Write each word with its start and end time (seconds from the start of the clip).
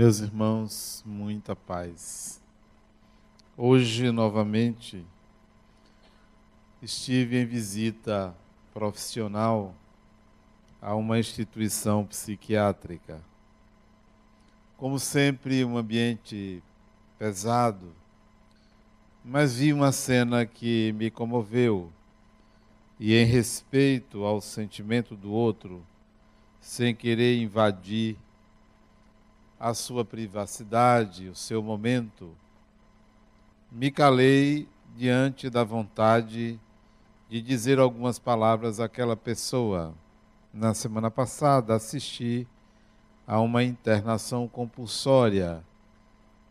Meus 0.00 0.20
irmãos, 0.20 1.02
muita 1.04 1.54
paz. 1.54 2.40
Hoje, 3.54 4.10
novamente, 4.10 5.04
estive 6.80 7.36
em 7.36 7.44
visita 7.44 8.34
profissional 8.72 9.74
a 10.80 10.94
uma 10.94 11.18
instituição 11.18 12.06
psiquiátrica. 12.06 13.20
Como 14.78 14.98
sempre, 14.98 15.62
um 15.66 15.76
ambiente 15.76 16.62
pesado, 17.18 17.92
mas 19.22 19.56
vi 19.56 19.70
uma 19.70 19.92
cena 19.92 20.46
que 20.46 20.94
me 20.94 21.10
comoveu 21.10 21.92
e, 22.98 23.14
em 23.14 23.26
respeito 23.26 24.24
ao 24.24 24.40
sentimento 24.40 25.14
do 25.14 25.30
outro, 25.30 25.84
sem 26.58 26.94
querer 26.94 27.36
invadir 27.42 28.16
a 29.60 29.74
sua 29.74 30.06
privacidade, 30.06 31.28
o 31.28 31.34
seu 31.34 31.62
momento, 31.62 32.34
me 33.70 33.90
calei 33.90 34.66
diante 34.96 35.50
da 35.50 35.62
vontade 35.62 36.58
de 37.28 37.42
dizer 37.42 37.78
algumas 37.78 38.18
palavras 38.18 38.80
àquela 38.80 39.14
pessoa. 39.14 39.94
Na 40.52 40.72
semana 40.72 41.10
passada, 41.10 41.74
assisti 41.74 42.48
a 43.26 43.38
uma 43.38 43.62
internação 43.62 44.48
compulsória 44.48 45.62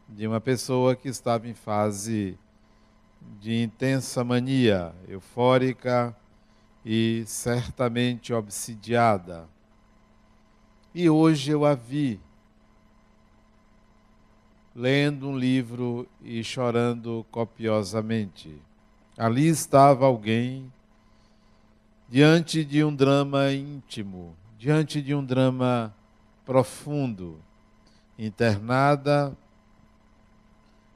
de 0.07 0.27
uma 0.27 0.39
pessoa 0.39 0.95
que 0.95 1.09
estava 1.09 1.47
em 1.47 1.55
fase 1.55 2.37
de 3.39 3.63
intensa 3.63 4.23
mania, 4.23 4.93
eufórica 5.07 6.15
e 6.85 7.23
certamente 7.25 8.31
obsidiada. 8.33 9.49
E 10.93 11.09
hoje 11.09 11.51
eu 11.51 11.65
a 11.65 11.73
vi 11.73 12.19
lendo 14.79 15.27
um 15.27 15.37
livro 15.37 16.07
e 16.23 16.41
chorando 16.41 17.25
copiosamente. 17.29 18.61
Ali 19.17 19.45
estava 19.45 20.05
alguém 20.05 20.71
diante 22.07 22.63
de 22.63 22.81
um 22.81 22.95
drama 22.95 23.51
íntimo, 23.51 24.37
diante 24.57 25.01
de 25.01 25.13
um 25.13 25.21
drama 25.21 25.93
profundo, 26.45 27.41
internada, 28.17 29.37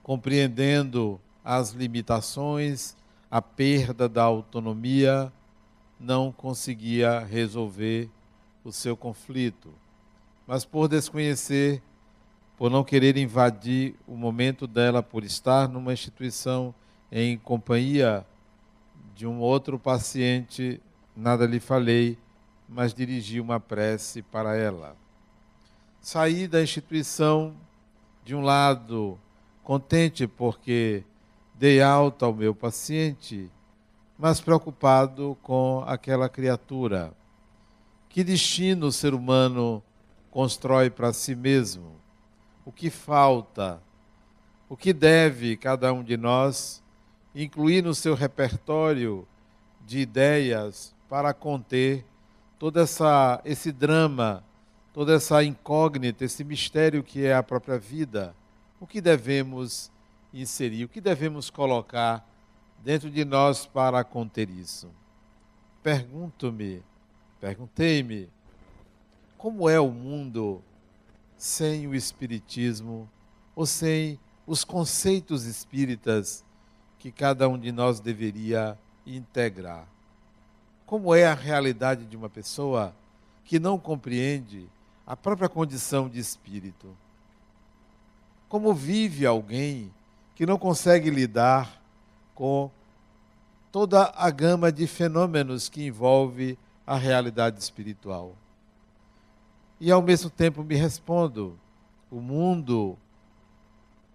compreendendo 0.02 1.20
as 1.44 1.72
limitações, 1.72 2.96
a 3.30 3.42
perda 3.42 4.08
da 4.08 4.24
autonomia, 4.24 5.30
não 6.00 6.32
conseguia 6.32 7.20
resolver 7.20 8.10
o 8.64 8.72
seu 8.72 8.96
conflito. 8.96 9.74
Mas 10.48 10.64
por 10.64 10.88
desconhecer 10.88 11.84
por 12.64 12.72
não 12.72 12.82
querer 12.82 13.18
invadir 13.18 13.94
o 14.08 14.16
momento 14.16 14.66
dela, 14.66 15.04
por 15.04 15.26
estar 15.26 15.68
numa 15.68 15.92
instituição 15.92 16.74
em 17.12 17.38
companhia 17.38 18.26
de 19.14 19.28
um 19.28 19.42
outro 19.42 19.78
paciente, 19.78 20.80
nada 21.14 21.46
lhe 21.46 21.60
falei, 21.60 22.18
mas 22.70 22.94
dirigi 22.94 23.42
uma 23.42 23.60
prece 23.60 24.22
para 24.22 24.56
ela. 24.56 24.96
Saí 26.00 26.48
da 26.48 26.64
instituição, 26.64 27.54
de 28.24 28.34
um 28.34 28.40
lado, 28.40 29.20
contente 29.62 30.26
porque 30.26 31.04
dei 31.56 31.82
alta 31.82 32.28
ao 32.28 32.34
meu 32.34 32.56
paciente, 32.56 33.52
mas 34.18 34.40
preocupado 34.40 35.38
com 35.44 35.84
aquela 35.86 36.30
criatura. 36.30 37.12
Que 38.08 38.24
destino 38.24 38.86
o 38.86 38.92
ser 38.94 39.14
humano 39.14 39.84
constrói 40.32 40.90
para 40.90 41.12
si 41.12 41.36
mesmo? 41.36 42.02
O 42.66 42.72
que 42.72 42.90
falta, 42.90 43.82
o 44.70 44.78
que 44.78 44.94
deve 44.94 45.58
cada 45.58 45.92
um 45.94 46.04
de 46.04 46.18
nós 46.18 46.82
incluir 47.36 47.84
no 47.84 47.94
seu 47.94 48.16
repertório 48.16 49.28
de 49.86 50.00
ideias 50.00 50.96
para 51.10 51.34
conter 51.34 52.06
todo 52.58 52.80
essa, 52.80 53.42
esse 53.44 53.72
drama, 53.72 54.44
toda 54.94 55.14
essa 55.16 55.44
incógnita, 55.44 56.24
esse 56.24 56.44
mistério 56.44 57.04
que 57.04 57.26
é 57.26 57.36
a 57.36 57.44
própria 57.44 57.78
vida. 57.78 58.36
O 58.80 58.88
que 58.88 59.02
devemos 59.02 59.92
inserir, 60.34 60.86
o 60.86 60.90
que 60.90 61.02
devemos 61.02 61.50
colocar 61.50 62.28
dentro 62.84 63.10
de 63.10 63.26
nós 63.26 63.66
para 63.66 64.04
conter 64.04 64.50
isso? 64.50 64.90
Pergunto-me, 65.82 66.82
perguntei-me, 67.42 68.30
como 69.38 69.68
é 69.70 69.80
o 69.80 69.90
mundo 69.92 70.64
sem 71.44 71.88
o 71.88 71.94
Espiritismo 71.94 73.10
ou 73.54 73.66
sem 73.66 74.18
os 74.48 74.64
conceitos 74.64 75.44
espíritas 75.44 76.42
que 76.98 77.12
cada 77.12 77.50
um 77.50 77.60
de 77.60 77.70
nós 77.70 78.00
deveria 78.00 78.80
integrar. 79.06 79.86
Como 80.86 81.14
é 81.14 81.26
a 81.26 81.34
realidade 81.34 82.06
de 82.06 82.16
uma 82.16 82.30
pessoa 82.30 82.96
que 83.44 83.60
não 83.60 83.78
compreende 83.78 84.70
a 85.06 85.18
própria 85.18 85.50
condição 85.50 86.08
de 86.08 86.18
espírito? 86.18 86.96
Como 88.48 88.74
vive 88.74 89.26
alguém 89.26 89.94
que 90.36 90.46
não 90.46 90.58
consegue 90.58 91.10
lidar 91.10 91.78
com 92.34 92.72
toda 93.70 94.14
a 94.16 94.30
gama 94.30 94.72
de 94.72 94.88
fenômenos 94.88 95.68
que 95.68 95.86
envolve 95.86 96.58
a 96.88 96.96
realidade 96.96 97.60
espiritual? 97.60 98.34
E 99.86 99.92
ao 99.92 100.02
mesmo 100.02 100.30
tempo 100.30 100.64
me 100.64 100.76
respondo: 100.76 101.60
o 102.10 102.22
mundo, 102.22 102.98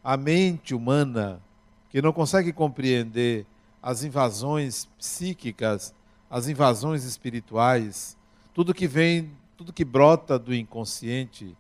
a 0.03 0.17
mente 0.17 0.75
humana, 0.75 1.43
que 1.91 2.01
não 2.01 2.11
consegue 2.11 2.55
compreender 2.55 3.45
as 3.83 4.03
invasões 4.03 4.87
psíquicas, 4.99 5.93
as 6.31 6.49
invasões 6.49 7.05
espirituais, 7.05 8.17
tudo 8.55 8.73
que 8.73 8.87
vem, 8.87 9.31
tudo 9.59 9.71
que 9.71 9.85
brota 9.85 10.39
do 10.39 10.55
inconsciente, 10.55 11.55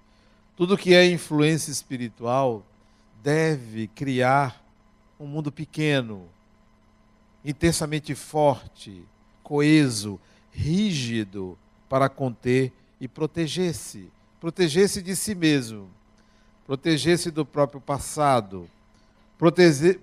tudo 0.56 0.78
que 0.78 0.94
é 0.94 1.04
influência 1.04 1.70
espiritual, 1.70 2.64
deve 3.22 3.88
criar 3.88 4.64
um 5.20 5.26
mundo 5.26 5.52
pequeno, 5.52 6.24
intensamente 7.44 8.14
forte, 8.14 9.04
coeso, 9.42 10.18
rígido 10.50 11.58
para 11.90 12.08
conter 12.08 12.72
e 13.00 13.06
proteger-se, 13.06 14.10
proteger-se 14.40 15.00
de 15.02 15.14
si 15.14 15.34
mesmo, 15.34 15.90
proteger-se 16.66 17.30
do 17.30 17.44
próprio 17.44 17.80
passado, 17.80 18.68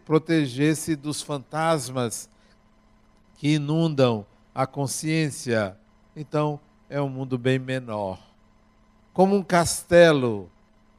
proteger-se 0.05 0.95
dos 0.95 1.21
fantasmas 1.21 2.29
que 3.37 3.55
inundam 3.55 4.25
a 4.53 4.65
consciência. 4.65 5.77
Então, 6.15 6.59
é 6.89 7.01
um 7.01 7.09
mundo 7.09 7.37
bem 7.37 7.59
menor. 7.59 8.19
Como 9.13 9.35
um 9.35 9.43
castelo 9.43 10.49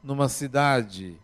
numa 0.03 0.29
cidade. 0.29 1.17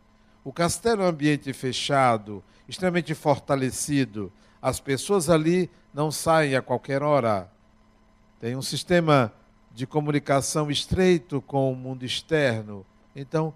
O 0.44 0.52
castelo 0.52 1.04
é 1.04 1.06
um 1.06 1.10
ambiente 1.10 1.54
fechado, 1.54 2.44
extremamente 2.68 3.14
fortalecido. 3.14 4.32
As 4.62 4.80
pessoas 4.80 5.30
ali 5.30 5.70
não 5.94 6.12
saem 6.12 6.56
a 6.56 6.62
qualquer 6.62 7.02
hora. 7.02 7.50
Tem 8.40 8.56
um 8.56 8.62
sistema 8.62 9.32
de 9.74 9.88
comunicação 9.88 10.70
estreito 10.70 11.42
com 11.42 11.72
o 11.72 11.76
mundo 11.76 12.06
externo. 12.06 12.86
Então, 13.16 13.54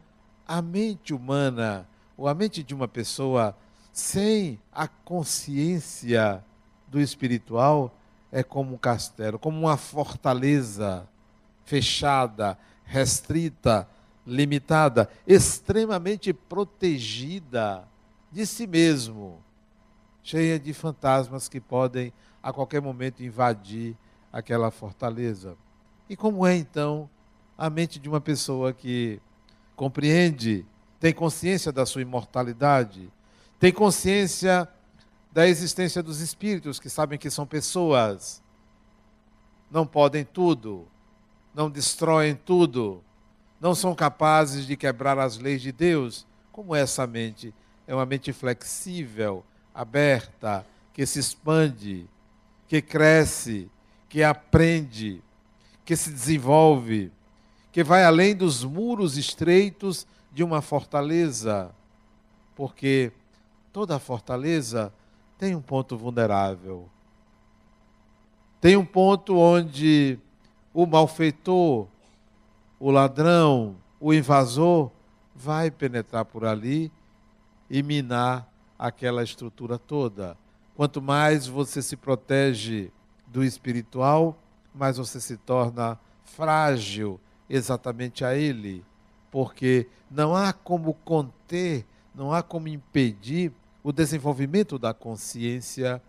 a 0.47 0.61
mente 0.61 1.13
humana, 1.13 1.87
ou 2.17 2.27
a 2.27 2.33
mente 2.33 2.63
de 2.63 2.73
uma 2.73 2.87
pessoa 2.87 3.55
sem 3.91 4.59
a 4.71 4.87
consciência 4.87 6.43
do 6.87 6.99
espiritual, 6.99 7.95
é 8.31 8.43
como 8.43 8.73
um 8.73 8.77
castelo, 8.77 9.37
como 9.37 9.59
uma 9.59 9.77
fortaleza 9.77 11.07
fechada, 11.65 12.57
restrita, 12.83 13.87
limitada, 14.25 15.09
extremamente 15.25 16.33
protegida 16.33 17.87
de 18.31 18.45
si 18.45 18.67
mesmo, 18.67 19.41
cheia 20.23 20.59
de 20.59 20.73
fantasmas 20.73 21.47
que 21.47 21.59
podem 21.59 22.11
a 22.41 22.51
qualquer 22.51 22.81
momento 22.81 23.23
invadir 23.23 23.95
aquela 24.31 24.69
fortaleza. 24.71 25.57
E 26.09 26.15
como 26.15 26.45
é 26.45 26.55
então 26.55 27.09
a 27.57 27.69
mente 27.69 27.99
de 27.99 28.07
uma 28.07 28.21
pessoa 28.21 28.71
que 28.71 29.19
compreende, 29.75 30.65
tem 30.99 31.13
consciência 31.13 31.71
da 31.71 31.85
sua 31.85 32.01
imortalidade, 32.01 33.11
tem 33.59 33.71
consciência 33.71 34.67
da 35.31 35.47
existência 35.47 36.01
dos 36.01 36.19
espíritos 36.19 36.79
que 36.79 36.89
sabem 36.89 37.19
que 37.19 37.29
são 37.29 37.45
pessoas, 37.45 38.41
não 39.69 39.85
podem 39.85 40.23
tudo, 40.23 40.87
não 41.53 41.69
destroem 41.69 42.35
tudo, 42.35 43.03
não 43.59 43.75
são 43.75 43.93
capazes 43.93 44.65
de 44.65 44.77
quebrar 44.77 45.17
as 45.19 45.37
leis 45.37 45.61
de 45.61 45.71
Deus. 45.71 46.25
Como 46.51 46.75
essa 46.75 47.05
mente? 47.05 47.53
É 47.85 47.93
uma 47.93 48.05
mente 48.05 48.31
flexível, 48.31 49.43
aberta, 49.73 50.65
que 50.93 51.05
se 51.05 51.19
expande, 51.19 52.07
que 52.67 52.81
cresce, 52.81 53.69
que 54.09 54.23
aprende, 54.23 55.21
que 55.87 55.95
se 55.95 56.11
desenvolve, 56.11 57.13
que 57.71 57.81
vai 57.81 58.03
além 58.03 58.35
dos 58.35 58.61
muros 58.61 59.15
estreitos 59.15 60.05
de 60.33 60.43
uma 60.43 60.61
fortaleza, 60.61 61.73
porque 62.53 63.13
toda 63.71 63.97
fortaleza 63.97 64.93
tem 65.37 65.55
um 65.55 65.61
ponto 65.61 65.97
vulnerável. 65.97 66.89
Tem 68.59 68.75
um 68.75 68.83
ponto 68.83 69.37
onde 69.37 70.19
o 70.73 70.85
malfeitor, 70.85 71.87
o 72.77 72.91
ladrão, 72.91 73.77
o 73.97 74.13
invasor 74.13 74.91
vai 75.33 75.71
penetrar 75.71 76.25
por 76.25 76.43
ali 76.43 76.91
e 77.69 77.81
minar 77.81 78.45
aquela 78.77 79.23
estrutura 79.23 79.79
toda. 79.79 80.37
Quanto 80.75 81.01
mais 81.01 81.47
você 81.47 81.81
se 81.81 81.95
protege 81.95 82.91
do 83.25 83.41
espiritual, 83.41 84.37
mais 84.77 84.97
você 84.97 85.19
se 85.19 85.37
torna 85.37 85.99
frágil 86.23 87.19
exatamente 87.49 88.23
a 88.23 88.35
ele, 88.35 88.83
porque 89.31 89.87
não 90.09 90.35
há 90.35 90.53
como 90.53 90.93
conter, 90.93 91.85
não 92.13 92.31
há 92.31 92.43
como 92.43 92.67
impedir 92.67 93.51
o 93.83 93.91
desenvolvimento 93.91 94.77
da 94.77 94.93
consciência 94.93 96.01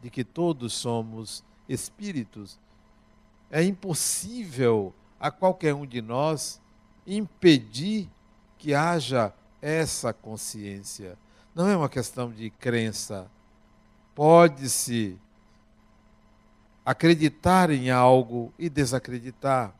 de 0.00 0.10
que 0.10 0.24
todos 0.24 0.72
somos 0.72 1.44
espíritos. 1.68 2.58
É 3.50 3.62
impossível 3.62 4.94
a 5.18 5.30
qualquer 5.30 5.74
um 5.74 5.86
de 5.86 6.00
nós 6.00 6.60
impedir 7.06 8.08
que 8.56 8.74
haja 8.74 9.32
essa 9.60 10.12
consciência. 10.12 11.18
Não 11.54 11.68
é 11.68 11.76
uma 11.76 11.88
questão 11.88 12.30
de 12.30 12.50
crença. 12.50 13.28
Pode-se 14.14 15.18
acreditar 16.88 17.70
em 17.70 17.90
algo 17.90 18.50
e 18.58 18.70
desacreditar. 18.70 19.74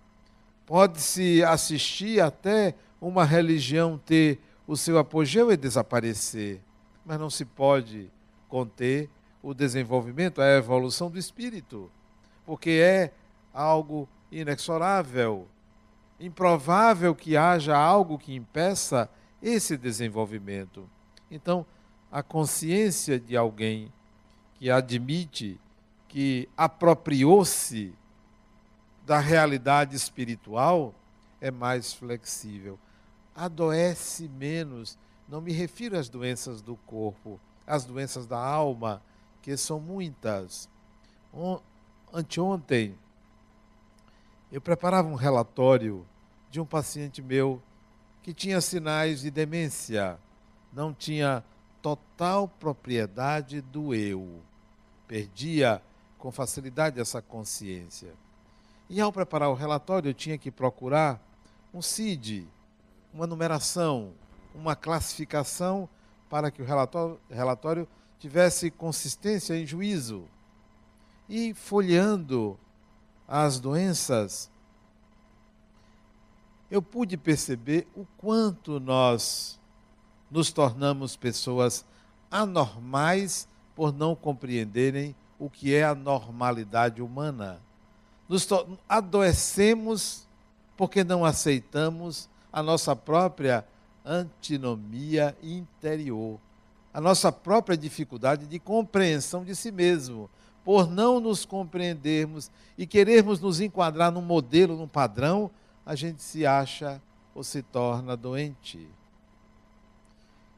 Pode-se 0.66 1.42
assistir 1.42 2.20
até 2.20 2.74
uma 3.00 3.24
religião 3.24 3.96
ter 3.96 4.38
o 4.66 4.76
seu 4.76 4.98
apogeu 4.98 5.50
e 5.50 5.56
desaparecer, 5.56 6.60
mas 7.06 7.18
não 7.18 7.30
se 7.30 7.46
pode 7.46 8.10
conter 8.46 9.08
o 9.42 9.54
desenvolvimento, 9.54 10.42
a 10.42 10.50
evolução 10.50 11.10
do 11.10 11.18
espírito, 11.18 11.90
porque 12.44 12.72
é 12.72 13.10
algo 13.54 14.06
inexorável, 14.30 15.48
improvável 16.20 17.14
que 17.14 17.38
haja 17.38 17.74
algo 17.74 18.18
que 18.18 18.34
impeça 18.34 19.08
esse 19.42 19.78
desenvolvimento. 19.78 20.86
Então, 21.30 21.64
a 22.12 22.22
consciência 22.22 23.18
de 23.18 23.34
alguém 23.34 23.90
que 24.56 24.70
admite 24.70 25.58
que 26.08 26.48
apropriou-se 26.56 27.94
da 29.06 29.18
realidade 29.18 29.94
espiritual 29.94 30.94
é 31.40 31.50
mais 31.50 31.92
flexível. 31.92 32.78
Adoece 33.34 34.28
menos. 34.28 34.98
Não 35.28 35.40
me 35.40 35.52
refiro 35.52 35.96
às 35.98 36.08
doenças 36.08 36.60
do 36.62 36.76
corpo, 36.76 37.38
às 37.66 37.84
doenças 37.84 38.26
da 38.26 38.38
alma, 38.38 39.02
que 39.42 39.56
são 39.56 39.78
muitas. 39.78 40.68
Anteontem, 42.12 42.98
eu 44.50 44.60
preparava 44.60 45.08
um 45.08 45.14
relatório 45.14 46.06
de 46.50 46.58
um 46.58 46.64
paciente 46.64 47.20
meu 47.20 47.62
que 48.22 48.32
tinha 48.32 48.60
sinais 48.60 49.20
de 49.20 49.30
demência, 49.30 50.18
não 50.72 50.92
tinha 50.92 51.44
total 51.80 52.48
propriedade 52.48 53.60
do 53.60 53.94
eu, 53.94 54.42
perdia 55.06 55.82
com 56.18 56.30
facilidade 56.32 57.00
essa 57.00 57.22
consciência. 57.22 58.12
E 58.90 59.00
ao 59.00 59.12
preparar 59.12 59.50
o 59.50 59.54
relatório, 59.54 60.10
eu 60.10 60.14
tinha 60.14 60.36
que 60.36 60.50
procurar 60.50 61.22
um 61.72 61.80
CID, 61.80 62.46
uma 63.12 63.26
numeração, 63.26 64.12
uma 64.54 64.74
classificação 64.74 65.88
para 66.28 66.50
que 66.50 66.60
o 66.60 66.64
relatório, 66.64 67.18
relatório 67.30 67.88
tivesse 68.18 68.70
consistência 68.70 69.54
em 69.54 69.64
juízo. 69.64 70.24
E 71.28 71.54
folheando 71.54 72.58
as 73.26 73.60
doenças, 73.60 74.50
eu 76.70 76.82
pude 76.82 77.16
perceber 77.16 77.86
o 77.94 78.06
quanto 78.16 78.80
nós 78.80 79.58
nos 80.30 80.50
tornamos 80.50 81.16
pessoas 81.16 81.84
anormais 82.30 83.48
por 83.74 83.92
não 83.92 84.14
compreenderem 84.14 85.14
o 85.38 85.48
que 85.48 85.74
é 85.74 85.84
a 85.84 85.94
normalidade 85.94 87.00
humana. 87.00 87.60
Nos 88.28 88.46
adoecemos 88.88 90.26
porque 90.76 91.02
não 91.02 91.24
aceitamos 91.24 92.28
a 92.52 92.62
nossa 92.62 92.94
própria 92.94 93.64
antinomia 94.04 95.36
interior, 95.42 96.38
a 96.92 97.00
nossa 97.00 97.30
própria 97.30 97.76
dificuldade 97.76 98.46
de 98.46 98.58
compreensão 98.58 99.44
de 99.44 99.54
si 99.54 99.70
mesmo 99.70 100.30
por 100.64 100.86
não 100.86 101.18
nos 101.18 101.46
compreendermos 101.46 102.50
e 102.76 102.86
querermos 102.86 103.40
nos 103.40 103.58
enquadrar 103.58 104.12
num 104.12 104.20
modelo, 104.20 104.76
num 104.76 104.86
padrão, 104.86 105.50
a 105.84 105.94
gente 105.94 106.22
se 106.22 106.44
acha 106.44 107.00
ou 107.34 107.42
se 107.42 107.62
torna 107.62 108.14
doente. 108.14 108.86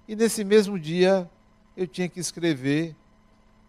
E 0.08 0.16
nesse 0.16 0.42
mesmo 0.42 0.78
dia, 0.80 1.30
eu 1.76 1.86
tinha 1.86 2.08
que 2.08 2.18
escrever 2.18 2.96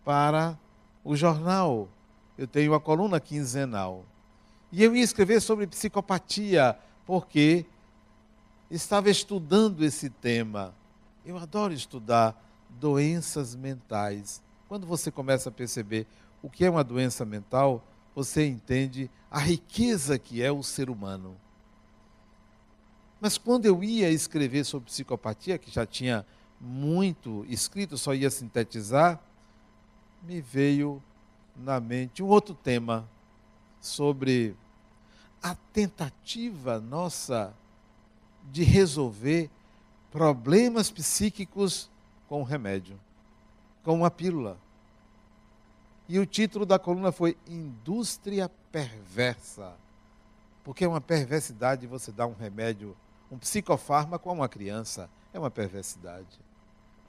para 0.04 0.58
o 1.04 1.16
jornal. 1.16 1.90
Eu 2.38 2.48
tenho 2.48 2.74
a 2.74 2.80
coluna 2.80 3.20
quinzenal. 3.20 4.06
E 4.72 4.84
eu 4.84 4.96
ia 4.96 5.04
escrever 5.04 5.42
sobre 5.42 5.68
psicopatia, 5.68 6.78
porque 7.06 7.66
estava 8.70 9.10
estudando 9.10 9.84
esse 9.84 10.10
tema. 10.10 10.74
Eu 11.26 11.38
adoro 11.38 11.74
estudar 11.74 12.42
doenças 12.70 13.56
mentais. 13.56 14.42
Quando 14.68 14.88
você 14.88 15.12
começa 15.12 15.50
a 15.50 15.52
perceber 15.52 16.08
o 16.42 16.50
que 16.50 16.66
é 16.66 16.70
uma 16.70 16.84
doença 16.84 17.26
mental, 17.26 17.84
você 18.16 18.46
entende 18.46 19.10
a 19.30 19.40
riqueza 19.40 20.18
que 20.18 20.42
é 20.42 20.52
o 20.52 20.64
ser 20.64 20.90
humano. 20.90 21.36
Mas 23.20 23.38
quando 23.38 23.66
eu 23.66 23.84
ia 23.84 24.10
escrever 24.10 24.64
sobre 24.64 24.90
psicopatia, 24.90 25.58
que 25.58 25.70
já 25.70 25.86
tinha 25.86 26.26
muito 26.60 27.46
escrito, 27.48 27.98
só 27.98 28.14
ia 28.14 28.30
sintetizar, 28.30 29.20
me 30.22 30.42
veio 30.42 31.02
na 31.56 31.80
mente 31.80 32.24
um 32.24 32.28
outro 32.28 32.54
tema 32.54 33.08
sobre 33.80 34.56
a 35.42 35.56
tentativa 35.74 36.80
nossa 36.80 37.54
de 38.52 38.64
resolver 38.64 39.50
problemas 40.12 40.92
psíquicos 40.92 41.90
com 42.28 42.42
um 42.42 42.46
remédio, 42.46 43.00
com 43.84 43.94
uma 43.94 44.12
pílula. 44.12 44.58
E 46.08 46.20
o 46.20 46.26
título 46.26 46.66
da 46.66 46.78
coluna 46.78 47.12
foi 47.12 47.38
Indústria 47.48 48.50
Perversa. 48.72 49.74
Porque 50.64 50.84
é 50.84 50.88
uma 50.88 51.02
perversidade 51.02 51.88
você 51.88 52.12
dar 52.12 52.28
um 52.28 52.34
remédio, 52.34 52.96
um 53.32 53.38
psicofármaco 53.38 54.30
a 54.30 54.34
uma 54.34 54.50
criança. 54.50 55.10
É 55.34 55.40
uma 55.40 55.50
perversidade. 55.50 56.40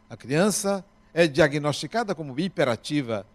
A 0.09 0.17
criança 0.17 0.85
é 1.13 1.27
diagnosticada 1.27 2.15
como 2.15 2.39
hiperativa 2.39 3.27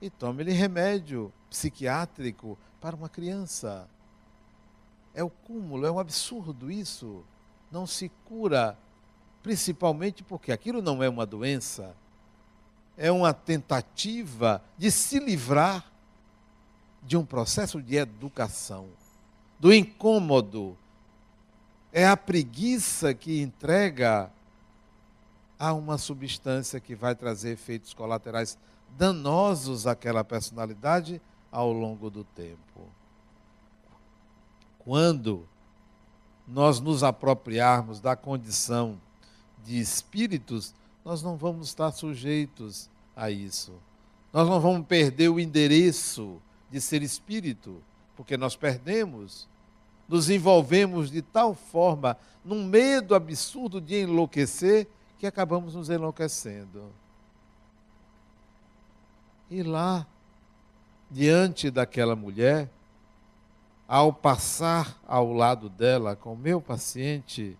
e 0.00 0.08
tome-lhe 0.08 0.52
remédio 0.52 1.32
psiquiátrico 1.50 2.58
para 2.80 2.94
uma 2.94 3.08
criança. 3.08 3.88
É 5.14 5.22
o 5.22 5.30
cúmulo, 5.30 5.86
é 5.86 5.90
um 5.90 5.98
absurdo 5.98 6.70
isso. 6.70 7.24
Não 7.70 7.86
se 7.86 8.10
cura, 8.26 8.78
principalmente 9.42 10.22
porque 10.22 10.52
aquilo 10.52 10.80
não 10.80 11.02
é 11.02 11.08
uma 11.08 11.26
doença 11.26 11.94
é 12.98 13.12
uma 13.12 13.32
tentativa 13.32 14.60
de 14.76 14.90
se 14.90 15.20
livrar 15.20 15.86
de 17.00 17.16
um 17.16 17.24
processo 17.24 17.80
de 17.80 17.94
educação, 17.94 18.88
do 19.58 19.72
incômodo. 19.72 20.76
É 21.92 22.06
a 22.06 22.16
preguiça 22.16 23.14
que 23.14 23.40
entrega 23.40 24.28
a 25.58 25.72
uma 25.72 25.98
substância 25.98 26.78
que 26.78 26.94
vai 26.94 27.14
trazer 27.14 27.50
efeitos 27.50 27.92
colaterais 27.92 28.56
danosos 28.96 29.86
àquela 29.86 30.22
personalidade 30.22 31.20
ao 31.50 31.72
longo 31.72 32.10
do 32.10 32.24
tempo. 32.24 32.88
Quando 34.78 35.46
nós 36.46 36.80
nos 36.80 37.02
apropriarmos 37.02 38.00
da 38.00 38.16
condição 38.16 38.98
de 39.64 39.78
espíritos, 39.78 40.74
nós 41.04 41.22
não 41.22 41.36
vamos 41.36 41.68
estar 41.68 41.90
sujeitos 41.90 42.88
a 43.14 43.30
isso. 43.30 43.72
Nós 44.32 44.48
não 44.48 44.60
vamos 44.60 44.86
perder 44.86 45.28
o 45.28 45.40
endereço 45.40 46.40
de 46.70 46.80
ser 46.80 47.02
espírito, 47.02 47.82
porque 48.16 48.36
nós 48.36 48.56
perdemos, 48.56 49.48
nos 50.08 50.30
envolvemos 50.30 51.10
de 51.10 51.20
tal 51.20 51.54
forma 51.54 52.16
num 52.44 52.64
medo 52.64 53.14
absurdo 53.14 53.80
de 53.80 54.02
enlouquecer 54.02 54.86
que 55.18 55.26
acabamos 55.26 55.74
nos 55.74 55.90
enlouquecendo. 55.90 56.92
E 59.50 59.62
lá, 59.62 60.06
diante 61.10 61.70
daquela 61.70 62.14
mulher, 62.14 62.70
ao 63.86 64.12
passar 64.12 65.00
ao 65.06 65.32
lado 65.32 65.68
dela 65.68 66.14
com 66.14 66.34
o 66.34 66.36
meu 66.36 66.60
paciente, 66.60 67.56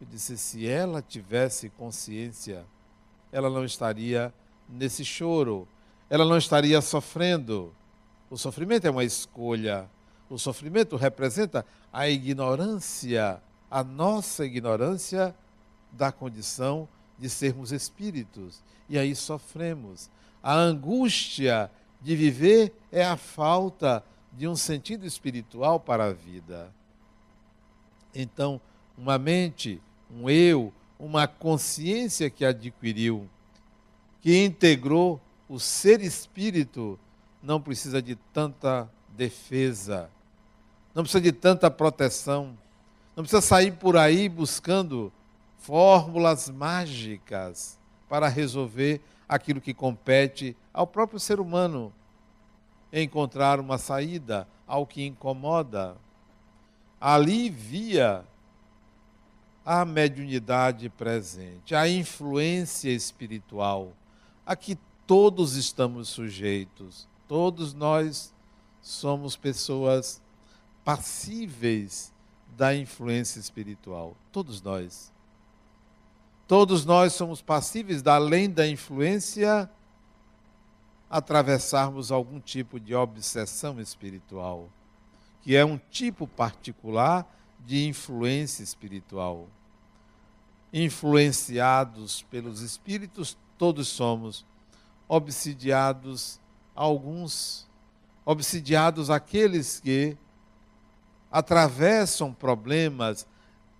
Eu 0.00 0.06
disse: 0.10 0.36
se 0.36 0.68
ela 0.68 1.00
tivesse 1.00 1.70
consciência, 1.70 2.64
ela 3.32 3.48
não 3.48 3.64
estaria 3.64 4.32
nesse 4.68 5.04
choro, 5.04 5.66
ela 6.10 6.24
não 6.26 6.36
estaria 6.36 6.80
sofrendo. 6.82 7.74
O 8.30 8.36
sofrimento 8.36 8.86
é 8.86 8.90
uma 8.90 9.04
escolha. 9.04 9.88
O 10.28 10.38
sofrimento 10.38 10.96
representa 10.96 11.64
a 11.92 12.08
ignorância, 12.08 13.40
a 13.70 13.82
nossa 13.82 14.44
ignorância 14.44 15.34
da 15.96 16.12
condição 16.12 16.88
de 17.18 17.28
sermos 17.28 17.72
espíritos. 17.72 18.62
E 18.88 18.98
aí 18.98 19.14
sofremos. 19.14 20.10
A 20.42 20.54
angústia 20.54 21.70
de 22.00 22.14
viver 22.14 22.74
é 22.92 23.04
a 23.04 23.16
falta 23.16 24.04
de 24.32 24.46
um 24.46 24.56
sentido 24.56 25.06
espiritual 25.06 25.80
para 25.80 26.06
a 26.06 26.12
vida. 26.12 26.72
Então, 28.14 28.60
uma 28.96 29.18
mente, 29.18 29.80
um 30.10 30.28
eu, 30.28 30.72
uma 30.98 31.26
consciência 31.26 32.28
que 32.30 32.44
adquiriu, 32.44 33.28
que 34.20 34.44
integrou 34.44 35.20
o 35.48 35.58
ser 35.58 36.00
espírito, 36.00 36.98
não 37.42 37.60
precisa 37.60 38.00
de 38.00 38.16
tanta 38.32 38.88
defesa, 39.08 40.10
não 40.94 41.02
precisa 41.02 41.20
de 41.20 41.32
tanta 41.32 41.70
proteção, 41.70 42.56
não 43.16 43.22
precisa 43.22 43.42
sair 43.42 43.72
por 43.72 43.96
aí 43.96 44.28
buscando 44.28 45.12
fórmulas 45.64 46.50
mágicas 46.50 47.78
para 48.06 48.28
resolver 48.28 49.00
aquilo 49.26 49.62
que 49.62 49.72
compete 49.72 50.54
ao 50.74 50.86
próprio 50.86 51.18
ser 51.18 51.40
humano, 51.40 51.90
encontrar 52.92 53.58
uma 53.58 53.78
saída 53.78 54.46
ao 54.66 54.86
que 54.86 55.06
incomoda. 55.06 55.96
Ali 57.00 57.48
via 57.48 58.26
a 59.64 59.86
mediunidade 59.86 60.90
presente, 60.90 61.74
a 61.74 61.88
influência 61.88 62.90
espiritual, 62.90 63.94
a 64.44 64.54
que 64.54 64.76
todos 65.06 65.56
estamos 65.56 66.10
sujeitos. 66.10 67.08
Todos 67.26 67.72
nós 67.72 68.34
somos 68.82 69.34
pessoas 69.34 70.20
passíveis 70.84 72.12
da 72.54 72.76
influência 72.76 73.40
espiritual. 73.40 74.14
Todos 74.30 74.60
nós. 74.60 75.13
Todos 76.46 76.84
nós 76.84 77.14
somos 77.14 77.40
passíveis, 77.40 78.02
da, 78.02 78.16
além 78.16 78.50
da 78.50 78.68
influência, 78.68 79.70
atravessarmos 81.08 82.12
algum 82.12 82.38
tipo 82.38 82.78
de 82.78 82.94
obsessão 82.94 83.80
espiritual, 83.80 84.68
que 85.40 85.56
é 85.56 85.64
um 85.64 85.78
tipo 85.78 86.26
particular 86.26 87.26
de 87.64 87.86
influência 87.86 88.62
espiritual. 88.62 89.48
Influenciados 90.72 92.22
pelos 92.24 92.60
espíritos, 92.60 93.38
todos 93.56 93.88
somos 93.88 94.44
obsidiados, 95.08 96.40
alguns 96.74 97.66
obsidiados 98.24 99.08
aqueles 99.08 99.80
que 99.80 100.16
atravessam 101.30 102.32
problemas, 102.32 103.26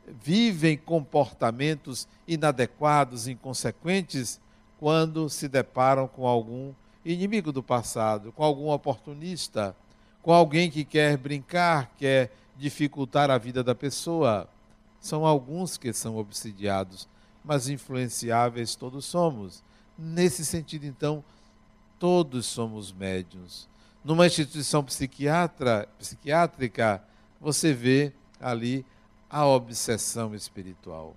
vivem 0.06 0.76
comportamentos 0.76 2.06
inadequados, 2.26 3.26
inconsequentes, 3.26 4.40
quando 4.78 5.28
se 5.28 5.48
deparam 5.48 6.06
com 6.06 6.26
algum 6.26 6.72
inimigo 7.04 7.52
do 7.52 7.62
passado, 7.62 8.32
com 8.32 8.42
algum 8.42 8.70
oportunista, 8.70 9.74
com 10.22 10.32
alguém 10.32 10.70
que 10.70 10.84
quer 10.84 11.16
brincar, 11.16 11.92
quer 11.96 12.32
dificultar 12.56 13.30
a 13.30 13.38
vida 13.38 13.62
da 13.62 13.74
pessoa. 13.74 14.48
São 15.00 15.26
alguns 15.26 15.76
que 15.76 15.92
são 15.92 16.16
obsidiados, 16.16 17.08
mas 17.44 17.68
influenciáveis 17.68 18.74
todos 18.74 19.04
somos. 19.04 19.62
Nesse 19.98 20.44
sentido, 20.44 20.86
então, 20.86 21.22
todos 21.98 22.46
somos 22.46 22.92
médiuns. 22.92 23.68
Numa 24.02 24.26
instituição 24.26 24.82
psiquiatra, 24.82 25.88
psiquiátrica, 25.98 27.02
você 27.40 27.72
vê 27.72 28.12
ali 28.40 28.84
a 29.34 29.44
obsessão 29.44 30.32
espiritual. 30.32 31.16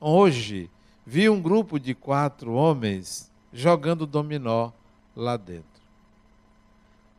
Hoje, 0.00 0.70
vi 1.04 1.28
um 1.28 1.42
grupo 1.42 1.78
de 1.78 1.94
quatro 1.94 2.54
homens 2.54 3.30
jogando 3.52 4.06
dominó 4.06 4.70
lá 5.14 5.36
dentro. 5.36 5.66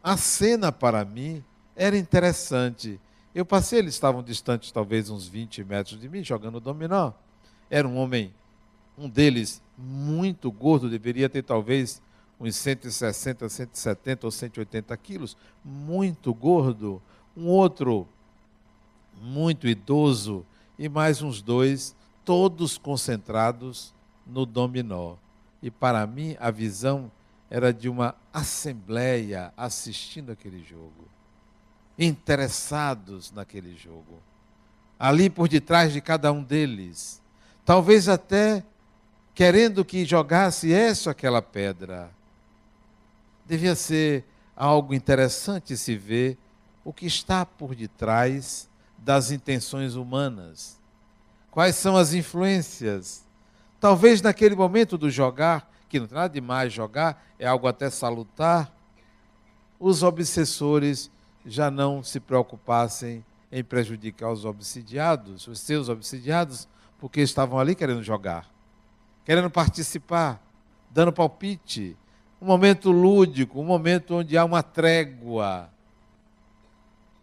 A 0.03 0.17
cena, 0.17 0.71
para 0.71 1.05
mim, 1.05 1.43
era 1.75 1.95
interessante. 1.95 3.00
Eu 3.35 3.45
passei, 3.45 3.77
eles 3.77 3.93
estavam 3.93 4.23
distantes, 4.23 4.71
talvez 4.71 5.12
uns 5.12 5.27
20 5.27 5.63
metros 5.63 6.01
de 6.01 6.09
mim, 6.09 6.23
jogando 6.23 6.59
dominó. 6.59 7.12
Era 7.69 7.88
um 7.88 7.97
homem, 7.97 8.33
um 8.97 9.07
deles 9.07 9.62
muito 9.77 10.51
gordo, 10.51 10.89
deveria 10.89 11.29
ter 11.29 11.43
talvez 11.43 12.01
uns 12.39 12.55
160, 12.55 13.47
170 13.47 14.25
ou 14.25 14.31
180 14.31 14.97
quilos, 14.97 15.38
muito 15.63 16.33
gordo. 16.33 17.00
Um 17.38 17.45
outro 17.45 18.07
muito 19.24 19.68
idoso 19.68 20.46
e 20.77 20.89
mais 20.89 21.22
uns 21.22 21.42
dois, 21.42 21.96
todos 22.25 22.77
concentrados 22.77 23.94
no 24.27 24.46
dominó. 24.46 25.15
E 25.62 25.72
para 25.72 26.06
mim 26.06 26.36
a 26.39 26.51
visão 26.51 27.10
era 27.50 27.74
de 27.74 27.88
uma 27.88 28.15
assembleia 28.34 29.53
assistindo 29.56 30.32
aquele 30.32 30.62
jogo, 30.62 31.08
interessados 31.98 33.32
naquele 33.32 33.77
jogo. 33.77 34.22
Ali 35.00 35.30
por 35.30 35.48
detrás 35.48 35.94
de 35.94 36.01
cada 36.01 36.32
um 36.32 36.44
deles, 36.44 37.22
talvez 37.63 38.10
até 38.10 38.63
querendo 39.34 39.86
que 39.86 40.03
jogasse 40.03 40.74
essa 40.74 41.12
aquela 41.12 41.42
pedra. 41.42 42.12
Devia 43.46 43.75
ser 43.75 44.25
algo 44.56 44.94
interessante 44.94 45.77
se 45.77 45.96
ver 45.96 46.38
o 46.84 46.92
que 46.92 47.06
está 47.06 47.46
por 47.46 47.74
detrás 47.74 48.70
das 49.03 49.31
intenções 49.31 49.95
humanas. 49.95 50.79
Quais 51.51 51.75
são 51.75 51.98
as 51.98 52.13
influências? 52.13 53.24
Talvez 53.79 54.22
naquele 54.22 54.55
momento 54.55 54.98
do 54.98 55.10
jogar, 55.12 55.69
que 55.89 56.00
não 56.00 56.07
tem 56.07 56.15
nada 56.15 56.33
de 56.33 56.41
mais 56.41 56.72
jogar, 56.72 57.24
é 57.38 57.45
algo 57.45 57.67
até 57.67 57.89
salutar, 57.89 58.74
os 59.79 60.01
obsessores 60.01 61.12
já 61.45 61.69
não 61.69 62.01
se 62.01 62.19
preocupassem 62.19 63.24
em 63.51 63.63
prejudicar 63.63 64.31
os 64.31 64.45
obsidiados, 64.45 65.48
os 65.48 65.60
seus 65.60 65.89
obsidiados, 65.89 66.67
porque 66.98 67.19
estavam 67.19 67.60
ali 67.60 67.75
querendo 67.75 68.01
jogar, 68.01 68.50
querendo 69.25 69.50
participar, 69.50 70.41
dando 70.89 71.12
palpite. 71.12 71.98
Um 72.41 72.45
momento 72.45 72.91
lúdico, 72.91 73.60
um 73.60 73.65
momento 73.65 74.15
onde 74.15 74.38
há 74.38 74.45
uma 74.45 74.63
trégua. 74.63 75.69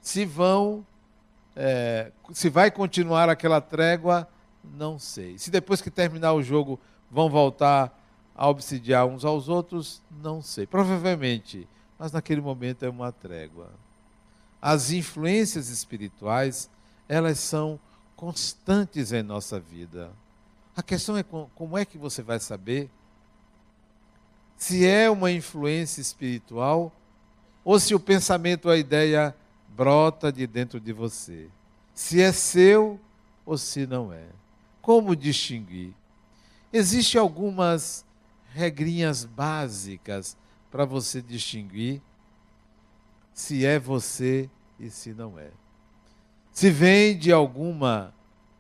Se 0.00 0.24
vão, 0.24 0.86
é, 1.56 2.12
se 2.32 2.48
vai 2.48 2.70
continuar 2.70 3.28
aquela 3.28 3.60
trégua, 3.60 4.28
não 4.62 4.98
sei. 4.98 5.38
Se 5.38 5.50
depois 5.50 5.80
que 5.80 5.90
terminar 5.90 6.32
o 6.32 6.42
jogo 6.42 6.78
vão 7.10 7.28
voltar 7.28 7.96
a 8.34 8.48
obsidiar 8.48 9.06
uns 9.06 9.24
aos 9.24 9.48
outros, 9.48 10.02
não 10.10 10.40
sei. 10.40 10.66
Provavelmente, 10.66 11.68
mas 11.98 12.12
naquele 12.12 12.40
momento 12.40 12.84
é 12.84 12.88
uma 12.88 13.12
trégua. 13.12 13.70
As 14.60 14.90
influências 14.90 15.68
espirituais, 15.68 16.70
elas 17.08 17.38
são 17.38 17.78
constantes 18.16 19.12
em 19.12 19.22
nossa 19.22 19.58
vida. 19.58 20.10
A 20.76 20.82
questão 20.82 21.16
é 21.16 21.22
como 21.22 21.76
é 21.76 21.84
que 21.84 21.98
você 21.98 22.22
vai 22.22 22.38
saber 22.38 22.90
se 24.56 24.86
é 24.86 25.10
uma 25.10 25.30
influência 25.30 26.00
espiritual 26.00 26.92
ou 27.64 27.80
se 27.80 27.94
o 27.94 28.00
pensamento, 28.00 28.68
a 28.68 28.76
ideia 28.76 29.34
brota 29.74 30.32
de 30.32 30.46
dentro 30.46 30.80
de 30.80 30.92
você. 30.92 31.48
Se 31.94 32.20
é 32.20 32.32
seu 32.32 33.00
ou 33.44 33.56
se 33.56 33.86
não 33.86 34.12
é. 34.12 34.26
Como 34.80 35.16
distinguir? 35.16 35.94
Existem 36.72 37.20
algumas 37.20 38.04
regrinhas 38.52 39.24
básicas 39.24 40.36
para 40.70 40.84
você 40.84 41.20
distinguir 41.20 42.00
se 43.32 43.64
é 43.64 43.78
você 43.78 44.48
e 44.78 44.90
se 44.90 45.12
não 45.12 45.38
é. 45.38 45.50
Se 46.52 46.70
vem 46.70 47.16
de 47.16 47.32
alguma 47.32 48.12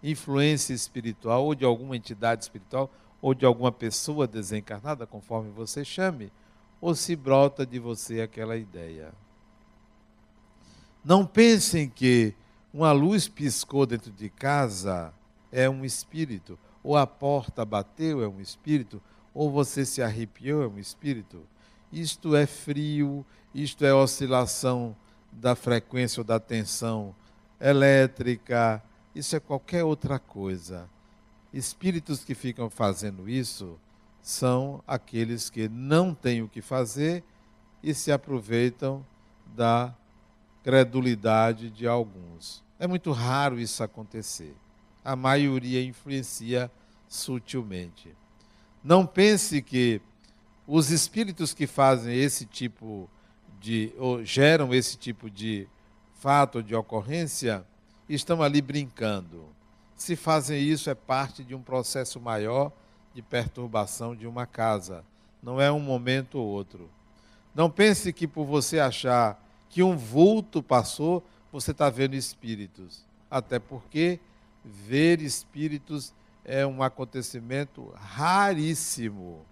influência 0.02 0.72
espiritual, 0.72 1.44
ou 1.44 1.54
de 1.54 1.64
alguma 1.64 1.96
entidade 1.96 2.42
espiritual, 2.42 2.90
ou 3.20 3.34
de 3.34 3.44
alguma 3.44 3.70
pessoa 3.70 4.26
desencarnada, 4.26 5.06
conforme 5.06 5.50
você 5.50 5.84
chame, 5.84 6.32
ou 6.80 6.94
se 6.94 7.14
brota 7.14 7.66
de 7.66 7.78
você 7.78 8.22
aquela 8.22 8.56
ideia. 8.56 9.12
Não 11.04 11.24
pensem 11.24 11.88
que 11.88 12.34
uma 12.72 12.92
luz 12.92 13.26
piscou 13.26 13.86
dentro 13.86 14.10
de 14.10 14.28
casa 14.28 15.12
é 15.50 15.68
um 15.68 15.84
espírito, 15.84 16.58
ou 16.82 16.96
a 16.96 17.06
porta 17.06 17.64
bateu 17.64 18.22
é 18.22 18.28
um 18.28 18.40
espírito, 18.40 19.02
ou 19.32 19.50
você 19.50 19.84
se 19.84 20.02
arrepiou 20.02 20.62
é 20.62 20.68
um 20.68 20.78
espírito. 20.78 21.42
Isto 21.90 22.36
é 22.36 22.46
frio, 22.46 23.24
isto 23.54 23.84
é 23.84 23.94
oscilação 23.94 24.94
da 25.32 25.54
frequência 25.54 26.20
ou 26.20 26.24
da 26.24 26.38
tensão 26.38 27.14
elétrica, 27.58 28.82
isso 29.14 29.34
é 29.34 29.40
qualquer 29.40 29.82
outra 29.84 30.18
coisa. 30.18 30.88
Espíritos 31.52 32.22
que 32.22 32.34
ficam 32.34 32.68
fazendo 32.68 33.28
isso 33.28 33.78
são 34.22 34.82
aqueles 34.86 35.48
que 35.48 35.68
não 35.68 36.14
têm 36.14 36.42
o 36.42 36.48
que 36.48 36.60
fazer 36.60 37.24
e 37.82 37.94
se 37.94 38.12
aproveitam 38.12 39.04
da 39.56 39.94
credulidade 40.62 41.70
de 41.70 41.86
alguns. 41.86 42.62
É 42.78 42.86
muito 42.86 43.12
raro 43.12 43.58
isso 43.58 43.82
acontecer. 43.82 44.54
A 45.04 45.16
maioria 45.16 45.82
influencia 45.82 46.70
sutilmente. 47.08 48.14
Não 48.82 49.04
pense 49.04 49.60
que 49.60 50.00
os 50.66 50.90
espíritos 50.90 51.52
que 51.52 51.66
fazem 51.66 52.16
esse 52.16 52.46
tipo 52.46 53.08
de, 53.60 53.92
ou 53.98 54.24
geram 54.24 54.72
esse 54.72 54.96
tipo 54.96 55.28
de 55.28 55.68
fato, 56.14 56.62
de 56.62 56.74
ocorrência, 56.74 57.64
estão 58.08 58.42
ali 58.42 58.62
brincando. 58.62 59.44
Se 59.96 60.16
fazem 60.16 60.62
isso, 60.62 60.88
é 60.88 60.94
parte 60.94 61.44
de 61.44 61.54
um 61.54 61.62
processo 61.62 62.20
maior 62.20 62.72
de 63.14 63.20
perturbação 63.20 64.14
de 64.14 64.26
uma 64.26 64.46
casa. 64.46 65.04
Não 65.42 65.60
é 65.60 65.70
um 65.70 65.80
momento 65.80 66.38
ou 66.38 66.46
outro. 66.46 66.88
Não 67.54 67.70
pense 67.70 68.12
que 68.12 68.26
por 68.26 68.44
você 68.46 68.78
achar 68.78 69.42
que 69.70 69.82
um 69.82 69.96
vulto 69.96 70.62
passou, 70.62 71.24
você 71.50 71.70
está 71.70 71.88
vendo 71.88 72.14
espíritos. 72.14 73.04
Até 73.30 73.58
porque 73.58 74.20
ver 74.64 75.22
espíritos 75.22 76.12
é 76.44 76.66
um 76.66 76.82
acontecimento 76.82 77.92
raríssimo. 77.94 79.46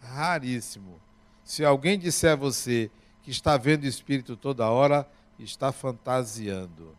Raríssimo. 0.00 0.98
Se 1.44 1.64
alguém 1.64 1.98
disser 1.98 2.32
a 2.32 2.36
você 2.36 2.90
que 3.22 3.30
está 3.30 3.56
vendo 3.56 3.84
espírito 3.84 4.36
toda 4.36 4.68
hora, 4.68 5.08
está 5.38 5.70
fantasiando. 5.70 6.96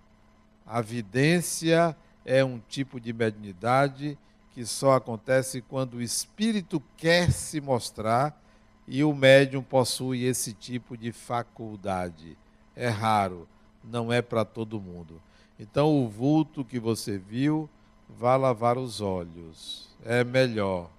A 0.66 0.80
vidência 0.80 1.96
é 2.24 2.44
um 2.44 2.60
tipo 2.60 3.00
de 3.00 3.12
mediunidade 3.12 4.18
que 4.52 4.66
só 4.66 4.94
acontece 4.94 5.62
quando 5.62 5.96
o 5.96 6.02
espírito 6.02 6.82
quer 6.96 7.32
se 7.32 7.60
mostrar 7.60 8.40
e 8.88 9.04
o 9.04 9.14
médium 9.14 9.64
possui 9.64 10.24
esse 10.24 10.54
tipo 10.54 10.96
de 10.96 11.12
faculdade. 11.12 12.38
É 12.76 12.88
raro, 12.90 13.48
não 13.84 14.12
é 14.12 14.22
para 14.22 14.44
todo 14.44 14.82
mundo. 14.82 15.22
Então, 15.60 16.04
o 16.04 16.08
vulto 16.08 16.66
que 16.66 16.80
você 16.80 17.18
viu, 17.18 17.70
vá 18.10 18.36
lavar 18.36 18.78
os 18.78 19.02
olhos, 19.02 19.90
é 20.04 20.24
melhor. 20.24 20.90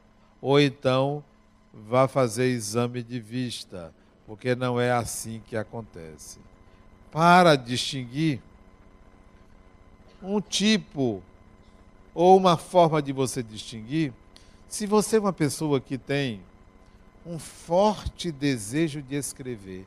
Ou 0.40 0.61
então, 0.61 1.25
vá 1.73 2.07
fazer 2.07 2.47
exame 2.47 3.02
de 3.02 3.19
vista, 3.19 3.93
porque 4.26 4.54
não 4.54 4.81
é 4.81 4.93
assim 4.93 5.43
que 5.47 5.57
acontece. 5.57 6.38
Para 7.11 7.57
distinguir 7.57 8.40
um 10.23 10.40
tipo 10.40 11.23
ou 12.14 12.37
uma 12.37 12.57
forma 12.57 13.02
de 13.02 13.12
você 13.12 13.43
distinguir, 13.43 14.12
se 14.69 14.87
você 14.87 15.16
é 15.16 15.21
uma 15.21 15.33
pessoa 15.33 15.81
que 15.81 15.99
tem 15.99 16.40
um 17.26 17.38
forte 17.38 18.31
desejo 18.31 19.02
de 19.02 19.16
escrever, 19.16 19.87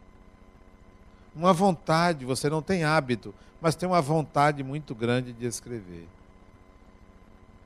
uma 1.38 1.54
vontade, 1.54 2.26
você 2.26 2.50
não 2.50 2.62
tem 2.62 2.84
hábito, 2.84 3.34
mas 3.62 3.76
tem 3.76 3.88
uma 3.88 4.02
vontade 4.02 4.64
muito 4.64 4.96
grande 4.96 5.32
de 5.32 5.46
escrever. 5.46 6.08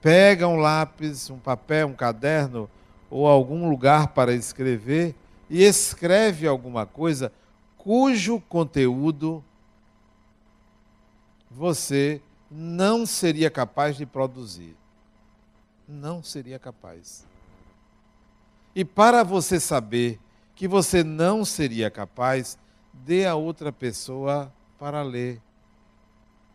Pega 0.01 0.48
um 0.48 0.58
lápis, 0.58 1.30
um 1.30 1.40
papel, 1.40 1.88
um 1.88 1.94
caderno 1.94 2.70
ou 3.10 3.28
algum 3.28 3.70
lugar 3.70 4.08
para 4.10 4.34
escrever 4.34 5.16
e 5.50 5.63
escreve 5.63 6.48
alguma 6.48 6.86
coisa 6.86 7.32
cujo 7.78 8.40
conteúdo 8.42 9.44
você 11.50 12.22
não 12.50 13.05
seria 13.05 13.50
capaz 13.50 13.96
de 13.96 14.05
produzir. 14.05 14.75
Não 15.88 16.24
seria 16.24 16.57
capaz. 16.57 17.25
E 18.75 18.86
para 18.86 19.24
você 19.24 19.60
saber 19.60 20.20
que 20.55 20.68
você 20.68 21.03
não 21.03 21.44
seria 21.44 21.90
capaz, 21.90 22.57
dê 22.94 23.25
a 23.25 23.36
outra 23.36 23.72
pessoa 23.72 24.51
para 24.77 25.01
ler. 25.01 25.42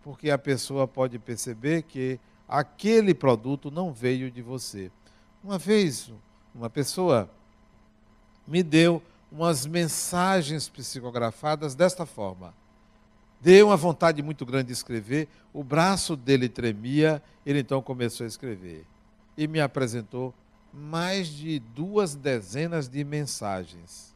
Porque 0.03 0.31
a 0.31 0.38
pessoa 0.38 0.87
pode 0.87 1.18
perceber 1.18 1.83
que 1.83 2.18
aquele 2.49 3.14
produto 3.14 3.70
não 3.70 3.92
veio 3.92 4.31
de 4.31 4.42
você. 4.42 4.90
Uma 5.42 5.59
vez, 5.59 6.12
uma 6.55 6.70
pessoa 6.70 7.31
me 8.46 8.62
deu 8.62 9.03
umas 9.31 9.66
mensagens 9.66 10.68
psicografadas 10.68 11.75
desta 11.75 12.07
forma. 12.07 12.55
Deu 13.40 13.66
uma 13.66 13.77
vontade 13.77 14.22
muito 14.22 14.46
grande 14.46 14.68
de 14.68 14.72
escrever, 14.72 15.29
o 15.53 15.62
braço 15.62 16.16
dele 16.16 16.49
tremia, 16.49 17.22
ele 17.44 17.61
então 17.61 17.83
começou 17.83 18.25
a 18.25 18.29
escrever. 18.29 18.87
E 19.37 19.46
me 19.46 19.61
apresentou 19.61 20.33
mais 20.72 21.29
de 21.29 21.59
duas 21.59 22.14
dezenas 22.14 22.88
de 22.88 23.05
mensagens. 23.05 24.15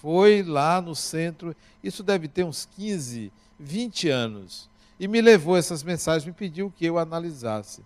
Foi 0.00 0.42
lá 0.42 0.80
no 0.80 0.94
centro, 0.94 1.54
isso 1.82 2.02
deve 2.02 2.28
ter 2.28 2.44
uns 2.44 2.64
15, 2.76 3.32
20 3.58 4.08
anos, 4.08 4.70
e 4.98 5.08
me 5.08 5.20
levou 5.20 5.56
essas 5.56 5.82
mensagens, 5.82 6.24
me 6.24 6.32
pediu 6.32 6.72
que 6.74 6.86
eu 6.86 6.98
analisasse. 6.98 7.82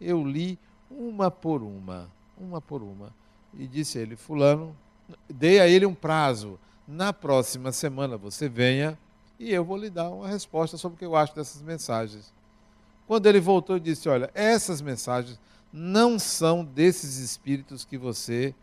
Eu 0.00 0.24
li 0.24 0.58
uma 0.88 1.30
por 1.30 1.62
uma, 1.62 2.08
uma 2.38 2.60
por 2.60 2.82
uma, 2.82 3.12
e 3.52 3.66
disse 3.66 3.98
a 3.98 4.02
ele: 4.02 4.14
Fulano, 4.14 4.76
dei 5.28 5.58
a 5.58 5.66
ele 5.66 5.86
um 5.86 5.94
prazo. 5.94 6.58
Na 6.86 7.12
próxima 7.12 7.72
semana 7.72 8.16
você 8.16 8.48
venha 8.48 8.96
e 9.40 9.52
eu 9.52 9.64
vou 9.64 9.76
lhe 9.76 9.90
dar 9.90 10.08
uma 10.10 10.28
resposta 10.28 10.76
sobre 10.76 10.94
o 10.94 10.98
que 11.00 11.04
eu 11.04 11.16
acho 11.16 11.34
dessas 11.34 11.60
mensagens. 11.62 12.32
Quando 13.08 13.26
ele 13.26 13.40
voltou, 13.40 13.76
e 13.76 13.80
disse: 13.80 14.08
Olha, 14.08 14.30
essas 14.34 14.80
mensagens 14.80 15.40
não 15.72 16.16
são 16.16 16.64
desses 16.64 17.16
espíritos 17.16 17.84
que 17.84 17.98
você 17.98 18.54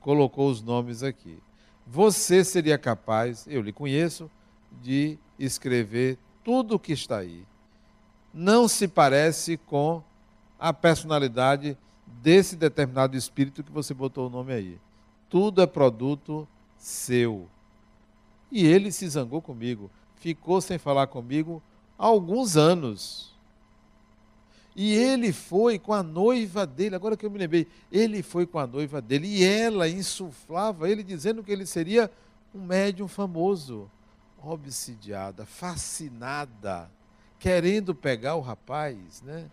colocou 0.00 0.48
os 0.48 0.62
nomes 0.62 1.02
aqui. 1.02 1.38
Você 1.86 2.44
seria 2.44 2.78
capaz, 2.78 3.46
eu 3.46 3.60
lhe 3.60 3.72
conheço, 3.72 4.30
de 4.82 5.18
escrever 5.38 6.18
tudo 6.42 6.74
o 6.74 6.78
que 6.78 6.92
está 6.92 7.18
aí. 7.18 7.44
Não 8.32 8.66
se 8.66 8.88
parece 8.88 9.56
com 9.56 10.02
a 10.58 10.72
personalidade 10.72 11.76
desse 12.06 12.56
determinado 12.56 13.16
espírito 13.16 13.62
que 13.62 13.72
você 13.72 13.92
botou 13.92 14.26
o 14.26 14.30
nome 14.30 14.52
aí. 14.52 14.80
Tudo 15.28 15.60
é 15.60 15.66
produto 15.66 16.48
seu. 16.78 17.48
E 18.50 18.66
ele 18.66 18.92
se 18.92 19.08
zangou 19.08 19.42
comigo, 19.42 19.90
ficou 20.16 20.60
sem 20.60 20.78
falar 20.78 21.06
comigo 21.08 21.62
há 21.98 22.06
alguns 22.06 22.56
anos. 22.56 23.33
E 24.76 24.92
ele 24.92 25.32
foi 25.32 25.78
com 25.78 25.92
a 25.92 26.02
noiva 26.02 26.66
dele, 26.66 26.96
agora 26.96 27.16
que 27.16 27.24
eu 27.24 27.30
me 27.30 27.38
lembrei, 27.38 27.66
ele 27.92 28.22
foi 28.22 28.44
com 28.44 28.58
a 28.58 28.66
noiva 28.66 29.00
dele 29.00 29.28
e 29.28 29.44
ela 29.44 29.88
insuflava 29.88 30.90
ele 30.90 31.02
dizendo 31.02 31.44
que 31.44 31.52
ele 31.52 31.64
seria 31.64 32.10
um 32.52 32.60
médium 32.60 33.06
famoso, 33.06 33.88
obsidiada, 34.42 35.46
fascinada, 35.46 36.90
querendo 37.38 37.94
pegar 37.94 38.34
o 38.34 38.40
rapaz, 38.40 39.22
né? 39.22 39.46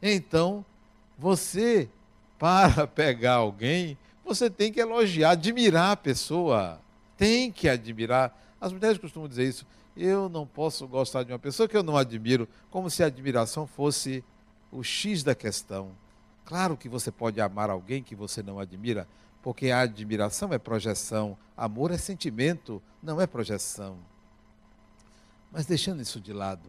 Então, 0.00 0.64
você 1.18 1.88
para 2.38 2.86
pegar 2.86 3.34
alguém, 3.34 3.96
você 4.24 4.50
tem 4.50 4.72
que 4.72 4.80
elogiar, 4.80 5.30
admirar 5.30 5.92
a 5.92 5.96
pessoa, 5.96 6.80
tem 7.16 7.50
que 7.50 7.68
admirar. 7.68 8.40
As 8.60 8.72
mulheres 8.72 8.98
costumam 8.98 9.28
dizer 9.28 9.48
isso. 9.48 9.66
Eu 9.96 10.28
não 10.28 10.46
posso 10.46 10.86
gostar 10.88 11.22
de 11.22 11.32
uma 11.32 11.38
pessoa 11.38 11.68
que 11.68 11.76
eu 11.76 11.82
não 11.82 11.96
admiro, 11.96 12.48
como 12.70 12.90
se 12.90 13.02
a 13.02 13.06
admiração 13.06 13.66
fosse 13.66 14.24
o 14.72 14.82
X 14.82 15.22
da 15.22 15.34
questão. 15.34 15.90
Claro 16.44 16.76
que 16.76 16.88
você 16.88 17.10
pode 17.10 17.40
amar 17.40 17.70
alguém 17.70 18.02
que 18.02 18.14
você 18.14 18.42
não 18.42 18.58
admira, 18.58 19.06
porque 19.42 19.70
a 19.70 19.80
admiração 19.80 20.52
é 20.52 20.58
projeção, 20.58 21.36
amor 21.56 21.90
é 21.90 21.98
sentimento, 21.98 22.82
não 23.02 23.20
é 23.20 23.26
projeção. 23.26 23.96
Mas 25.52 25.66
deixando 25.66 26.02
isso 26.02 26.20
de 26.20 26.32
lado, 26.32 26.68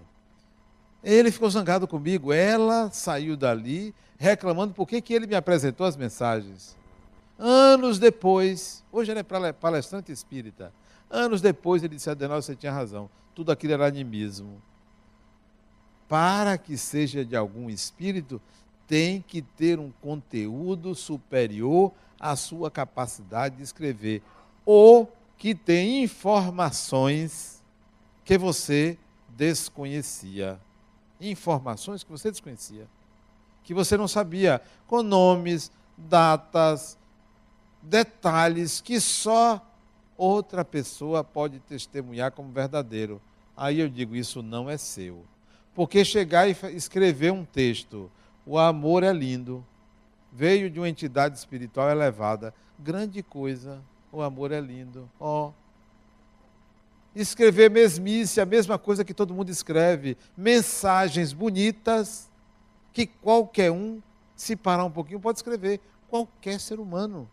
ele 1.04 1.32
ficou 1.32 1.50
zangado 1.50 1.88
comigo, 1.88 2.32
ela 2.32 2.89
saiu 2.91 3.36
dali 3.36 3.93
reclamando 4.17 4.74
por 4.74 4.88
que 4.88 5.13
ele 5.13 5.28
me 5.28 5.36
apresentou 5.36 5.86
as 5.86 5.95
mensagens. 5.95 6.76
Anos 7.38 8.00
depois, 8.00 8.84
hoje 8.91 9.12
ela 9.12 9.48
é 9.48 9.54
palestrante 9.54 10.12
espírita. 10.12 10.71
Anos 11.09 11.41
depois 11.41 11.83
ele 11.83 11.95
disse: 11.95 12.09
Adenal, 12.09 12.41
você 12.41 12.55
tinha 12.55 12.71
razão. 12.71 13.09
Tudo 13.33 13.51
aquilo 13.51 13.73
era 13.73 13.87
animismo. 13.87 14.61
Para 16.07 16.57
que 16.57 16.77
seja 16.77 17.25
de 17.25 17.35
algum 17.35 17.69
espírito, 17.69 18.41
tem 18.87 19.21
que 19.21 19.41
ter 19.41 19.79
um 19.79 19.91
conteúdo 20.01 20.93
superior 20.93 21.91
à 22.19 22.35
sua 22.35 22.69
capacidade 22.69 23.57
de 23.57 23.63
escrever. 23.63 24.21
Ou 24.65 25.11
que 25.37 25.53
tem 25.53 26.03
informações 26.03 27.63
que 28.23 28.37
você 28.37 28.97
desconhecia. 29.29 30.59
Informações 31.19 32.03
que 32.03 32.11
você 32.11 32.31
desconhecia. 32.31 32.87
Que 33.63 33.73
você 33.73 33.97
não 33.97 34.07
sabia. 34.07 34.61
Com 34.87 35.01
nomes, 35.01 35.71
datas, 35.97 36.97
detalhes 37.81 38.81
que 38.81 38.99
só 38.99 39.61
outra 40.17 40.63
pessoa 40.63 41.23
pode 41.23 41.60
testemunhar 41.60 42.32
como 42.32 42.51
verdadeiro. 42.51 43.21
Aí 43.56 43.80
eu 43.80 43.89
digo: 43.89 44.15
isso 44.15 44.41
não 44.41 44.69
é 44.69 44.78
seu. 44.78 45.23
Porque 45.73 46.06
chegar 46.06 46.47
e 46.47 46.56
escrever 46.73 47.32
um 47.32 47.43
texto, 47.43 48.10
o 48.45 48.58
amor 48.58 49.04
é 49.04 49.12
lindo, 49.12 49.65
veio 50.32 50.69
de 50.69 50.80
uma 50.80 50.88
entidade 50.88 51.38
espiritual 51.38 51.89
elevada, 51.89 52.54
grande 52.80 53.21
coisa, 53.21 53.82
o 54.12 54.21
amor 54.21 54.51
é 54.51 54.60
lindo. 54.60 55.10
Ó. 55.19 55.49
Oh. 55.49 55.54
Escrever 57.13 57.69
mesmice, 57.69 58.41
a 58.41 58.45
mesma 58.45 58.78
coisa 58.78 59.06
que 59.06 59.13
todo 59.13 59.34
mundo 59.34 59.49
escreve, 59.49 60.17
mensagens 60.36 61.32
bonitas 61.32 62.30
que 62.91 63.06
qualquer 63.06 63.71
um, 63.71 64.01
se 64.36 64.56
parar 64.56 64.84
um 64.84 64.91
pouquinho, 64.91 65.19
pode 65.19 65.38
escrever, 65.38 65.80
qualquer 66.10 66.60
ser 66.60 66.80
humano. 66.80 67.30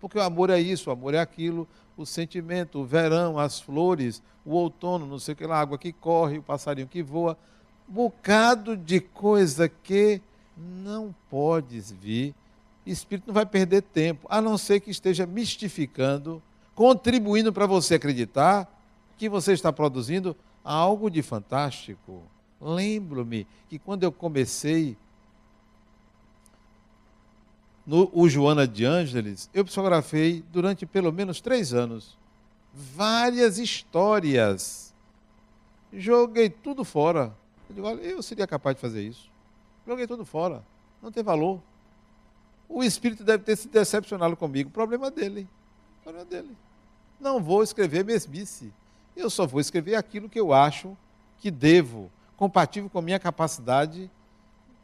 Porque 0.00 0.18
o 0.18 0.22
amor 0.22 0.50
é 0.50 0.58
isso, 0.58 0.88
o 0.88 0.92
amor 0.92 1.14
é 1.14 1.18
aquilo, 1.18 1.68
o 1.96 2.06
sentimento, 2.06 2.80
o 2.80 2.84
verão, 2.84 3.38
as 3.38 3.60
flores, 3.60 4.22
o 4.44 4.52
outono, 4.52 5.06
não 5.06 5.18
sei 5.18 5.34
o 5.34 5.36
que 5.36 5.46
lá, 5.46 5.56
a 5.56 5.60
água 5.60 5.78
que 5.78 5.92
corre, 5.92 6.38
o 6.38 6.42
passarinho 6.42 6.88
que 6.88 7.02
voa, 7.02 7.36
bocado 7.86 8.76
de 8.76 9.00
coisa 9.00 9.68
que 9.68 10.20
não 10.56 11.14
pode 11.28 11.80
vir. 12.00 12.34
Espírito 12.86 13.26
não 13.26 13.34
vai 13.34 13.44
perder 13.44 13.82
tempo, 13.82 14.26
a 14.30 14.40
não 14.40 14.56
ser 14.56 14.80
que 14.80 14.90
esteja 14.90 15.26
mistificando, 15.26 16.42
contribuindo 16.74 17.52
para 17.52 17.66
você 17.66 17.96
acreditar 17.96 18.68
que 19.18 19.28
você 19.28 19.52
está 19.52 19.72
produzindo 19.72 20.34
algo 20.64 21.10
de 21.10 21.20
fantástico. 21.20 22.22
Lembro-me 22.60 23.46
que 23.68 23.78
quando 23.78 24.02
eu 24.02 24.12
comecei 24.12 24.96
no 27.90 28.08
o 28.12 28.28
Joana 28.28 28.68
de 28.68 28.84
Ângeles, 28.84 29.50
eu 29.52 29.64
psicografei 29.64 30.44
durante 30.52 30.86
pelo 30.86 31.12
menos 31.12 31.40
três 31.40 31.74
anos 31.74 32.16
várias 32.72 33.58
histórias. 33.58 34.94
Joguei 35.92 36.48
tudo 36.48 36.84
fora. 36.84 37.34
Eu 37.68 37.74
digo, 37.74 37.86
olha, 37.88 38.00
eu 38.00 38.22
seria 38.22 38.46
capaz 38.46 38.76
de 38.76 38.80
fazer 38.80 39.02
isso. 39.02 39.28
Joguei 39.84 40.06
tudo 40.06 40.24
fora. 40.24 40.64
Não 41.02 41.10
tem 41.10 41.24
valor. 41.24 41.60
O 42.68 42.84
espírito 42.84 43.24
deve 43.24 43.42
ter 43.42 43.56
se 43.56 43.66
decepcionado 43.66 44.36
comigo. 44.36 44.70
Problema 44.70 45.10
dele. 45.10 45.48
Problema 46.04 46.24
dele. 46.24 46.56
Não 47.18 47.42
vou 47.42 47.60
escrever 47.60 48.04
mesmice. 48.04 48.72
Eu 49.16 49.28
só 49.28 49.48
vou 49.48 49.60
escrever 49.60 49.96
aquilo 49.96 50.28
que 50.28 50.38
eu 50.38 50.52
acho 50.52 50.96
que 51.38 51.50
devo, 51.50 52.08
compatível 52.36 52.88
com 52.88 53.00
a 53.00 53.02
minha 53.02 53.18
capacidade, 53.18 54.08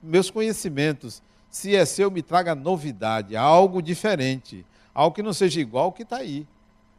meus 0.02 0.28
conhecimentos 0.28 1.22
se 1.50 1.74
é 1.74 1.84
seu, 1.84 2.10
me 2.10 2.22
traga 2.22 2.54
novidade, 2.54 3.36
algo 3.36 3.80
diferente, 3.80 4.64
algo 4.94 5.14
que 5.14 5.22
não 5.22 5.32
seja 5.32 5.60
igual 5.60 5.86
ao 5.86 5.92
que 5.92 6.02
está 6.02 6.18
aí. 6.18 6.46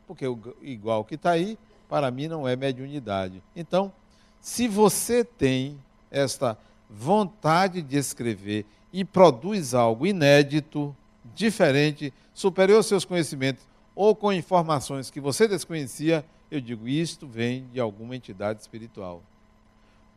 Porque 0.08 0.26
o 0.26 0.40
igual 0.62 1.04
que 1.04 1.16
está 1.16 1.32
aí, 1.32 1.58
para 1.90 2.10
mim, 2.10 2.28
não 2.28 2.48
é 2.48 2.56
mediunidade. 2.56 3.44
Então, 3.56 3.92
se 4.40 4.68
você 4.68 5.24
tem 5.24 5.78
esta 6.10 6.58
vontade 6.90 7.82
de 7.82 7.98
escrever 7.98 8.66
e 8.94 9.04
produz 9.04 9.74
algo 9.74 10.08
inédito, 10.08 10.96
diferente, 11.36 12.14
superior 12.34 12.78
aos 12.78 12.86
seus 12.86 13.04
conhecimentos, 13.04 13.68
ou 13.94 14.16
com 14.16 14.32
informações 14.32 15.10
que 15.10 15.20
você 15.20 15.48
desconhecia, 15.48 16.24
eu 16.50 16.62
digo, 16.62 16.88
isto 16.88 17.28
vem 17.28 17.68
de 17.74 17.80
alguma 17.80 18.16
entidade 18.16 18.62
espiritual. 18.62 19.22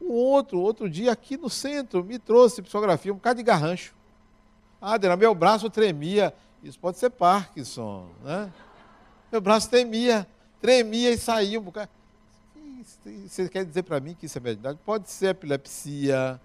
O 0.00 0.12
outro, 0.12 0.60
outro 0.60 0.88
dia 0.88 1.12
aqui 1.12 1.36
no 1.36 1.50
centro, 1.50 2.04
me 2.04 2.18
trouxe 2.18 2.62
psicografia, 2.62 3.12
um 3.12 3.16
bocado 3.16 3.38
de 3.38 3.42
garrancho. 3.42 3.94
Ah, 4.80 4.98
meu 5.16 5.34
braço 5.34 5.68
tremia. 5.68 6.32
Isso 6.62 6.78
pode 6.78 6.98
ser 6.98 7.10
Parkinson, 7.10 8.08
né? 8.22 8.50
Meu 9.30 9.40
braço 9.40 9.68
tremia, 9.68 10.26
tremia 10.60 11.10
e 11.10 11.18
saía 11.18 11.60
um 11.60 11.62
bocado. 11.62 11.90
Você 13.26 13.48
quer 13.48 13.64
dizer 13.64 13.82
para 13.82 14.00
mim 14.00 14.14
que 14.14 14.26
isso 14.26 14.38
é 14.38 14.40
mediunidade? 14.40 14.78
Pode 14.84 15.10
ser 15.10 15.28
epilepsia, 15.28 16.40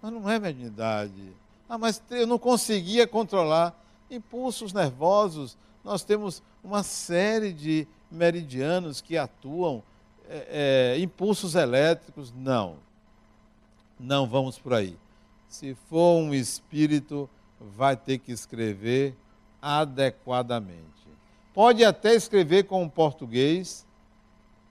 mas 0.00 0.12
não 0.12 0.28
é 0.30 0.38
mediunidade. 0.38 1.32
Ah, 1.68 1.76
mas 1.76 2.02
eu 2.10 2.26
não 2.26 2.38
conseguia 2.38 3.06
controlar 3.06 3.76
impulsos 4.10 4.72
nervosos. 4.72 5.58
Nós 5.84 6.04
temos 6.04 6.42
uma 6.62 6.82
série 6.82 7.52
de 7.52 7.86
meridianos 8.10 9.00
que 9.00 9.16
atuam, 9.16 9.82
é, 10.28 10.94
é, 10.96 11.00
impulsos 11.00 11.54
elétricos. 11.54 12.32
Não, 12.32 12.76
não 13.98 14.26
vamos 14.26 14.58
por 14.58 14.72
aí 14.72 14.96
se 15.48 15.74
for 15.88 16.18
um 16.18 16.34
espírito, 16.34 17.28
vai 17.60 17.96
ter 17.96 18.18
que 18.18 18.32
escrever 18.32 19.14
adequadamente. 19.60 20.84
Pode 21.54 21.84
até 21.84 22.14
escrever 22.14 22.64
com 22.64 22.82
um 22.82 22.88
português 22.88 23.86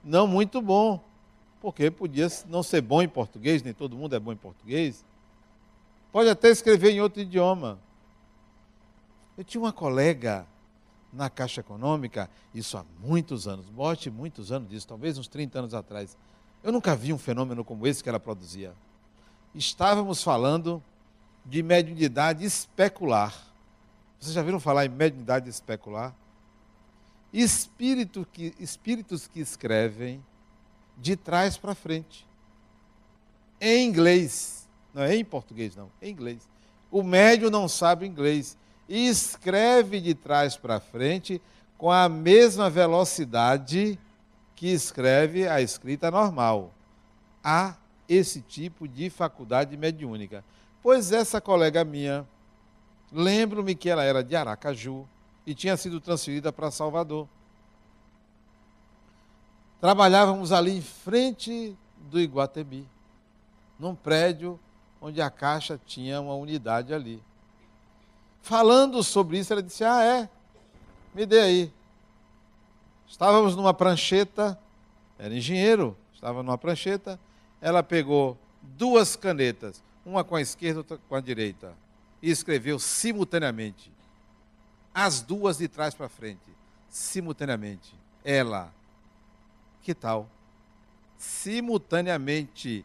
não 0.04 0.26
muito 0.26 0.62
bom, 0.62 1.02
porque 1.60 1.90
podia 1.90 2.28
não 2.46 2.62
ser 2.62 2.80
bom 2.80 3.02
em 3.02 3.08
português, 3.08 3.62
nem 3.62 3.74
todo 3.74 3.96
mundo 3.96 4.14
é 4.14 4.20
bom 4.20 4.32
em 4.32 4.36
português. 4.36 5.04
Pode 6.12 6.30
até 6.30 6.48
escrever 6.48 6.92
em 6.92 7.00
outro 7.00 7.20
idioma. 7.20 7.78
Eu 9.36 9.42
tinha 9.42 9.60
uma 9.60 9.72
colega 9.72 10.46
na 11.12 11.28
Caixa 11.28 11.60
Econômica, 11.60 12.30
isso 12.54 12.78
há 12.78 12.84
muitos 13.00 13.48
anos, 13.48 13.68
bote 13.68 14.10
muitos 14.10 14.52
anos 14.52 14.68
disso, 14.68 14.86
talvez 14.86 15.18
uns 15.18 15.28
30 15.28 15.58
anos 15.58 15.74
atrás. 15.74 16.16
Eu 16.62 16.70
nunca 16.70 16.94
vi 16.94 17.12
um 17.12 17.18
fenômeno 17.18 17.64
como 17.64 17.86
esse 17.86 18.02
que 18.02 18.08
ela 18.08 18.20
produzia 18.20 18.72
estávamos 19.56 20.22
falando 20.22 20.82
de 21.44 21.62
mediunidade 21.62 22.44
especular. 22.44 23.34
Vocês 24.18 24.34
já 24.34 24.42
viram 24.42 24.60
falar 24.60 24.86
em 24.86 24.88
mediunidade 24.88 25.48
especular? 25.48 26.14
Espírito 27.32 28.26
que, 28.32 28.54
espíritos 28.58 29.26
que 29.26 29.40
escrevem 29.40 30.24
de 30.96 31.16
trás 31.16 31.56
para 31.56 31.74
frente. 31.74 32.26
Em 33.60 33.86
inglês. 33.88 34.68
Não 34.92 35.02
é 35.02 35.14
em 35.16 35.24
português, 35.24 35.76
não. 35.76 35.90
Em 36.00 36.10
inglês. 36.10 36.48
O 36.90 37.02
médium 37.02 37.50
não 37.50 37.68
sabe 37.68 38.06
inglês. 38.06 38.56
E 38.88 39.08
escreve 39.08 40.00
de 40.00 40.14
trás 40.14 40.56
para 40.56 40.80
frente 40.80 41.40
com 41.76 41.90
a 41.90 42.08
mesma 42.08 42.70
velocidade 42.70 43.98
que 44.54 44.68
escreve 44.68 45.46
a 45.46 45.60
escrita 45.60 46.10
normal. 46.10 46.72
A 47.44 47.76
esse 48.08 48.40
tipo 48.40 48.86
de 48.86 49.10
faculdade 49.10 49.76
mediúnica. 49.76 50.44
Pois 50.82 51.12
essa 51.12 51.40
colega 51.40 51.84
minha, 51.84 52.26
lembro-me 53.12 53.74
que 53.74 53.88
ela 53.88 54.04
era 54.04 54.22
de 54.22 54.36
Aracaju 54.36 55.06
e 55.46 55.54
tinha 55.54 55.76
sido 55.76 56.00
transferida 56.00 56.52
para 56.52 56.70
Salvador. 56.70 57.28
Trabalhávamos 59.80 60.52
ali 60.52 60.78
em 60.78 60.82
frente 60.82 61.76
do 62.10 62.20
Iguatemi, 62.20 62.88
num 63.78 63.94
prédio 63.94 64.58
onde 65.00 65.20
a 65.20 65.30
Caixa 65.30 65.80
tinha 65.86 66.20
uma 66.20 66.34
unidade 66.34 66.94
ali. 66.94 67.22
Falando 68.40 69.02
sobre 69.02 69.38
isso, 69.38 69.52
ela 69.52 69.62
disse: 69.62 69.84
Ah, 69.84 70.02
é? 70.02 70.28
Me 71.14 71.26
dê 71.26 71.40
aí. 71.40 71.72
Estávamos 73.06 73.54
numa 73.54 73.72
prancheta, 73.72 74.58
era 75.18 75.34
engenheiro, 75.34 75.96
estava 76.12 76.42
numa 76.42 76.58
prancheta, 76.58 77.20
ela 77.60 77.82
pegou 77.82 78.38
duas 78.62 79.16
canetas, 79.16 79.82
uma 80.04 80.22
com 80.22 80.36
a 80.36 80.40
esquerda, 80.40 80.80
outra 80.80 80.98
com 81.08 81.14
a 81.14 81.20
direita, 81.20 81.74
e 82.22 82.30
escreveu 82.30 82.78
simultaneamente. 82.78 83.92
As 84.94 85.20
duas 85.20 85.58
de 85.58 85.68
trás 85.68 85.94
para 85.94 86.08
frente, 86.08 86.50
simultaneamente. 86.88 87.94
Ela, 88.24 88.72
que 89.82 89.94
tal? 89.94 90.28
Simultaneamente, 91.18 92.84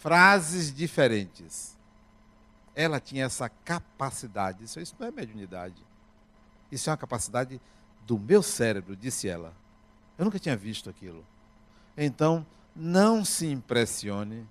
frases 0.00 0.72
diferentes. 0.72 1.76
Ela 2.74 3.00
tinha 3.00 3.24
essa 3.24 3.48
capacidade. 3.48 4.64
Isso, 4.64 4.78
isso 4.78 4.94
não 4.98 5.06
é 5.06 5.10
mediunidade. 5.10 5.82
Isso 6.70 6.90
é 6.90 6.92
uma 6.92 6.96
capacidade 6.96 7.60
do 8.06 8.18
meu 8.18 8.42
cérebro, 8.42 8.94
disse 8.94 9.28
ela. 9.28 9.54
Eu 10.18 10.24
nunca 10.24 10.38
tinha 10.38 10.56
visto 10.56 10.90
aquilo. 10.90 11.24
Então, 11.96 12.46
não 12.76 13.24
se 13.24 13.46
impressione 13.46 14.46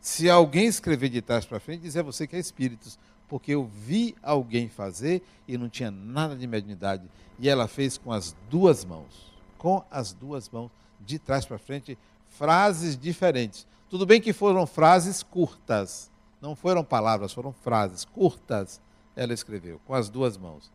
se 0.00 0.28
alguém 0.28 0.66
escrever 0.66 1.08
de 1.08 1.22
trás 1.22 1.46
para 1.46 1.58
frente 1.58 1.82
dizer 1.82 2.00
a 2.00 2.04
você 2.04 2.26
que 2.26 2.36
é 2.36 2.38
espíritos, 2.38 2.98
porque 3.26 3.52
eu 3.52 3.64
vi 3.64 4.14
alguém 4.22 4.68
fazer 4.68 5.22
e 5.46 5.56
não 5.58 5.68
tinha 5.68 5.90
nada 5.90 6.36
de 6.36 6.46
mediunidade. 6.46 7.10
E 7.38 7.48
ela 7.48 7.66
fez 7.66 7.98
com 7.98 8.12
as 8.12 8.36
duas 8.48 8.84
mãos, 8.84 9.32
com 9.56 9.84
as 9.90 10.12
duas 10.12 10.48
mãos, 10.48 10.70
de 11.00 11.18
trás 11.18 11.44
para 11.44 11.58
frente, 11.58 11.98
frases 12.28 12.96
diferentes. 12.96 13.66
Tudo 13.88 14.06
bem 14.06 14.20
que 14.20 14.32
foram 14.32 14.66
frases 14.66 15.22
curtas, 15.22 16.10
não 16.40 16.54
foram 16.54 16.84
palavras, 16.84 17.32
foram 17.32 17.52
frases 17.52 18.04
curtas. 18.04 18.80
Ela 19.16 19.32
escreveu 19.32 19.80
com 19.86 19.94
as 19.94 20.08
duas 20.08 20.36
mãos. 20.36 20.70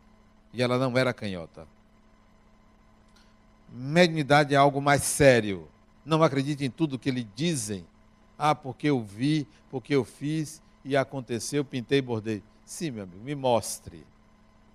E 0.52 0.62
ela 0.62 0.78
não 0.78 0.96
era 0.96 1.12
canhota. 1.12 1.66
Mediunidade 3.72 4.54
é 4.54 4.56
algo 4.56 4.80
mais 4.80 5.02
sério 5.02 5.68
não 6.04 6.22
acredite 6.22 6.64
em 6.64 6.70
tudo 6.70 6.98
que 6.98 7.10
lhe 7.10 7.24
dizem. 7.34 7.86
Ah, 8.38 8.54
porque 8.54 8.88
eu 8.88 9.00
vi, 9.00 9.46
porque 9.70 9.94
eu 9.94 10.04
fiz 10.04 10.62
e 10.84 10.96
aconteceu, 10.96 11.64
pintei 11.64 11.98
e 11.98 12.02
bordei. 12.02 12.42
Sim, 12.64 12.90
meu 12.90 13.04
amigo, 13.04 13.22
me 13.22 13.34
mostre. 13.34 14.04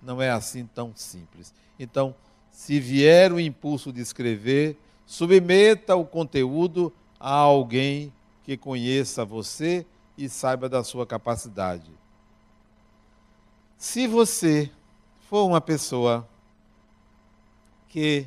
Não 0.02 0.20
é 0.20 0.30
assim 0.30 0.66
tão 0.66 0.92
simples. 0.94 1.52
Então, 1.78 2.14
se 2.50 2.80
vier 2.80 3.32
o 3.32 3.40
impulso 3.40 3.92
de 3.92 4.00
escrever, 4.00 4.76
submeta 5.06 5.94
o 5.94 6.04
conteúdo 6.04 6.92
a 7.18 7.32
alguém 7.32 8.08
que 8.08 8.20
que 8.50 8.56
conheça 8.56 9.24
você 9.24 9.86
e 10.18 10.28
saiba 10.28 10.68
da 10.68 10.82
sua 10.82 11.06
capacidade. 11.06 11.88
Se 13.78 14.08
você 14.08 14.68
for 15.28 15.46
uma 15.46 15.60
pessoa 15.60 16.28
que 17.88 18.26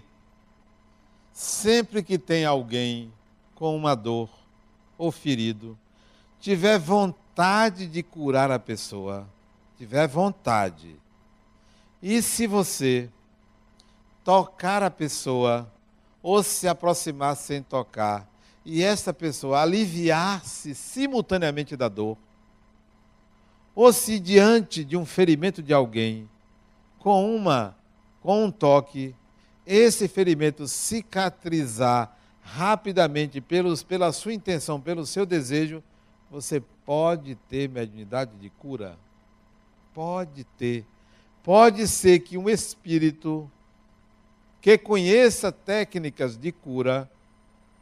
sempre 1.33 2.03
que 2.03 2.19
tem 2.19 2.45
alguém 2.45 3.11
com 3.55 3.75
uma 3.75 3.95
dor 3.95 4.29
ou 4.97 5.11
ferido, 5.11 5.77
tiver 6.39 6.77
vontade 6.77 7.87
de 7.87 8.03
curar 8.03 8.51
a 8.51 8.59
pessoa, 8.59 9.27
tiver 9.75 10.07
vontade, 10.07 10.95
e 12.01 12.21
se 12.21 12.45
você 12.45 13.09
tocar 14.23 14.83
a 14.83 14.91
pessoa 14.91 15.71
ou 16.21 16.43
se 16.43 16.67
aproximar 16.67 17.35
sem 17.35 17.63
tocar, 17.63 18.29
e 18.63 18.83
essa 18.83 19.13
pessoa 19.13 19.61
aliviar-se 19.61 20.75
simultaneamente 20.75 21.75
da 21.75 21.89
dor, 21.89 22.17
ou 23.75 23.91
se 23.91 24.19
diante 24.19 24.83
de 24.83 24.95
um 24.95 25.05
ferimento 25.05 25.63
de 25.63 25.73
alguém, 25.73 26.29
com 26.99 27.35
uma 27.35 27.75
com 28.21 28.45
um 28.45 28.51
toque, 28.51 29.13
esse 29.65 30.07
ferimento 30.07 30.67
cicatrizar 30.67 32.15
rapidamente 32.41 33.39
pelos, 33.39 33.83
pela 33.83 34.11
sua 34.11 34.33
intenção, 34.33 34.79
pelo 34.79 35.05
seu 35.05 35.25
desejo, 35.25 35.81
você 36.29 36.59
pode 36.59 37.35
ter 37.35 37.69
mediunidade 37.69 38.31
de 38.37 38.49
cura. 38.49 38.97
Pode 39.93 40.43
ter. 40.43 40.85
Pode 41.41 41.87
ser 41.87 42.19
que 42.19 42.37
um 42.37 42.49
espírito 42.49 43.49
que 44.59 44.77
conheça 44.77 45.51
técnicas 45.51 46.37
de 46.37 46.51
cura, 46.51 47.09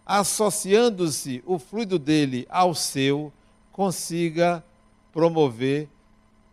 associando-se 0.06 1.44
o 1.46 1.58
fluido 1.60 1.98
dele 1.98 2.48
ao 2.50 2.74
seu, 2.74 3.32
consiga 3.72 4.64
promover 5.14 5.88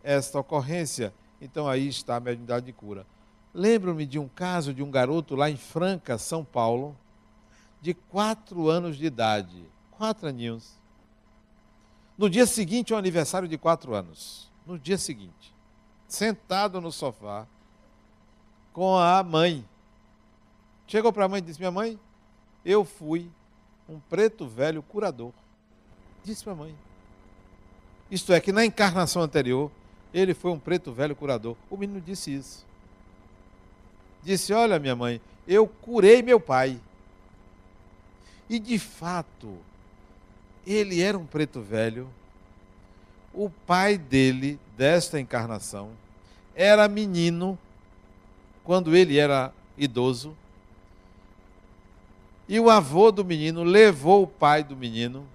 esta 0.03 0.39
ocorrência. 0.39 1.13
Então 1.41 1.67
aí 1.67 1.87
está 1.87 2.15
a 2.15 2.19
mediunidade 2.19 2.67
de 2.67 2.73
cura. 2.73 3.05
Lembro-me 3.53 4.05
de 4.05 4.19
um 4.19 4.27
caso 4.27 4.73
de 4.73 4.83
um 4.83 4.91
garoto 4.91 5.35
lá 5.35 5.49
em 5.49 5.57
Franca, 5.57 6.17
São 6.17 6.45
Paulo, 6.45 6.95
de 7.81 7.93
quatro 7.93 8.69
anos 8.69 8.97
de 8.97 9.05
idade, 9.05 9.65
quatro 9.91 10.27
aninhos. 10.27 10.77
No 12.17 12.29
dia 12.29 12.45
seguinte, 12.45 12.93
um 12.93 12.97
aniversário 12.97 13.47
de 13.47 13.57
quatro 13.57 13.93
anos. 13.93 14.51
No 14.65 14.77
dia 14.77 14.97
seguinte, 14.97 15.53
sentado 16.07 16.79
no 16.79 16.91
sofá, 16.91 17.47
com 18.71 18.97
a 18.97 19.23
mãe. 19.23 19.65
Chegou 20.85 21.11
para 21.11 21.25
a 21.25 21.27
mãe 21.27 21.39
e 21.39 21.41
disse: 21.41 21.59
Minha 21.59 21.71
mãe, 21.71 21.99
eu 22.63 22.85
fui 22.85 23.31
um 23.87 23.99
preto 23.99 24.47
velho 24.47 24.83
curador. 24.83 25.33
Disse 26.23 26.43
para 26.43 26.53
a 26.53 26.55
mãe. 26.55 26.75
Isto 28.11 28.33
é, 28.33 28.39
que 28.39 28.51
na 28.51 28.65
encarnação 28.65 29.21
anterior, 29.21 29.71
ele 30.13 30.33
foi 30.33 30.51
um 30.51 30.59
preto 30.59 30.91
velho 30.91 31.15
curador. 31.15 31.55
O 31.69 31.77
menino 31.77 32.01
disse 32.01 32.33
isso. 32.33 32.68
Disse: 34.23 34.53
Olha, 34.53 34.79
minha 34.79 34.95
mãe, 34.95 35.21
eu 35.47 35.67
curei 35.67 36.21
meu 36.21 36.39
pai. 36.39 36.79
E 38.49 38.59
de 38.59 38.79
fato, 38.79 39.57
ele 40.65 41.01
era 41.01 41.17
um 41.17 41.25
preto 41.25 41.61
velho. 41.61 42.09
O 43.33 43.49
pai 43.49 43.97
dele, 43.97 44.59
desta 44.75 45.19
encarnação, 45.19 45.91
era 46.55 46.87
menino 46.87 47.57
quando 48.63 48.95
ele 48.95 49.17
era 49.17 49.53
idoso. 49.77 50.35
E 52.47 52.59
o 52.59 52.69
avô 52.69 53.11
do 53.11 53.23
menino 53.23 53.63
levou 53.63 54.23
o 54.23 54.27
pai 54.27 54.63
do 54.63 54.75
menino 54.75 55.25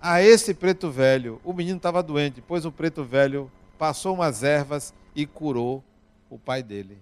a 0.00 0.22
esse 0.22 0.52
preto 0.52 0.90
velho. 0.90 1.40
O 1.42 1.52
menino 1.52 1.78
estava 1.78 2.02
doente, 2.02 2.42
pois 2.46 2.64
o 2.64 2.72
preto 2.72 3.04
velho 3.04 3.50
passou 3.78 4.14
umas 4.14 4.42
ervas 4.42 4.92
e 5.14 5.26
curou 5.26 5.82
o 6.28 6.38
pai 6.38 6.62
dele. 6.62 6.98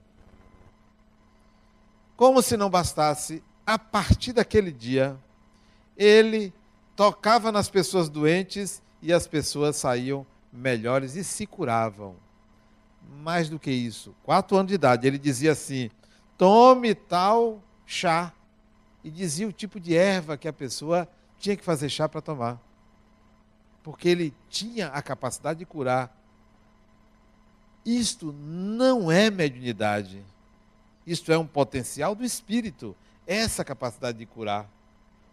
Como 2.21 2.43
se 2.43 2.55
não 2.55 2.69
bastasse, 2.69 3.43
a 3.65 3.79
partir 3.79 4.35
daquele 4.35 4.71
dia, 4.71 5.17
ele 5.97 6.53
tocava 6.95 7.51
nas 7.51 7.71
pessoas 7.71 8.11
doentes 8.11 8.83
e 9.01 9.11
as 9.11 9.27
pessoas 9.27 9.77
saíam 9.77 10.27
melhores 10.53 11.17
e 11.17 11.25
se 11.25 11.47
curavam. 11.47 12.15
Mais 13.23 13.49
do 13.49 13.59
que 13.59 13.71
isso, 13.71 14.15
quatro 14.23 14.55
anos 14.59 14.69
de 14.69 14.75
idade, 14.75 15.07
ele 15.07 15.17
dizia 15.17 15.53
assim: 15.53 15.91
tome 16.37 16.95
tal 16.95 17.59
chá. 17.87 18.35
E 19.03 19.11
dizia 19.11 19.49
o 19.49 19.53
tipo 19.53 19.81
de 19.81 19.97
erva 19.97 20.37
que 20.37 20.47
a 20.47 20.53
pessoa 20.53 21.09
tinha 21.39 21.57
que 21.57 21.65
fazer 21.65 21.89
chá 21.89 22.07
para 22.07 22.21
tomar 22.21 22.61
porque 23.83 24.11
ele 24.11 24.35
tinha 24.51 24.89
a 24.89 25.01
capacidade 25.01 25.61
de 25.61 25.65
curar. 25.65 26.15
Isto 27.83 28.31
não 28.31 29.11
é 29.11 29.31
mediunidade. 29.31 30.23
Isto 31.11 31.33
é 31.33 31.37
um 31.37 31.47
potencial 31.47 32.15
do 32.15 32.25
espírito, 32.25 32.95
essa 33.27 33.65
capacidade 33.65 34.19
de 34.19 34.27
curar. 34.27 34.71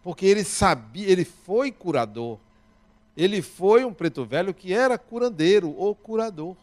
Porque 0.02 0.26
ele 0.26 0.42
sabia, 0.42 1.08
ele 1.08 1.24
foi 1.24 1.70
curador. 1.70 2.36
Ele 3.16 3.40
foi 3.40 3.84
um 3.84 3.94
preto 3.94 4.24
velho 4.24 4.52
que 4.52 4.72
era 4.72 4.98
curandeiro 4.98 5.72
ou 5.76 5.94
curador. 5.94 6.56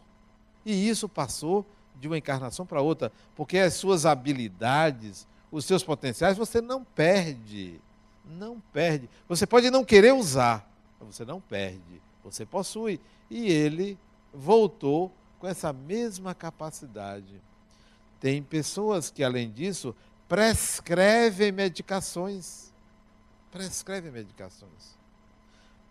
E 0.66 0.86
isso 0.86 1.08
passou 1.08 1.64
de 1.98 2.06
uma 2.06 2.18
encarnação 2.18 2.66
para 2.66 2.82
outra, 2.82 3.10
porque 3.34 3.56
as 3.56 3.72
suas 3.72 4.04
habilidades, 4.04 5.26
os 5.50 5.64
seus 5.64 5.82
potenciais, 5.82 6.36
você 6.36 6.60
não 6.60 6.84
perde. 6.84 7.80
Não 8.22 8.60
perde. 8.70 9.08
Você 9.26 9.46
pode 9.46 9.70
não 9.70 9.82
querer 9.82 10.12
usar, 10.12 10.70
você 11.00 11.24
não 11.24 11.40
perde, 11.40 12.02
você 12.22 12.44
possui. 12.44 13.00
E 13.30 13.50
ele 13.50 13.98
voltou 14.34 15.10
com 15.38 15.46
essa 15.46 15.72
mesma 15.72 16.34
capacidade. 16.34 17.45
Tem 18.26 18.42
pessoas 18.42 19.08
que, 19.08 19.22
além 19.22 19.48
disso, 19.48 19.94
prescrevem 20.28 21.52
medicações. 21.52 22.74
Prescrevem 23.52 24.10
medicações. 24.10 24.98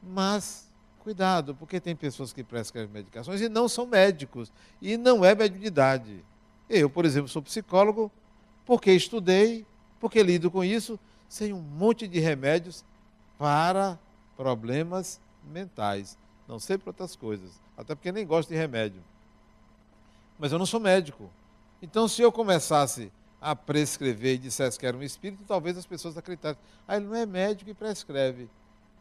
Mas, 0.04 0.69
cuidado, 1.00 1.56
porque 1.56 1.80
tem 1.80 1.95
pessoas 1.95 2.34
que 2.34 2.43
prescrevem 2.43 2.91
medicações 2.91 3.39
e 3.39 3.48
não 3.48 3.69
são 3.69 3.86
médicos. 3.86 4.52
E 4.82 4.98
não 4.98 5.24
é 5.24 5.34
mediunidade. 5.34 6.26
Eu, 6.69 6.89
por 6.89 7.06
exemplo, 7.06 7.30
sou 7.30 7.41
psicólogo 7.41 8.12
porque 8.65 8.91
estudei, 8.91 9.65
porque 9.98 10.21
lido 10.21 10.52
com 10.52 10.62
isso, 10.62 11.00
sem 11.30 11.54
um 11.54 11.62
monte 11.62 12.06
de 12.06 12.19
remédios 12.19 12.84
para 13.38 13.98
problemas 14.36 15.21
mentais. 15.41 16.17
Não 16.50 16.60
sei 16.60 16.78
para 16.78 16.89
outras 16.89 17.15
coisas. 17.15 17.62
Até 17.78 17.95
porque 17.95 18.12
nem 18.12 18.28
gosto 18.28 18.50
de 18.50 18.58
remédio. 18.58 19.02
Mas 20.38 20.52
eu 20.52 20.60
não 20.60 20.65
sou 20.65 20.82
médico. 20.82 21.32
Então, 21.86 22.08
se 22.08 22.19
eu 22.19 22.32
começasse 22.32 23.12
a 23.39 23.56
prescrever 23.56 24.34
e 24.34 24.38
dissesse 24.39 24.80
que 24.80 24.88
era 24.88 24.98
um 24.98 25.04
espírito, 25.04 25.43
talvez 25.48 25.78
as 25.78 25.86
pessoas 25.86 26.17
acreditassem. 26.17 26.60
Ah, 26.88 26.98
ele 26.98 27.06
não 27.06 27.13
é 27.13 27.28
médico 27.28 27.69
e 27.69 27.76
prescreve. 27.76 28.50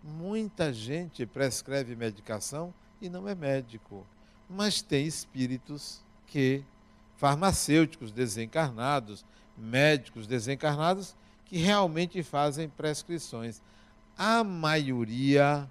Muita 0.02 0.70
gente 0.70 1.24
prescreve 1.24 1.96
medicação 1.96 2.74
e 3.00 3.08
não 3.08 3.26
é 3.26 3.34
médico. 3.34 4.06
Mas 4.50 4.82
tem 4.82 5.06
espíritos 5.06 6.04
que, 6.26 6.62
farmacêuticos 7.16 8.12
desencarnados, 8.12 9.24
médicos 9.56 10.26
desencarnados, 10.26 11.16
que 11.46 11.56
realmente 11.56 12.22
fazem 12.22 12.68
prescrições 12.68 13.62
a 14.16 14.44
maioria 14.44 15.68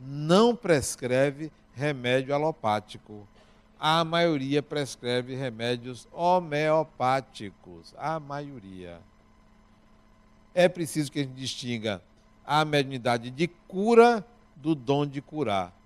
não 0.00 0.56
prescreve 0.56 1.52
remédio 1.74 2.34
alopático. 2.34 3.26
A 3.84 4.04
maioria 4.04 4.62
prescreve 4.62 5.34
remédios 5.34 6.06
homeopáticos. 6.12 7.92
A 7.98 8.20
maioria. 8.20 9.00
É 10.54 10.68
preciso 10.68 11.10
que 11.10 11.18
a 11.18 11.22
gente 11.24 11.34
distinga 11.34 12.00
a 12.46 12.64
mediunidade 12.64 13.28
de 13.28 13.48
cura 13.48 14.24
do 14.54 14.76
dom 14.76 15.04
de 15.04 15.20
curar. 15.20 15.76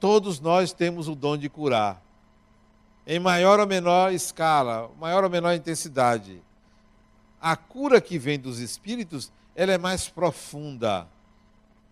Todos 0.00 0.40
nós 0.40 0.72
temos 0.72 1.06
o 1.06 1.14
dom 1.14 1.36
de 1.36 1.48
curar. 1.48 2.02
Em 3.06 3.20
maior 3.20 3.60
ou 3.60 3.66
menor 3.68 4.12
escala, 4.12 4.90
maior 4.98 5.22
ou 5.22 5.30
menor 5.30 5.54
intensidade. 5.54 6.42
A 7.40 7.54
cura 7.54 8.00
que 8.00 8.18
vem 8.18 8.40
dos 8.40 8.58
espíritos 8.58 9.30
ela 9.54 9.70
é 9.70 9.78
mais 9.78 10.08
profunda. 10.08 11.06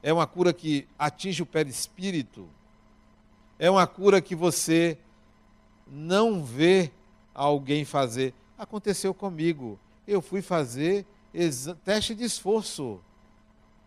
É 0.03 0.13
uma 0.13 0.27
cura 0.27 0.53
que 0.53 0.89
atinge 0.99 1.45
o 1.45 1.47
perispírito. 1.47 2.49
É 3.57 3.71
uma 3.71 3.87
cura 3.87 4.21
que 4.21 4.35
você 4.35 4.99
não 5.87 6.45
vê 6.45 6.91
alguém 7.35 7.85
fazer. 7.85 8.35
Aconteceu 8.57 9.13
comigo. 9.13 9.79
Eu 10.07 10.21
fui 10.21 10.43
fazer 10.43 11.07
teste 11.85 12.15
de 12.15 12.25
esforço. 12.25 13.01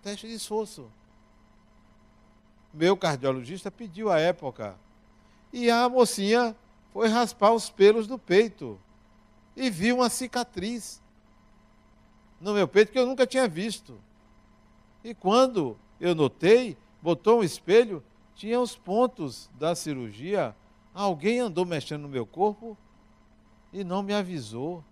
Teste 0.01 0.27
de 0.27 0.33
esforço. 0.33 0.91
Meu 2.73 2.97
cardiologista 2.97 3.71
pediu 3.71 4.11
à 4.11 4.19
época. 4.19 4.75
E 5.51 5.69
a 5.71 5.87
mocinha 5.87 6.55
foi 6.91 7.07
raspar 7.07 7.53
os 7.53 7.69
pelos 7.69 8.07
do 8.07 8.17
peito 8.17 8.79
e 9.55 9.69
viu 9.69 9.97
uma 9.97 10.09
cicatriz 10.09 11.01
no 12.39 12.53
meu 12.53 12.67
peito 12.67 12.91
que 12.91 12.99
eu 12.99 13.05
nunca 13.05 13.25
tinha 13.25 13.47
visto. 13.47 13.99
E 15.03 15.13
quando 15.13 15.77
eu 15.99 16.13
notei, 16.13 16.77
botou 17.01 17.39
um 17.39 17.43
espelho, 17.43 18.03
tinha 18.35 18.59
os 18.59 18.75
pontos 18.75 19.49
da 19.57 19.73
cirurgia. 19.73 20.55
Alguém 20.97 21.39
andou 21.39 21.63
mexendo 21.63 22.01
no 22.01 22.09
meu 22.09 22.25
corpo 22.25 22.75
e 23.71 23.83
não 23.83 24.01
me 24.01 24.15
avisou. 24.15 24.83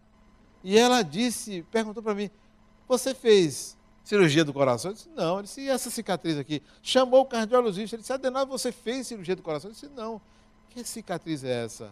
E 0.63 0.78
ela 0.78 1.02
disse, 1.02 1.63
perguntou 1.72 2.04
para 2.04 2.13
mim: 2.13 2.30
Você 2.88 3.15
fez 3.15 3.76
cirurgia 4.04 4.46
do 4.46 4.54
coração? 4.54 4.91
Eu 4.91 4.96
disse: 4.96 5.10
Não. 5.10 5.39
Ele 5.39 5.48
disse: 5.48 5.62
E 5.62 5.68
essa 5.68 5.89
cicatriz 5.89 6.38
aqui? 6.38 6.62
Chamou 6.84 7.22
o 7.22 7.26
cardiologista. 7.26 7.96
Ele 7.96 8.02
disse: 8.02 8.13
Adenal, 8.13 8.46
você 8.46 8.72
fez 8.72 9.08
cirurgia 9.08 9.36
do 9.36 9.41
coração? 9.41 9.72
Eu 9.72 9.74
disse: 9.74 9.89
Não. 9.96 10.22
Que 10.70 10.84
cicatriz 10.84 11.44
é 11.44 11.65
essa? 11.65 11.91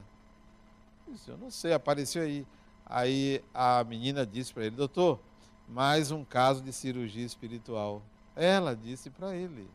Eu 1.08 1.14
disse: 1.14 1.30
Eu 1.30 1.38
não 1.40 1.50
sei, 1.50 1.74
apareceu 1.74 2.22
aí. 2.22 2.46
Aí 2.86 3.44
a 3.52 3.84
menina 3.84 4.28
disse 4.28 4.54
para 4.54 4.68
ele: 4.68 4.76
Doutor, 4.76 5.20
mais 5.68 6.12
um 6.12 6.24
caso 6.24 6.62
de 6.62 6.72
cirurgia 6.72 7.26
espiritual. 7.26 8.04
Ela 8.36 8.76
disse 8.76 9.10
para 9.10 9.36
ele. 9.36 9.68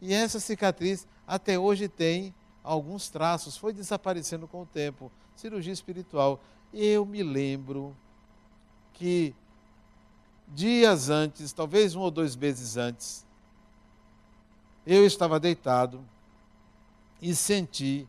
E 0.00 0.14
essa 0.14 0.38
cicatriz 0.38 1.04
até 1.26 1.58
hoje 1.58 1.88
tem 1.88 2.32
alguns 2.62 3.08
traços, 3.08 3.56
foi 3.56 3.72
desaparecendo 3.72 4.46
com 4.46 4.62
o 4.62 4.66
tempo. 4.66 5.10
Cirurgia 5.36 5.72
espiritual. 5.72 6.40
Eu 6.72 7.04
me 7.04 7.22
lembro 7.22 7.96
que 8.94 9.34
dias 10.48 11.10
antes, 11.10 11.52
talvez 11.52 11.94
um 11.94 12.00
ou 12.00 12.10
dois 12.10 12.36
meses 12.36 12.76
antes, 12.76 13.26
eu 14.86 15.06
estava 15.06 15.38
deitado 15.38 16.04
e 17.20 17.34
senti 17.34 18.08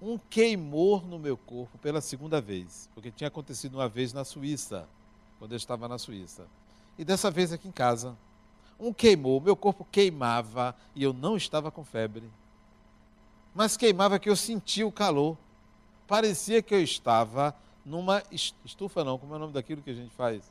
um 0.00 0.18
queimor 0.18 1.06
no 1.06 1.18
meu 1.18 1.36
corpo 1.36 1.78
pela 1.78 2.00
segunda 2.00 2.40
vez, 2.40 2.88
porque 2.94 3.10
tinha 3.10 3.28
acontecido 3.28 3.74
uma 3.74 3.88
vez 3.88 4.12
na 4.12 4.24
Suíça 4.24 4.88
quando 5.38 5.52
eu 5.52 5.56
estava 5.56 5.88
na 5.88 5.98
Suíça. 5.98 6.46
E 6.98 7.04
dessa 7.04 7.30
vez 7.30 7.52
aqui 7.52 7.68
em 7.68 7.72
casa, 7.72 8.16
um 8.78 8.92
queimou, 8.92 9.40
meu 9.40 9.56
corpo 9.56 9.86
queimava 9.90 10.76
e 10.94 11.02
eu 11.02 11.12
não 11.12 11.36
estava 11.36 11.70
com 11.70 11.84
febre. 11.84 12.28
Mas 13.54 13.76
queimava 13.76 14.18
que 14.18 14.28
eu 14.28 14.36
sentia 14.36 14.86
o 14.86 14.92
calor. 14.92 15.36
Parecia 16.06 16.62
que 16.62 16.74
eu 16.74 16.82
estava 16.82 17.54
numa 17.84 18.22
estufa 18.64 19.04
não, 19.04 19.18
como 19.18 19.32
é 19.34 19.36
o 19.36 19.40
nome 19.40 19.52
daquilo 19.52 19.82
que 19.82 19.90
a 19.90 19.94
gente 19.94 20.14
faz? 20.14 20.42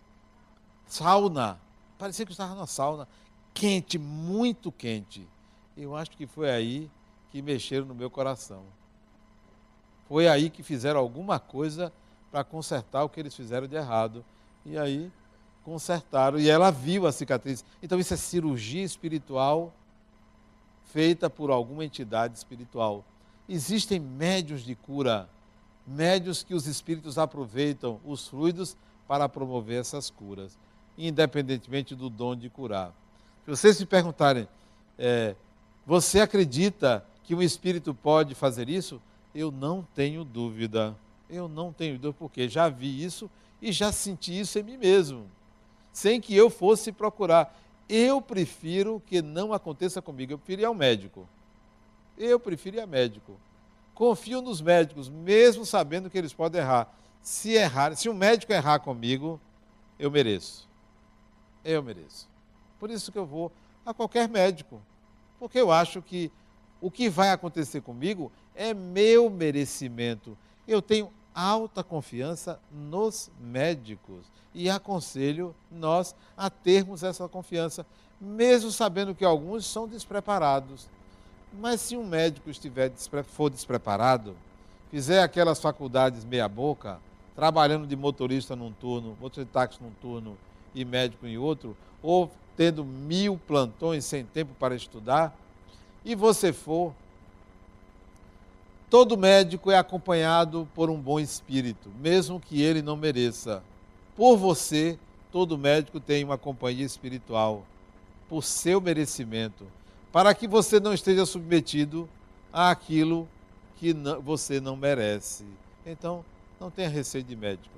Sauna. 0.85 1.59
Parecia 1.97 2.25
que 2.25 2.31
eu 2.31 2.33
estava 2.33 2.53
numa 2.55 2.67
sauna 2.67 3.07
quente, 3.53 3.97
muito 3.97 4.71
quente. 4.71 5.27
Eu 5.77 5.95
acho 5.95 6.11
que 6.11 6.25
foi 6.25 6.49
aí 6.49 6.89
que 7.31 7.41
mexeram 7.41 7.85
no 7.85 7.95
meu 7.95 8.09
coração. 8.09 8.63
Foi 10.07 10.27
aí 10.27 10.49
que 10.49 10.63
fizeram 10.63 10.99
alguma 10.99 11.39
coisa 11.39 11.91
para 12.31 12.43
consertar 12.43 13.03
o 13.03 13.09
que 13.09 13.19
eles 13.19 13.35
fizeram 13.35 13.67
de 13.67 13.75
errado. 13.75 14.25
E 14.65 14.77
aí 14.77 15.11
consertaram. 15.63 16.39
E 16.39 16.49
ela 16.49 16.71
viu 16.71 17.07
a 17.07 17.11
cicatriz. 17.11 17.63
Então 17.81 17.99
isso 17.99 18.13
é 18.13 18.17
cirurgia 18.17 18.83
espiritual 18.83 19.73
feita 20.85 21.29
por 21.29 21.49
alguma 21.49 21.85
entidade 21.85 22.37
espiritual. 22.37 23.03
Existem 23.47 23.99
médios 23.99 24.63
de 24.63 24.75
cura, 24.75 25.29
médios 25.85 26.43
que 26.43 26.53
os 26.53 26.67
espíritos 26.67 27.17
aproveitam 27.17 27.99
os 28.05 28.27
fluidos 28.27 28.77
para 29.07 29.27
promover 29.27 29.81
essas 29.81 30.09
curas, 30.09 30.57
independentemente 30.97 31.95
do 31.95 32.09
dom 32.09 32.35
de 32.35 32.49
curar. 32.49 32.93
Se 33.43 33.49
vocês 33.49 33.77
se 33.77 33.85
perguntarem, 33.85 34.47
é, 34.97 35.35
você 35.85 36.19
acredita 36.19 37.03
que 37.23 37.33
um 37.33 37.41
espírito 37.41 37.93
pode 37.93 38.35
fazer 38.35 38.69
isso? 38.69 39.01
Eu 39.33 39.51
não 39.51 39.85
tenho 39.95 40.23
dúvida. 40.23 40.95
Eu 41.29 41.47
não 41.47 41.73
tenho 41.73 41.97
dúvida, 41.97 42.17
porque 42.19 42.47
já 42.47 42.69
vi 42.69 43.03
isso 43.03 43.29
e 43.61 43.71
já 43.71 43.91
senti 43.91 44.37
isso 44.39 44.59
em 44.59 44.63
mim 44.63 44.77
mesmo, 44.77 45.25
sem 45.93 46.19
que 46.19 46.35
eu 46.35 46.49
fosse 46.49 46.91
procurar. 46.91 47.57
Eu 47.93 48.21
prefiro 48.21 49.03
que 49.05 49.21
não 49.21 49.51
aconteça 49.51 50.01
comigo, 50.01 50.31
eu 50.31 50.37
prefiro 50.37 50.61
ir 50.61 50.65
ao 50.65 50.73
médico. 50.73 51.27
Eu 52.17 52.39
prefiro 52.39 52.77
ir 52.77 52.79
ao 52.79 52.87
médico. 52.87 53.37
Confio 53.93 54.41
nos 54.41 54.61
médicos, 54.61 55.09
mesmo 55.09 55.65
sabendo 55.65 56.09
que 56.09 56.17
eles 56.17 56.33
podem 56.33 56.61
errar. 56.61 56.89
Se 57.21 57.51
errar, 57.51 57.93
se 57.97 58.07
um 58.07 58.13
médico 58.13 58.53
errar 58.53 58.79
comigo, 58.79 59.41
eu 59.99 60.09
mereço. 60.09 60.69
Eu 61.65 61.83
mereço. 61.83 62.29
Por 62.79 62.89
isso 62.89 63.11
que 63.11 63.17
eu 63.17 63.25
vou 63.25 63.51
a 63.85 63.93
qualquer 63.93 64.29
médico. 64.29 64.81
Porque 65.37 65.59
eu 65.59 65.69
acho 65.69 66.01
que 66.01 66.31
o 66.79 66.89
que 66.89 67.09
vai 67.09 67.31
acontecer 67.31 67.81
comigo 67.81 68.31
é 68.55 68.73
meu 68.73 69.29
merecimento. 69.29 70.37
Eu 70.65 70.81
tenho 70.81 71.11
alta 71.33 71.83
confiança 71.83 72.59
nos 72.71 73.29
médicos 73.39 74.25
e 74.53 74.69
aconselho 74.69 75.55
nós 75.71 76.15
a 76.35 76.49
termos 76.49 77.03
essa 77.03 77.27
confiança, 77.27 77.85
mesmo 78.19 78.71
sabendo 78.71 79.15
que 79.15 79.25
alguns 79.25 79.65
são 79.65 79.87
despreparados. 79.87 80.87
Mas 81.53 81.81
se 81.81 81.97
um 81.97 82.05
médico 82.05 82.49
estiver 82.49 82.91
for 83.23 83.49
despreparado, 83.49 84.35
fizer 84.89 85.21
aquelas 85.21 85.59
faculdades 85.59 86.23
meia 86.23 86.47
boca, 86.47 86.99
trabalhando 87.35 87.87
de 87.87 87.95
motorista 87.95 88.55
num 88.55 88.71
turno, 88.71 89.17
motorista 89.19 89.45
de 89.45 89.51
táxi 89.51 89.79
num 89.81 89.91
turno 90.01 90.37
e 90.75 90.85
médico 90.85 91.25
em 91.25 91.37
outro, 91.37 91.75
ou 92.01 92.29
tendo 92.55 92.83
mil 92.83 93.39
plantões 93.47 94.05
sem 94.05 94.25
tempo 94.25 94.53
para 94.59 94.75
estudar, 94.75 95.35
e 96.03 96.15
você 96.15 96.51
for 96.51 96.93
Todo 98.91 99.17
médico 99.17 99.71
é 99.71 99.77
acompanhado 99.77 100.67
por 100.75 100.89
um 100.89 100.99
bom 100.99 101.17
espírito, 101.17 101.89
mesmo 102.01 102.41
que 102.41 102.61
ele 102.61 102.81
não 102.81 102.97
mereça. 102.97 103.63
Por 104.17 104.35
você, 104.35 104.99
todo 105.31 105.57
médico 105.57 105.97
tem 105.97 106.25
uma 106.25 106.37
companhia 106.37 106.85
espiritual, 106.85 107.65
por 108.27 108.43
seu 108.43 108.81
merecimento, 108.81 109.65
para 110.11 110.33
que 110.35 110.45
você 110.45 110.77
não 110.77 110.93
esteja 110.93 111.25
submetido 111.25 112.09
àquilo 112.51 113.29
que 113.77 113.93
você 114.21 114.59
não 114.59 114.75
merece. 114.75 115.45
Então, 115.85 116.25
não 116.59 116.69
tenha 116.69 116.89
receio 116.89 117.23
de 117.23 117.33
médico. 117.33 117.73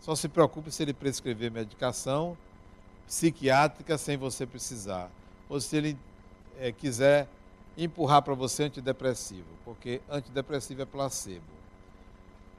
Só 0.00 0.16
se 0.16 0.28
preocupe 0.28 0.72
se 0.72 0.82
ele 0.82 0.92
prescrever 0.92 1.52
medicação 1.52 2.36
psiquiátrica 3.06 3.96
sem 3.96 4.16
você 4.16 4.44
precisar. 4.46 5.12
Ou 5.48 5.60
se 5.60 5.76
ele 5.76 5.96
é, 6.58 6.72
quiser 6.72 7.28
empurrar 7.84 8.22
para 8.22 8.34
você 8.34 8.64
antidepressivo, 8.64 9.48
porque 9.64 10.00
antidepressivo 10.10 10.82
é 10.82 10.86
placebo. 10.86 11.44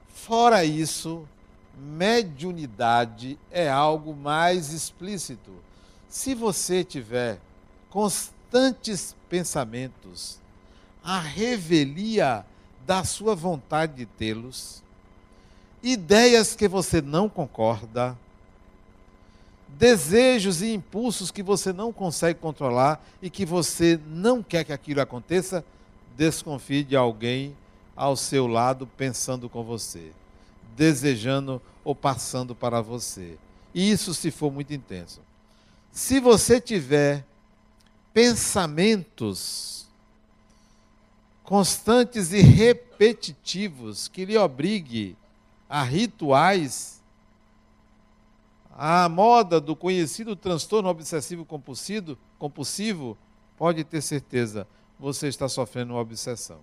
Fora 0.08 0.64
isso, 0.64 1.26
mediunidade 1.76 3.38
é 3.50 3.68
algo 3.68 4.14
mais 4.14 4.72
explícito. 4.72 5.52
Se 6.08 6.34
você 6.34 6.84
tiver 6.84 7.40
constantes 7.88 9.16
pensamentos, 9.28 10.38
a 11.02 11.18
revelia 11.18 12.44
da 12.86 13.04
sua 13.04 13.34
vontade 13.34 13.94
de 13.94 14.06
tê-los, 14.06 14.82
ideias 15.82 16.54
que 16.54 16.68
você 16.68 17.00
não 17.00 17.28
concorda, 17.28 18.16
desejos 19.78 20.62
e 20.62 20.72
impulsos 20.72 21.30
que 21.30 21.42
você 21.42 21.72
não 21.72 21.92
consegue 21.92 22.38
controlar 22.38 23.04
e 23.20 23.28
que 23.28 23.44
você 23.44 23.98
não 24.06 24.42
quer 24.42 24.64
que 24.64 24.72
aquilo 24.72 25.00
aconteça, 25.00 25.64
desconfie 26.16 26.84
de 26.84 26.96
alguém 26.96 27.56
ao 27.96 28.16
seu 28.16 28.46
lado 28.46 28.86
pensando 28.86 29.48
com 29.48 29.62
você, 29.62 30.12
desejando 30.76 31.60
ou 31.84 31.94
passando 31.94 32.54
para 32.54 32.80
você. 32.80 33.36
Isso 33.74 34.14
se 34.14 34.30
for 34.30 34.52
muito 34.52 34.72
intenso. 34.72 35.20
Se 35.90 36.20
você 36.20 36.60
tiver 36.60 37.24
pensamentos 38.14 39.86
constantes 41.42 42.32
e 42.32 42.40
repetitivos 42.40 44.08
que 44.08 44.24
lhe 44.24 44.36
obrigue 44.36 45.16
a 45.68 45.82
rituais 45.82 47.01
a 48.72 49.08
moda 49.08 49.60
do 49.60 49.76
conhecido 49.76 50.34
transtorno 50.34 50.88
obsessivo 50.88 51.44
compulsivo, 51.44 52.16
compulsivo, 52.38 53.16
pode 53.56 53.84
ter 53.84 54.00
certeza, 54.00 54.66
você 54.98 55.28
está 55.28 55.48
sofrendo 55.48 55.92
uma 55.92 56.00
obsessão. 56.00 56.60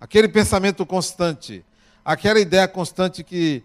Aquele 0.00 0.28
pensamento 0.28 0.84
constante, 0.84 1.64
aquela 2.04 2.38
ideia 2.38 2.68
constante 2.68 3.24
que 3.24 3.64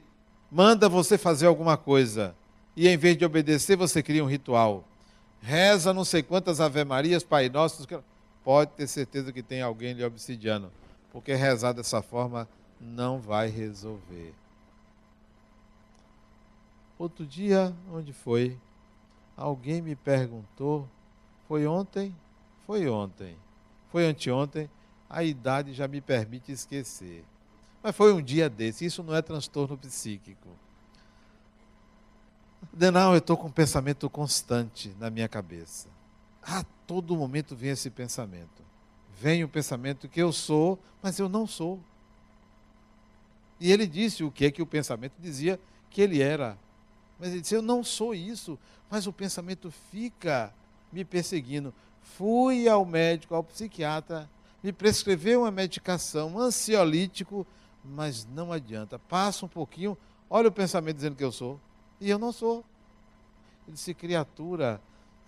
manda 0.50 0.88
você 0.88 1.18
fazer 1.18 1.48
alguma 1.48 1.76
coisa 1.78 2.36
e 2.76 2.88
em 2.88 2.98
vez 2.98 3.18
de 3.18 3.26
obedecer, 3.26 3.76
você 3.76 4.02
cria 4.02 4.24
um 4.24 4.28
ritual. 4.28 4.86
Reza 5.42 5.94
não 5.94 6.06
sei 6.06 6.24
quantas 6.24 6.62
Ave-Marias, 6.62 7.24
Pai 7.24 7.50
Nosso, 7.50 7.86
pode 8.44 8.72
ter 8.72 8.88
certeza 8.88 9.34
que 9.34 9.44
tem 9.44 9.62
alguém 9.62 9.94
lhe 9.94 10.04
obsidiando, 10.04 10.72
porque 11.12 11.34
rezar 11.34 11.74
dessa 11.74 12.02
forma 12.02 12.48
não 12.80 13.20
vai 13.20 13.50
resolver. 13.50 14.34
Outro 17.02 17.26
dia, 17.26 17.76
onde 17.92 18.14
foi? 18.14 18.56
Alguém 19.36 19.82
me 19.82 19.96
perguntou, 19.96 20.88
foi 21.48 21.66
ontem? 21.66 22.16
Foi 22.68 22.88
ontem. 22.88 23.36
Foi 23.92 24.06
anteontem, 24.06 24.70
a 25.10 25.24
idade 25.24 25.74
já 25.74 25.88
me 25.88 26.00
permite 26.00 26.52
esquecer. 26.52 27.26
Mas 27.82 27.96
foi 27.96 28.14
um 28.14 28.22
dia 28.22 28.48
desse, 28.48 28.86
isso 28.86 29.02
não 29.02 29.16
é 29.16 29.22
transtorno 29.24 29.76
psíquico. 29.80 30.48
Denal, 32.72 33.14
eu 33.14 33.18
estou 33.18 33.36
com 33.36 33.48
um 33.48 33.52
pensamento 33.52 34.08
constante 34.08 34.96
na 35.00 35.10
minha 35.10 35.28
cabeça. 35.28 35.90
A 36.40 36.64
todo 36.86 37.18
momento 37.18 37.56
vem 37.56 37.72
esse 37.72 37.90
pensamento. 37.90 38.62
Vem 39.20 39.44
o 39.44 39.50
pensamento 39.50 40.08
que 40.08 40.22
eu 40.22 40.32
sou, 40.32 40.78
mas 41.02 41.18
eu 41.18 41.28
não 41.28 41.48
sou. 41.48 41.80
E 43.60 43.72
ele 43.72 43.88
disse 43.88 44.24
o 44.24 44.30
que 44.30 44.46
é 44.46 44.52
que 44.52 44.62
o 44.62 44.68
pensamento 44.68 45.14
dizia 45.20 45.60
que 45.90 46.00
ele 46.00 46.22
era. 46.22 46.56
Mas 47.22 47.30
ele 47.30 47.42
disse: 47.42 47.54
Eu 47.54 47.62
não 47.62 47.84
sou 47.84 48.16
isso. 48.16 48.58
Mas 48.90 49.06
o 49.06 49.14
pensamento 49.14 49.70
fica 49.92 50.52
me 50.92 51.06
perseguindo. 51.06 51.72
Fui 52.02 52.68
ao 52.68 52.84
médico, 52.84 53.36
ao 53.36 53.44
psiquiatra, 53.44 54.28
me 54.64 54.74
prescreveu 54.74 55.42
uma 55.42 55.52
medicação, 55.52 56.30
um 56.30 56.40
ansiolítico, 56.40 57.46
mas 57.86 58.26
não 58.26 58.52
adianta. 58.52 58.98
Passa 58.98 59.46
um 59.46 59.50
pouquinho, 59.50 59.96
olha 60.28 60.50
o 60.50 60.52
pensamento 60.52 60.96
dizendo 60.96 61.16
que 61.16 61.24
eu 61.24 61.32
sou. 61.32 61.60
E 62.00 62.10
eu 62.10 62.18
não 62.18 62.32
sou. 62.32 62.66
Ele 63.68 63.76
disse: 63.76 63.94
Criatura, 63.94 64.82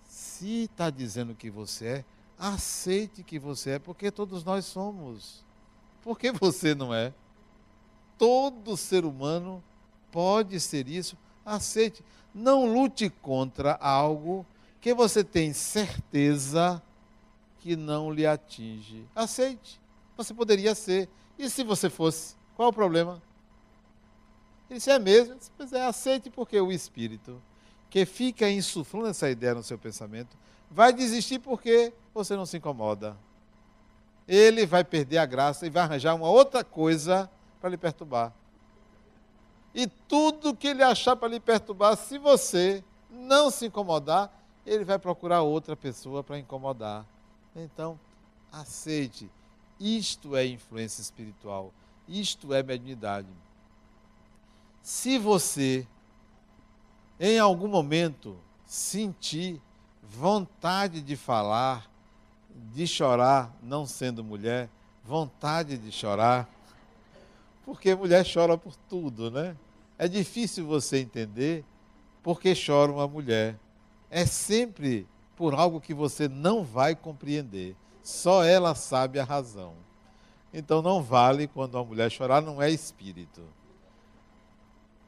se 0.04 0.64
está 0.64 0.90
dizendo 0.90 1.32
que 1.32 1.48
você 1.48 1.86
é, 1.86 2.04
aceite 2.36 3.22
que 3.22 3.38
você 3.38 3.70
é, 3.70 3.78
porque 3.78 4.10
todos 4.10 4.42
nós 4.42 4.64
somos. 4.64 5.44
Por 6.02 6.18
que 6.18 6.32
você 6.32 6.74
não 6.74 6.92
é? 6.92 7.14
Todo 8.18 8.76
ser 8.76 9.04
humano 9.04 9.62
pode 10.10 10.58
ser 10.60 10.88
isso. 10.88 11.16
Aceite. 11.44 12.04
Não 12.34 12.72
lute 12.72 13.08
contra 13.10 13.74
algo 13.74 14.44
que 14.80 14.92
você 14.92 15.22
tem 15.22 15.52
certeza 15.52 16.82
que 17.58 17.76
não 17.76 18.12
lhe 18.12 18.26
atinge. 18.26 19.06
Aceite. 19.14 19.80
Você 20.16 20.34
poderia 20.34 20.74
ser. 20.74 21.08
E 21.38 21.48
se 21.48 21.64
você 21.64 21.88
fosse? 21.88 22.36
Qual 22.54 22.68
o 22.68 22.72
problema? 22.72 23.22
Ele 24.68 24.78
disse, 24.78 24.90
é 24.90 24.98
mesmo? 24.98 25.36
Pois 25.56 25.72
é, 25.72 25.84
aceite 25.84 26.30
porque 26.30 26.60
o 26.60 26.72
Espírito, 26.72 27.40
que 27.88 28.04
fica 28.04 28.48
insuflando 28.50 29.08
essa 29.08 29.30
ideia 29.30 29.54
no 29.54 29.62
seu 29.62 29.78
pensamento, 29.78 30.36
vai 30.70 30.92
desistir 30.92 31.38
porque 31.38 31.92
você 32.12 32.36
não 32.36 32.46
se 32.46 32.56
incomoda. 32.56 33.16
Ele 34.26 34.66
vai 34.66 34.82
perder 34.84 35.18
a 35.18 35.26
graça 35.26 35.66
e 35.66 35.70
vai 35.70 35.82
arranjar 35.82 36.14
uma 36.14 36.28
outra 36.28 36.64
coisa 36.64 37.30
para 37.60 37.70
lhe 37.70 37.76
perturbar. 37.76 38.32
E 39.74 39.86
tudo 39.86 40.54
que 40.54 40.68
ele 40.68 40.82
achar 40.82 41.16
para 41.16 41.28
lhe 41.28 41.40
perturbar, 41.40 41.96
se 41.96 42.16
você 42.18 42.84
não 43.10 43.50
se 43.50 43.66
incomodar, 43.66 44.32
ele 44.64 44.84
vai 44.84 44.98
procurar 44.98 45.42
outra 45.42 45.74
pessoa 45.74 46.22
para 46.22 46.38
incomodar. 46.38 47.04
Então, 47.56 47.98
aceite. 48.52 49.30
Isto 49.80 50.36
é 50.36 50.46
influência 50.46 51.02
espiritual. 51.02 51.72
Isto 52.08 52.54
é 52.54 52.62
mediunidade. 52.62 53.28
Se 54.82 55.18
você, 55.18 55.86
em 57.18 57.38
algum 57.38 57.68
momento, 57.68 58.36
sentir 58.66 59.60
vontade 60.02 61.00
de 61.00 61.16
falar, 61.16 61.90
de 62.72 62.86
chorar, 62.86 63.52
não 63.62 63.86
sendo 63.86 64.22
mulher, 64.22 64.68
vontade 65.04 65.76
de 65.76 65.90
chorar, 65.90 66.48
porque 67.64 67.94
mulher 67.94 68.24
chora 68.30 68.56
por 68.58 68.76
tudo, 68.88 69.30
né? 69.30 69.56
É 69.98 70.08
difícil 70.08 70.66
você 70.66 70.98
entender 70.98 71.64
porque 72.22 72.54
chora 72.54 72.90
uma 72.90 73.06
mulher. 73.06 73.58
É 74.10 74.26
sempre 74.26 75.06
por 75.36 75.54
algo 75.54 75.80
que 75.80 75.94
você 75.94 76.28
não 76.28 76.64
vai 76.64 76.94
compreender. 76.94 77.76
Só 78.02 78.44
ela 78.44 78.74
sabe 78.74 79.18
a 79.18 79.24
razão. 79.24 79.74
Então 80.52 80.80
não 80.80 81.02
vale 81.02 81.46
quando 81.48 81.74
uma 81.74 81.84
mulher 81.84 82.10
chorar, 82.10 82.40
não 82.40 82.62
é 82.62 82.70
espírito. 82.70 83.42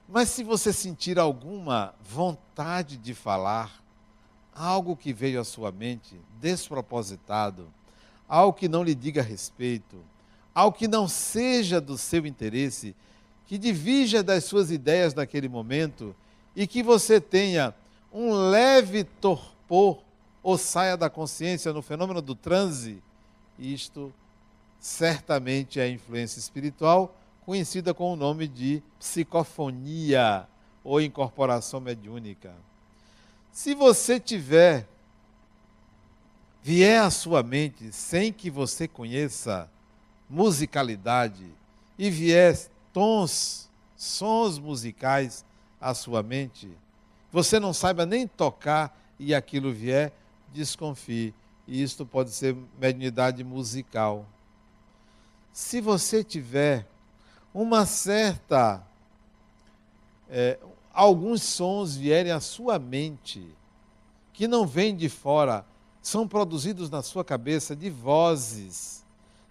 Mas 0.09 0.29
se 0.29 0.45
você 0.45 0.73
sentir 0.73 1.19
alguma 1.19 1.95
vontade 2.01 2.97
de 2.97 3.13
falar, 3.15 3.83
algo 4.55 4.97
que 4.97 5.13
veio 5.13 5.41
à 5.41 5.45
sua 5.45 5.73
mente 5.73 6.21
despropositado, 6.41 7.69
algo 8.29 8.57
que 8.57 8.69
não 8.69 8.83
lhe 8.83 8.95
diga 8.95 9.23
respeito, 9.23 9.97
ao 10.55 10.73
que 10.73 10.89
não 10.89 11.07
seja 11.07 11.81
do 11.81 11.99
seu 11.99 12.25
interesse, 12.27 12.95
que 13.47 13.59
divija 13.59 14.23
das 14.23 14.45
suas 14.45 14.71
ideias 14.71 15.15
naquele 15.15 15.49
momento 15.49 16.15
e 16.55 16.67
que 16.67 16.83
você 16.83 17.21
tenha 17.21 17.75
um 18.13 18.33
leve 18.33 19.05
torpor 19.05 20.03
ou 20.43 20.57
saia 20.57 20.97
da 20.97 21.11
consciência 21.11 21.73
no 21.73 21.83
fenômeno 21.83 22.23
do 22.23 22.35
transe, 22.35 23.03
isto 23.59 24.13
certamente 24.79 25.81
é 25.81 25.89
influência 25.89 26.39
espiritual, 26.39 27.17
conhecida 27.45 27.93
com 27.95 28.13
o 28.13 28.17
nome 28.17 28.49
de 28.49 28.83
psicofonia 28.99 30.47
ou 30.83 31.01
incorporação 31.01 31.81
mediúnica. 31.81 32.53
Se 33.53 33.75
você 33.75 34.21
tiver 34.21 34.87
vier 36.63 37.01
à 37.01 37.11
sua 37.11 37.43
mente 37.43 37.93
sem 37.93 38.33
que 38.33 38.51
você 38.51 38.89
conheça 38.89 39.71
musicalidade 40.29 41.47
e 41.97 42.11
vier 42.11 42.57
tons, 42.97 43.69
sons 43.95 44.59
musicais 44.59 45.45
à 45.79 45.93
sua 45.93 46.23
mente, 46.23 46.71
você 47.31 47.61
não 47.61 47.75
saiba 47.75 48.07
nem 48.07 48.27
tocar 48.27 48.99
e 49.19 49.35
aquilo 49.35 49.71
vier, 49.71 50.15
desconfie. 50.51 51.35
E 51.69 51.83
isto 51.83 52.07
pode 52.07 52.31
ser 52.31 52.57
mediunidade 52.81 53.45
musical. 53.45 54.25
Se 55.53 55.79
você 55.79 56.25
tiver 56.25 56.87
uma 57.53 57.85
certa. 57.85 58.83
É, 60.31 60.59
alguns 60.91 61.43
sons 61.43 61.97
vierem 61.97 62.33
à 62.33 62.41
sua 62.41 62.79
mente, 62.79 63.47
que 64.33 64.49
não 64.49 64.67
vêm 64.67 64.97
de 64.97 65.11
fora, 65.11 65.67
são 66.01 66.27
produzidos 66.27 66.89
na 66.89 67.03
sua 67.03 67.23
cabeça 67.23 67.77
de 67.77 67.91
vozes 67.91 69.05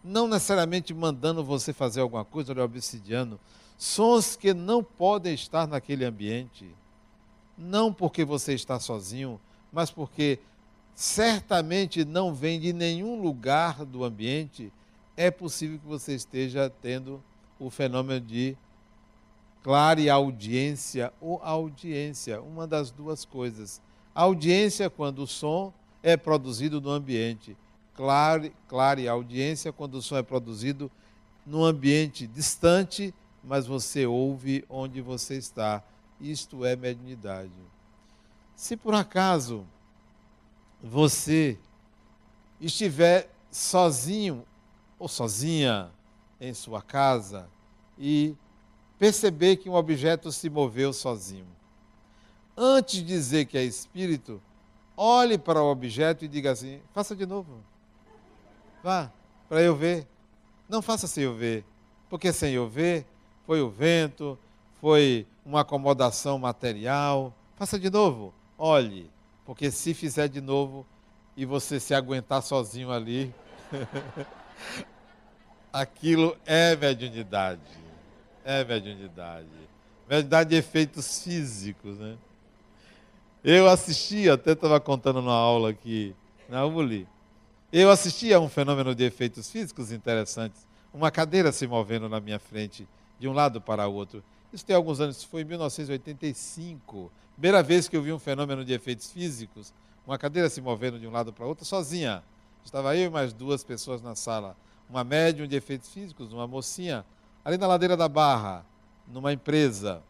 não 0.05 0.27
necessariamente 0.27 0.93
mandando 0.93 1.43
você 1.43 1.73
fazer 1.73 2.01
alguma 2.01 2.23
coisa, 2.23 2.51
olha, 2.51 2.63
obsidiano, 2.63 3.39
sons 3.75 4.35
que 4.35 4.53
não 4.53 4.83
podem 4.83 5.33
estar 5.33 5.67
naquele 5.67 6.05
ambiente, 6.05 6.69
não 7.57 7.91
porque 7.91 8.23
você 8.23 8.53
está 8.53 8.79
sozinho, 8.79 9.41
mas 9.73 9.89
porque 9.89 10.37
certamente 10.93 12.05
não 12.05 12.35
vem 12.35 12.59
de 12.59 12.71
nenhum 12.71 13.19
lugar 13.19 13.83
do 13.83 14.03
ambiente, 14.03 14.71
é 15.17 15.31
possível 15.31 15.79
que 15.79 15.87
você 15.87 16.13
esteja 16.13 16.69
tendo 16.69 17.21
o 17.59 17.71
fenômeno 17.71 18.21
de 18.21 18.55
audiência 20.11 21.11
ou 21.19 21.41
audiência, 21.41 22.39
uma 22.43 22.67
das 22.67 22.91
duas 22.91 23.25
coisas. 23.25 23.81
Audiência 24.13 24.87
quando 24.87 25.23
o 25.23 25.27
som 25.27 25.73
é 26.03 26.15
produzido 26.15 26.79
no 26.79 26.91
ambiente 26.91 27.57
clare, 27.95 28.53
clare 28.67 29.07
a 29.07 29.13
audiência 29.13 29.71
quando 29.71 29.95
o 29.95 30.01
som 30.01 30.17
é 30.17 30.23
produzido 30.23 30.91
num 31.45 31.63
ambiente 31.63 32.27
distante, 32.27 33.13
mas 33.43 33.65
você 33.67 34.05
ouve 34.05 34.65
onde 34.69 35.01
você 35.01 35.37
está. 35.37 35.83
Isto 36.19 36.65
é 36.65 36.75
mediunidade. 36.75 37.51
Se 38.55 38.75
por 38.75 38.93
acaso 38.93 39.65
você 40.81 41.57
estiver 42.59 43.29
sozinho 43.51 44.45
ou 44.97 45.07
sozinha 45.07 45.91
em 46.39 46.53
sua 46.53 46.81
casa 46.81 47.49
e 47.97 48.35
perceber 48.97 49.57
que 49.57 49.69
um 49.69 49.73
objeto 49.73 50.31
se 50.31 50.49
moveu 50.49 50.93
sozinho, 50.93 51.47
antes 52.55 52.95
de 52.95 53.03
dizer 53.03 53.45
que 53.45 53.57
é 53.57 53.63
espírito, 53.63 54.41
olhe 54.95 55.37
para 55.37 55.61
o 55.61 55.69
objeto 55.69 56.23
e 56.23 56.27
diga 56.27 56.51
assim: 56.51 56.81
faça 56.93 57.15
de 57.15 57.25
novo. 57.25 57.61
Vá, 58.85 59.11
para 59.49 59.63
eu 59.63 59.75
ver. 59.75 60.07
Não 60.69 60.79
faça 60.79 61.07
sem 61.07 61.23
eu 61.23 61.33
ver, 61.33 61.65
porque 62.07 62.31
sem 62.31 62.53
eu 62.53 62.69
ver 62.69 63.03
foi 63.43 63.59
o 63.59 63.67
vento, 63.67 64.37
foi 64.79 65.25
uma 65.43 65.61
acomodação 65.61 66.37
material. 66.37 67.33
Faça 67.55 67.79
de 67.79 67.89
novo. 67.89 68.31
Olhe, 68.55 69.09
porque 69.43 69.71
se 69.71 69.95
fizer 69.95 70.27
de 70.27 70.39
novo 70.39 70.85
e 71.35 71.45
você 71.45 71.79
se 71.79 71.95
aguentar 71.95 72.43
sozinho 72.43 72.91
ali, 72.91 73.33
aquilo 75.73 76.37
é 76.45 76.75
mediunidade. 76.75 77.61
É 78.43 78.63
mediunidade. 78.63 79.47
Mediunidade 80.07 80.51
de 80.51 80.57
efeitos 80.57 81.23
físicos, 81.23 81.97
né? 81.97 82.19
Eu 83.43 83.67
assisti, 83.67 84.29
até 84.29 84.51
estava 84.51 84.79
contando 84.79 85.23
na 85.23 85.33
aula 85.33 85.71
aqui, 85.71 86.15
na 86.47 86.67
ULI, 86.67 87.07
eu 87.81 87.89
assisti 87.89 88.33
a 88.33 88.39
um 88.39 88.47
fenômeno 88.47 88.95
de 88.95 89.03
efeitos 89.03 89.51
físicos 89.51 89.91
interessantes. 89.91 90.65
Uma 90.93 91.11
cadeira 91.11 91.51
se 91.51 91.67
movendo 91.67 92.07
na 92.07 92.21
minha 92.21 92.39
frente, 92.39 92.87
de 93.19 93.27
um 93.27 93.33
lado 93.33 93.59
para 93.59 93.85
o 93.85 93.93
outro. 93.93 94.23
Isso 94.53 94.65
tem 94.65 94.73
alguns 94.75 95.01
anos, 95.01 95.17
isso 95.17 95.27
foi 95.27 95.41
em 95.41 95.43
1985. 95.43 97.11
Primeira 97.33 97.61
vez 97.61 97.89
que 97.89 97.97
eu 97.97 98.01
vi 98.01 98.13
um 98.13 98.19
fenômeno 98.19 98.63
de 98.63 98.71
efeitos 98.71 99.11
físicos, 99.11 99.73
uma 100.07 100.17
cadeira 100.17 100.49
se 100.49 100.61
movendo 100.61 100.97
de 100.97 101.05
um 101.05 101.11
lado 101.11 101.33
para 101.33 101.43
o 101.43 101.49
outro, 101.49 101.65
sozinha. 101.65 102.23
Estava 102.63 102.95
eu 102.95 103.07
e 103.07 103.09
mais 103.09 103.33
duas 103.33 103.61
pessoas 103.61 104.01
na 104.01 104.15
sala. 104.15 104.55
Uma 104.89 105.03
médium 105.03 105.45
de 105.45 105.57
efeitos 105.57 105.89
físicos, 105.89 106.31
uma 106.31 106.47
mocinha, 106.47 107.05
ali 107.43 107.57
na 107.57 107.67
ladeira 107.67 107.97
da 107.97 108.07
Barra, 108.07 108.65
numa 109.05 109.33
empresa. 109.33 110.01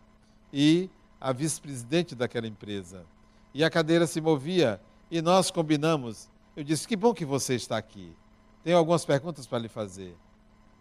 E 0.54 0.88
a 1.20 1.32
vice-presidente 1.34 2.14
daquela 2.14 2.46
empresa. 2.46 3.08
E 3.56 3.64
a 3.64 3.72
cadeira 3.72 4.06
se 4.06 4.22
movia. 4.22 4.80
E 5.10 5.20
nós 5.20 5.50
combinamos 5.50 6.30
Eu 6.56 6.64
disse: 6.64 6.88
Que 6.88 6.96
bom 6.96 7.14
que 7.14 7.26
você 7.26 7.56
está 7.56 7.78
aqui. 7.78 8.16
Tenho 8.64 8.78
algumas 8.78 9.06
perguntas 9.06 9.46
para 9.46 9.60
lhe 9.60 9.68
fazer. 9.68 10.16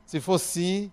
Se 0.07 0.21
for 0.21 0.39
sim, 0.39 0.91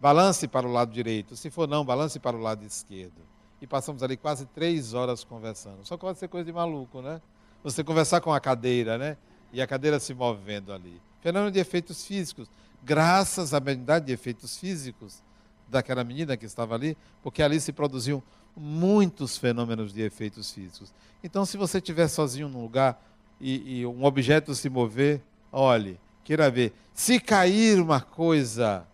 balance 0.00 0.46
para 0.46 0.66
o 0.66 0.72
lado 0.72 0.92
direito. 0.92 1.36
Se 1.36 1.50
for 1.50 1.66
não, 1.68 1.84
balance 1.84 2.18
para 2.18 2.36
o 2.36 2.40
lado 2.40 2.64
esquerdo. 2.64 3.22
E 3.60 3.66
passamos 3.66 4.02
ali 4.02 4.16
quase 4.16 4.46
três 4.46 4.94
horas 4.94 5.24
conversando. 5.24 5.84
Só 5.84 5.96
pode 5.96 6.18
ser 6.18 6.28
coisa 6.28 6.44
de 6.44 6.52
maluco, 6.52 7.00
né? 7.00 7.20
Você 7.62 7.84
conversar 7.84 8.20
com 8.20 8.32
a 8.32 8.40
cadeira, 8.40 8.98
né? 8.98 9.16
E 9.52 9.62
a 9.62 9.66
cadeira 9.66 10.00
se 10.00 10.12
movendo 10.12 10.72
ali. 10.72 11.00
Fenômeno 11.20 11.52
de 11.52 11.60
efeitos 11.60 12.04
físicos. 12.04 12.50
Graças 12.82 13.54
à 13.54 13.60
mediunidade 13.60 14.06
de 14.06 14.12
efeitos 14.12 14.56
físicos 14.56 15.22
daquela 15.68 16.04
menina 16.04 16.36
que 16.36 16.44
estava 16.44 16.74
ali, 16.74 16.96
porque 17.22 17.42
ali 17.42 17.60
se 17.60 17.72
produziam 17.72 18.22
muitos 18.54 19.38
fenômenos 19.38 19.92
de 19.92 20.02
efeitos 20.02 20.52
físicos. 20.52 20.92
Então, 21.24 21.46
se 21.46 21.56
você 21.56 21.78
estiver 21.78 22.08
sozinho 22.08 22.48
num 22.48 22.60
lugar 22.60 23.00
e, 23.42 23.80
e 23.80 23.86
um 23.86 24.04
objeto 24.04 24.54
se 24.54 24.70
mover, 24.70 25.20
olhe, 25.50 25.98
queira 26.22 26.48
ver. 26.48 26.72
Se 26.94 27.18
cair 27.18 27.80
uma 27.80 28.00
coisa, 28.00 28.86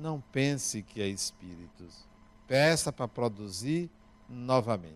não 0.00 0.22
pense 0.32 0.82
que 0.82 1.02
é 1.02 1.08
espíritos. 1.08 2.06
Peça 2.46 2.92
para 2.92 3.08
produzir 3.08 3.90
novamente. 4.28 4.94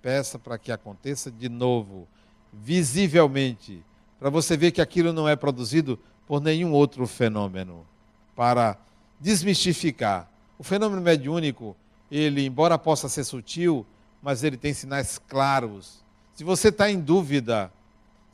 Peça 0.00 0.38
para 0.38 0.56
que 0.56 0.72
aconteça 0.72 1.30
de 1.30 1.48
novo, 1.48 2.08
visivelmente, 2.52 3.84
para 4.18 4.30
você 4.30 4.56
ver 4.56 4.70
que 4.70 4.80
aquilo 4.80 5.12
não 5.12 5.28
é 5.28 5.36
produzido 5.36 5.98
por 6.26 6.40
nenhum 6.40 6.72
outro 6.72 7.06
fenômeno. 7.06 7.86
Para 8.34 8.78
desmistificar. 9.20 10.30
O 10.58 10.62
fenômeno 10.62 11.02
mediúnico, 11.02 11.76
ele, 12.10 12.46
embora 12.46 12.78
possa 12.78 13.08
ser 13.08 13.24
sutil, 13.24 13.86
mas 14.22 14.42
ele 14.44 14.56
tem 14.56 14.72
sinais 14.72 15.18
claros. 15.18 16.03
Se 16.34 16.42
você 16.42 16.68
está 16.68 16.90
em 16.90 17.00
dúvida 17.00 17.72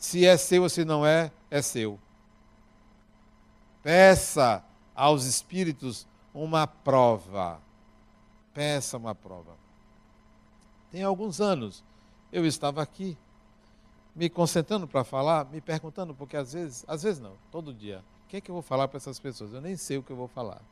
se 0.00 0.26
é 0.26 0.34
seu 0.38 0.62
ou 0.62 0.68
se 0.68 0.82
não 0.82 1.04
é, 1.04 1.30
é 1.50 1.60
seu. 1.60 2.00
Peça 3.82 4.64
aos 4.94 5.26
espíritos 5.26 6.06
uma 6.32 6.66
prova. 6.66 7.60
Peça 8.54 8.96
uma 8.96 9.14
prova. 9.14 9.52
Tem 10.90 11.02
alguns 11.02 11.38
anos 11.40 11.84
eu 12.32 12.46
estava 12.46 12.80
aqui, 12.80 13.16
me 14.14 14.30
concentrando 14.30 14.88
para 14.88 15.04
falar, 15.04 15.44
me 15.46 15.60
perguntando, 15.60 16.14
porque 16.14 16.36
às 16.36 16.52
vezes, 16.52 16.84
às 16.88 17.02
vezes 17.02 17.20
não, 17.20 17.34
todo 17.50 17.74
dia, 17.74 18.02
o 18.24 18.28
que 18.28 18.36
é 18.38 18.40
que 18.40 18.50
eu 18.50 18.54
vou 18.54 18.62
falar 18.62 18.88
para 18.88 18.96
essas 18.96 19.18
pessoas? 19.18 19.52
Eu 19.52 19.60
nem 19.60 19.76
sei 19.76 19.98
o 19.98 20.02
que 20.02 20.10
eu 20.10 20.16
vou 20.16 20.28
falar. 20.28 20.62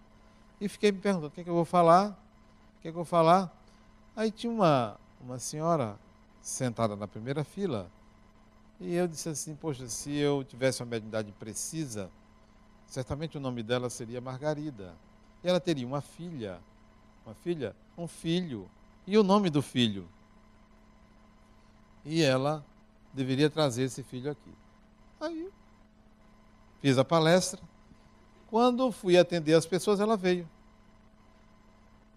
E 0.60 0.68
fiquei 0.68 0.90
me 0.90 0.98
perguntando, 0.98 1.28
o 1.28 1.30
que 1.30 1.42
é 1.42 1.44
que 1.44 1.50
eu 1.50 1.54
vou 1.54 1.64
falar? 1.64 2.10
O 2.78 2.82
que 2.82 2.88
é 2.88 2.90
que 2.90 2.96
eu 2.96 3.02
vou 3.02 3.04
falar? 3.04 3.52
Aí 4.16 4.30
tinha 4.30 4.52
uma, 4.52 4.96
uma 5.20 5.38
senhora 5.38 5.96
sentada 6.40 6.96
na 6.96 7.06
primeira 7.08 7.44
fila, 7.44 7.90
e 8.80 8.94
eu 8.94 9.08
disse 9.08 9.28
assim, 9.28 9.56
poxa, 9.56 9.88
se 9.88 10.14
eu 10.14 10.44
tivesse 10.44 10.82
uma 10.82 10.90
mediunidade 10.90 11.32
precisa, 11.32 12.10
certamente 12.86 13.36
o 13.36 13.40
nome 13.40 13.62
dela 13.62 13.90
seria 13.90 14.20
Margarida. 14.20 14.94
E 15.42 15.48
ela 15.48 15.58
teria 15.58 15.86
uma 15.86 16.00
filha, 16.00 16.60
uma 17.26 17.34
filha, 17.34 17.74
um 17.96 18.06
filho. 18.06 18.70
E 19.06 19.18
o 19.18 19.22
nome 19.24 19.50
do 19.50 19.62
filho? 19.62 20.08
E 22.04 22.22
ela 22.22 22.64
deveria 23.12 23.50
trazer 23.50 23.82
esse 23.82 24.02
filho 24.02 24.30
aqui. 24.30 24.54
Aí 25.20 25.50
fiz 26.80 26.96
a 26.98 27.04
palestra. 27.04 27.60
Quando 28.48 28.92
fui 28.92 29.18
atender 29.18 29.54
as 29.54 29.66
pessoas, 29.66 29.98
ela 29.98 30.16
veio. 30.16 30.48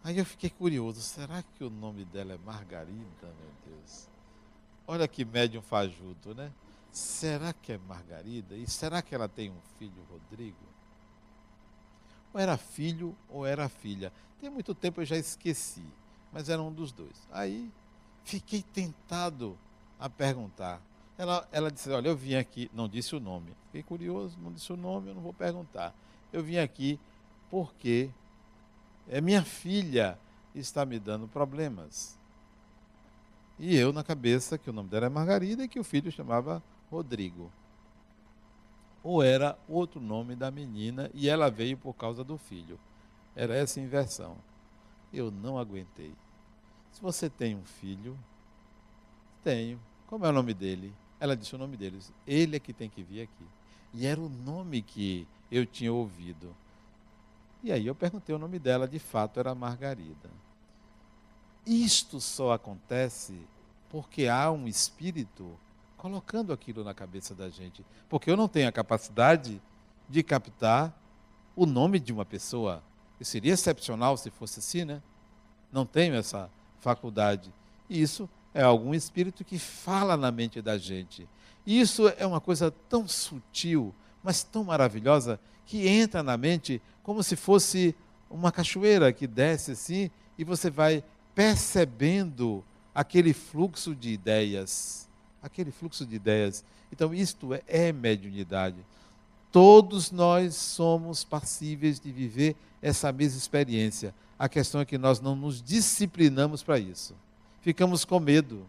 Aí 0.04 0.18
eu 0.18 0.26
fiquei 0.26 0.50
curioso, 0.50 1.02
será 1.02 1.44
que 1.44 1.64
o 1.64 1.70
nome 1.70 2.06
dela 2.06 2.34
é 2.34 2.38
Margarida, 2.38 2.96
meu 3.22 3.76
Deus? 3.76 4.11
Olha 4.92 5.08
que 5.08 5.24
médium 5.24 5.62
fajuto, 5.62 6.36
né? 6.36 6.52
Será 6.92 7.54
que 7.54 7.72
é 7.72 7.78
Margarida? 7.78 8.58
E 8.58 8.68
será 8.68 9.02
que 9.02 9.16
ela 9.16 9.30
tem 9.30 9.50
um 9.50 9.62
filho, 9.80 10.06
Rodrigo? 10.12 10.58
Ou 12.34 12.42
era 12.42 12.58
filho 12.58 13.16
ou 13.30 13.46
era 13.46 13.70
filha? 13.70 14.12
Tem 14.42 14.50
muito 14.50 14.76
tempo 14.76 15.00
eu 15.00 15.06
já 15.06 15.16
esqueci, 15.16 15.86
mas 16.30 16.50
era 16.50 16.62
um 16.62 16.74
dos 16.74 16.92
dois. 16.92 17.26
Aí 17.32 17.72
fiquei 18.26 18.62
tentado 18.62 19.58
a 19.98 20.10
perguntar. 20.10 20.82
Ela, 21.18 21.48
ela 21.54 21.72
disse: 21.72 21.90
Olha, 21.90 22.10
eu 22.10 22.16
vim 22.18 22.36
aqui, 22.36 22.70
não 22.74 22.90
disse 22.90 23.16
o 23.16 23.20
nome. 23.22 23.56
Fiquei 23.68 23.84
curioso, 23.84 24.38
não 24.42 24.52
disse 24.52 24.74
o 24.74 24.76
nome, 24.76 25.08
eu 25.08 25.16
não 25.16 25.22
vou 25.22 25.32
perguntar. 25.32 25.96
Eu 26.34 26.44
vim 26.44 26.58
aqui 26.58 27.00
porque 27.50 28.10
é 29.08 29.22
minha 29.22 29.42
filha 29.42 30.20
está 30.54 30.86
me 30.86 31.00
dando 31.00 31.30
problemas. 31.30 32.20
E 33.64 33.78
eu 33.78 33.94
na 33.94 34.04
cabeça 34.04 34.58
que 34.58 34.72
o 34.72 34.74
nome 34.74 34.90
dela 34.90 35.06
é 35.06 35.10
Margarida 35.10 35.64
e 35.64 35.68
que 35.68 35.80
o 35.80 35.84
filho 35.84 36.12
chamava 36.12 36.64
Rodrigo. 36.90 37.52
Ou 39.04 39.22
era 39.22 39.56
outro 39.70 40.02
nome 40.02 40.36
da 40.36 40.50
menina 40.50 41.12
e 41.14 41.30
ela 41.30 41.48
veio 41.48 41.78
por 41.78 41.94
causa 41.94 42.24
do 42.24 42.40
filho. 42.40 42.80
Era 43.36 43.56
essa 43.56 43.80
inversão. 43.80 44.36
Eu 45.14 45.30
não 45.30 45.60
aguentei. 45.60 46.12
Se 46.92 47.00
você 47.00 47.30
tem 47.30 47.56
um 47.56 47.64
filho, 47.64 48.18
tenho. 49.44 49.80
Como 50.08 50.26
é 50.26 50.30
o 50.30 50.34
nome 50.34 50.56
dele? 50.56 50.92
Ela 51.20 51.38
disse 51.38 51.54
o 51.54 51.60
nome 51.60 51.78
dele. 51.78 52.00
Ele 52.26 52.56
é 52.56 52.60
que 52.60 52.74
tem 52.74 52.90
que 52.90 53.04
vir 53.04 53.22
aqui. 53.22 53.46
E 53.94 54.08
era 54.08 54.20
o 54.20 54.28
nome 54.28 54.82
que 54.82 55.28
eu 55.52 55.68
tinha 55.68 55.94
ouvido. 55.94 56.56
E 57.62 57.72
aí 57.72 57.86
eu 57.86 57.94
perguntei 57.94 58.34
o 58.34 58.40
nome 58.40 58.58
dela, 58.58 58.88
de 58.88 58.98
fato 58.98 59.40
era 59.40 59.54
Margarida. 59.54 60.32
Isto 61.64 62.20
só 62.20 62.54
acontece 62.54 63.36
porque 63.92 64.28
há 64.28 64.50
um 64.50 64.70
espírito 64.70 65.60
colocando 65.98 66.54
aquilo 66.54 66.82
na 66.82 66.94
cabeça 66.94 67.36
da 67.36 67.50
gente. 67.50 67.86
Porque 68.08 68.32
eu 68.32 68.38
não 68.38 68.48
tenho 68.48 68.70
a 68.70 68.72
capacidade 68.72 69.62
de 70.10 70.24
captar 70.24 70.98
o 71.54 71.66
nome 71.66 72.00
de 72.00 72.14
uma 72.14 72.26
pessoa. 72.26 72.82
E 73.20 73.26
seria 73.26 73.54
excepcional 73.54 74.16
se 74.16 74.32
fosse 74.32 74.60
assim, 74.60 74.86
né? 74.86 75.02
Não 75.74 75.86
tenho 75.86 76.16
essa 76.16 76.50
faculdade. 76.80 77.54
E 77.90 78.02
isso 78.02 78.30
é 78.54 78.64
algum 78.64 78.94
espírito 78.94 79.44
que 79.44 79.60
fala 79.60 80.16
na 80.16 80.32
mente 80.32 80.62
da 80.62 80.78
gente. 80.78 81.28
E 81.66 81.80
isso 81.80 82.08
é 82.18 82.26
uma 82.26 82.40
coisa 82.40 82.72
tão 82.90 83.06
sutil, 83.10 83.94
mas 84.24 84.42
tão 84.42 84.64
maravilhosa, 84.64 85.38
que 85.66 85.86
entra 85.86 86.24
na 86.24 86.38
mente 86.38 86.82
como 87.04 87.22
se 87.22 87.36
fosse 87.36 87.94
uma 88.30 88.54
cachoeira 88.54 89.12
que 89.12 89.28
desce 89.28 89.72
assim 89.72 90.10
e 90.38 90.46
você 90.46 90.70
vai 90.70 91.04
percebendo 91.36 92.64
aquele 92.94 93.34
fluxo 93.34 93.96
de 93.96 94.10
ideias. 94.10 95.08
Aquele 95.42 95.72
fluxo 95.72 96.06
de 96.06 96.16
ideias. 96.16 96.64
Então, 96.92 97.14
isto 97.14 97.54
é, 97.54 97.62
é 97.68 97.92
mediunidade. 97.92 98.78
Todos 99.52 100.12
nós 100.12 100.56
somos 100.56 101.24
passíveis 101.24 102.00
de 102.00 102.12
viver 102.12 102.56
essa 102.82 103.12
mesma 103.12 103.38
experiência. 103.38 104.14
A 104.38 104.48
questão 104.48 104.82
é 104.82 104.86
que 104.86 104.98
nós 104.98 105.20
não 105.20 105.36
nos 105.36 105.62
disciplinamos 105.62 106.64
para 106.64 106.80
isso. 106.80 107.16
Ficamos 107.62 108.06
com 108.06 108.20
medo. 108.20 108.66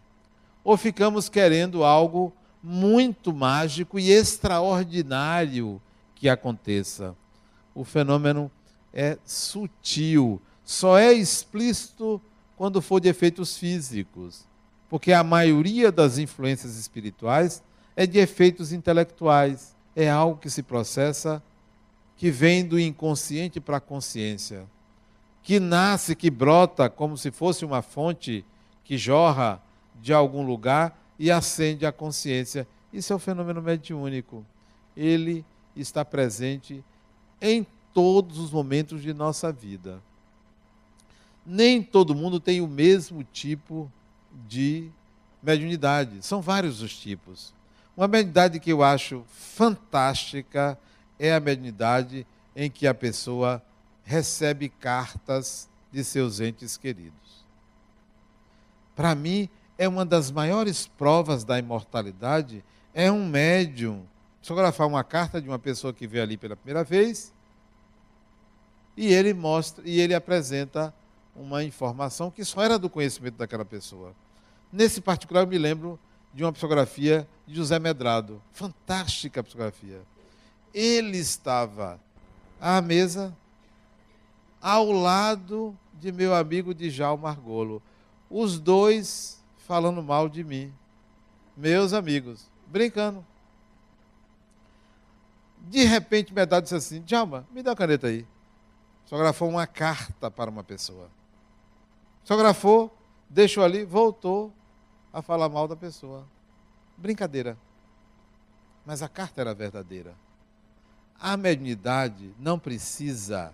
Ou 0.63 0.77
ficamos 0.77 1.29
querendo 1.29 1.83
algo 1.83 2.33
muito 2.61 3.33
mágico 3.33 3.99
e 3.99 4.09
extraordinário 4.09 5.81
que 6.15 6.29
aconteça. 6.29 7.15
O 7.75 7.83
fenômeno 7.83 8.49
é 8.93 9.17
sutil, 9.25 10.39
só 10.63 10.97
é 10.97 11.11
explícito 11.11 12.21
quando 12.63 12.81
for 12.81 13.01
de 13.01 13.09
efeitos 13.09 13.57
físicos, 13.57 14.45
porque 14.89 15.11
a 15.11 15.21
maioria 15.21 15.91
das 15.91 16.17
influências 16.17 16.77
espirituais 16.77 17.61
é 17.93 18.07
de 18.07 18.19
efeitos 18.19 18.71
intelectuais, 18.71 19.75
é 19.93 20.09
algo 20.09 20.39
que 20.39 20.49
se 20.49 20.63
processa, 20.63 21.43
que 22.15 22.31
vem 22.31 22.65
do 22.65 22.79
inconsciente 22.79 23.59
para 23.59 23.75
a 23.75 23.81
consciência, 23.81 24.65
que 25.41 25.59
nasce, 25.59 26.15
que 26.15 26.29
brota 26.29 26.89
como 26.89 27.17
se 27.17 27.31
fosse 27.31 27.65
uma 27.65 27.81
fonte 27.81 28.45
que 28.85 28.97
jorra 28.97 29.61
de 30.01 30.13
algum 30.13 30.45
lugar 30.45 30.97
e 31.19 31.29
acende 31.29 31.85
a 31.85 31.91
consciência. 31.91 32.65
Isso 32.93 33.11
é 33.11 33.15
o 33.17 33.19
fenômeno 33.19 33.61
mediúnico. 33.61 34.45
Ele 34.95 35.43
está 35.75 36.05
presente 36.05 36.81
em 37.41 37.67
todos 37.93 38.39
os 38.39 38.51
momentos 38.51 39.01
de 39.01 39.13
nossa 39.13 39.51
vida 39.51 40.01
nem 41.45 41.81
todo 41.81 42.15
mundo 42.15 42.39
tem 42.39 42.61
o 42.61 42.67
mesmo 42.67 43.23
tipo 43.23 43.91
de 44.47 44.89
mediunidade. 45.41 46.25
São 46.25 46.41
vários 46.41 46.81
os 46.81 46.97
tipos. 46.97 47.53
Uma 47.95 48.07
mediunidade 48.07 48.59
que 48.59 48.71
eu 48.71 48.83
acho 48.83 49.23
fantástica 49.27 50.77
é 51.19 51.33
a 51.33 51.39
mediunidade 51.39 52.25
em 52.55 52.69
que 52.69 52.87
a 52.87 52.93
pessoa 52.93 53.61
recebe 54.03 54.69
cartas 54.69 55.69
de 55.91 56.03
seus 56.03 56.39
entes 56.39 56.77
queridos. 56.77 57.45
Para 58.95 59.15
mim, 59.15 59.49
é 59.77 59.87
uma 59.87 60.05
das 60.05 60.31
maiores 60.31 60.87
provas 60.87 61.43
da 61.43 61.57
imortalidade 61.57 62.63
é 62.93 63.11
um 63.11 63.27
médium 63.27 64.05
fotografar 64.41 64.87
uma 64.87 65.03
carta 65.03 65.41
de 65.41 65.47
uma 65.47 65.57
pessoa 65.57 65.93
que 65.93 66.05
veio 66.05 66.23
ali 66.23 66.37
pela 66.37 66.55
primeira 66.55 66.83
vez 66.83 67.33
e 68.95 69.11
ele 69.11 69.33
mostra 69.33 69.83
e 69.87 69.99
ele 69.99 70.13
apresenta 70.13 70.93
uma 71.35 71.63
informação 71.63 72.29
que 72.29 72.45
só 72.45 72.61
era 72.61 72.77
do 72.77 72.89
conhecimento 72.89 73.35
daquela 73.35 73.65
pessoa. 73.65 74.13
Nesse 74.71 75.01
particular, 75.01 75.41
eu 75.41 75.47
me 75.47 75.57
lembro 75.57 75.99
de 76.33 76.43
uma 76.43 76.51
psicografia 76.51 77.27
de 77.45 77.55
José 77.55 77.77
Medrado. 77.79 78.41
Fantástica 78.51 79.43
psicografia. 79.43 80.01
Ele 80.73 81.17
estava 81.17 81.99
à 82.59 82.81
mesa 82.81 83.35
ao 84.61 84.91
lado 84.91 85.77
de 85.93 86.11
meu 86.11 86.33
amigo 86.33 86.73
Djalma 86.73 87.29
Margolo. 87.29 87.81
Os 88.29 88.59
dois 88.59 89.43
falando 89.59 90.01
mal 90.01 90.27
de 90.27 90.43
mim. 90.43 90.73
Meus 91.55 91.93
amigos, 91.93 92.49
brincando. 92.67 93.23
De 95.59 95.83
repente, 95.83 96.33
Medrado 96.33 96.63
disse 96.63 96.75
assim: 96.75 97.01
Djalma, 97.01 97.47
me 97.51 97.61
dá 97.61 97.73
a 97.73 97.75
caneta 97.75 98.07
aí. 98.07 98.25
Psicografou 99.03 99.49
uma 99.49 99.67
carta 99.67 100.31
para 100.31 100.49
uma 100.49 100.63
pessoa. 100.63 101.09
Psicografou, 102.23 102.95
deixou 103.29 103.63
ali, 103.63 103.83
voltou 103.83 104.51
a 105.11 105.21
falar 105.21 105.49
mal 105.49 105.67
da 105.67 105.75
pessoa. 105.75 106.25
Brincadeira. 106.97 107.57
Mas 108.85 109.01
a 109.01 109.09
carta 109.09 109.41
era 109.41 109.53
verdadeira. 109.53 110.15
A 111.19 111.37
mediunidade 111.37 112.33
não 112.39 112.57
precisa 112.57 113.53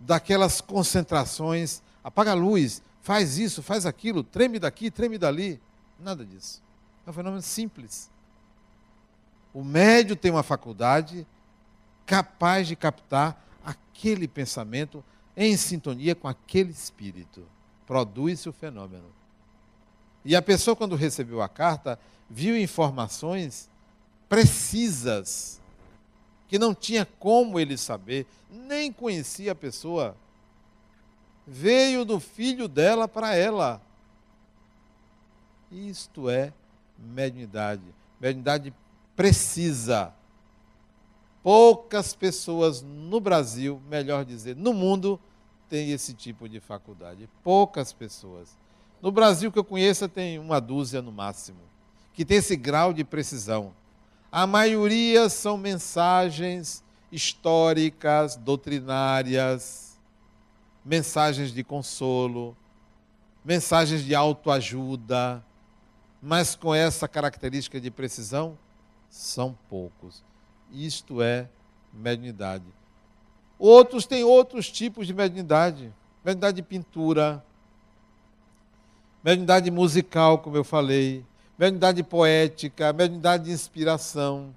daquelas 0.00 0.60
concentrações, 0.60 1.82
apaga 2.02 2.32
a 2.32 2.34
luz, 2.34 2.82
faz 3.00 3.38
isso, 3.38 3.62
faz 3.62 3.86
aquilo, 3.86 4.22
treme 4.22 4.58
daqui, 4.58 4.90
treme 4.90 5.18
dali. 5.18 5.60
Nada 5.98 6.24
disso. 6.24 6.62
É 7.06 7.10
um 7.10 7.12
fenômeno 7.12 7.42
simples. 7.42 8.10
O 9.52 9.62
médio 9.62 10.16
tem 10.16 10.30
uma 10.30 10.42
faculdade 10.42 11.26
capaz 12.04 12.66
de 12.66 12.76
captar 12.76 13.40
aquele 13.64 14.26
pensamento 14.26 15.02
em 15.36 15.56
sintonia 15.56 16.14
com 16.14 16.28
aquele 16.28 16.70
espírito. 16.70 17.46
Produz-se 17.86 18.48
o 18.48 18.52
fenômeno. 18.52 19.12
E 20.24 20.34
a 20.34 20.40
pessoa, 20.40 20.74
quando 20.74 20.96
recebeu 20.96 21.42
a 21.42 21.48
carta, 21.48 21.98
viu 22.30 22.58
informações 22.58 23.68
precisas, 24.28 25.60
que 26.48 26.58
não 26.58 26.74
tinha 26.74 27.04
como 27.04 27.60
ele 27.60 27.76
saber, 27.76 28.26
nem 28.50 28.92
conhecia 28.92 29.52
a 29.52 29.54
pessoa. 29.54 30.16
Veio 31.46 32.04
do 32.04 32.18
filho 32.18 32.66
dela 32.66 33.06
para 33.06 33.34
ela. 33.34 33.82
Isto 35.70 36.30
é 36.30 36.52
mediunidade. 36.98 37.82
Mediunidade 38.20 38.72
precisa. 39.14 40.14
Poucas 41.44 42.14
pessoas 42.14 42.80
no 42.80 43.20
Brasil, 43.20 43.78
melhor 43.86 44.24
dizer, 44.24 44.56
no 44.56 44.72
mundo, 44.72 45.20
têm 45.68 45.90
esse 45.90 46.14
tipo 46.14 46.48
de 46.48 46.58
faculdade. 46.58 47.28
Poucas 47.42 47.92
pessoas. 47.92 48.56
No 49.02 49.12
Brasil 49.12 49.52
que 49.52 49.58
eu 49.58 49.64
conheça 49.64 50.08
tem 50.08 50.38
uma 50.38 50.58
dúzia 50.58 51.02
no 51.02 51.12
máximo, 51.12 51.60
que 52.14 52.24
tem 52.24 52.38
esse 52.38 52.56
grau 52.56 52.94
de 52.94 53.04
precisão. 53.04 53.74
A 54.32 54.46
maioria 54.46 55.28
são 55.28 55.58
mensagens 55.58 56.82
históricas, 57.12 58.36
doutrinárias, 58.36 60.00
mensagens 60.82 61.52
de 61.52 61.62
consolo, 61.62 62.56
mensagens 63.44 64.02
de 64.02 64.14
autoajuda, 64.14 65.44
mas 66.22 66.56
com 66.56 66.74
essa 66.74 67.06
característica 67.06 67.78
de 67.78 67.90
precisão, 67.90 68.56
são 69.10 69.54
poucos. 69.68 70.24
Isto 70.74 71.22
é 71.22 71.48
mediunidade. 71.92 72.64
Outros 73.58 74.06
têm 74.06 74.24
outros 74.24 74.70
tipos 74.70 75.06
de 75.06 75.14
mediunidade. 75.14 75.92
Mediunidade 76.24 76.56
de 76.56 76.62
pintura, 76.62 77.44
mediunidade 79.22 79.70
musical, 79.70 80.38
como 80.38 80.56
eu 80.56 80.64
falei, 80.64 81.24
mediunidade 81.58 82.02
poética, 82.02 82.92
mediunidade 82.92 83.44
de 83.44 83.52
inspiração, 83.52 84.54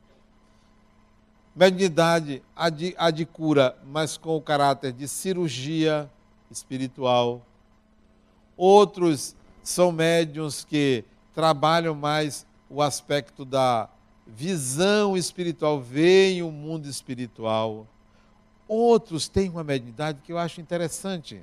mediunidade 1.56 2.42
a 2.56 2.70
de, 2.70 2.96
a 2.98 3.12
de 3.12 3.26
cura, 3.26 3.78
mas 3.86 4.18
com 4.18 4.36
o 4.36 4.42
caráter 4.42 4.92
de 4.92 5.08
cirurgia 5.08 6.10
espiritual. 6.52 7.42
Outros 8.56 9.36
são 9.64 9.92
médiums 9.92 10.64
que 10.64 11.04
trabalham 11.34 11.94
mais 11.94 12.46
o 12.70 12.82
aspecto 12.82 13.46
da 13.46 13.90
visão 14.28 15.16
espiritual, 15.16 15.82
veem 15.82 16.44
o 16.44 16.52
mundo 16.52 16.88
espiritual. 16.88 17.88
Outros 18.68 19.28
têm 19.28 19.50
uma 19.50 19.64
mediunidade 19.64 20.22
que 20.24 20.32
eu 20.32 20.38
acho 20.38 20.60
interessante 20.60 21.42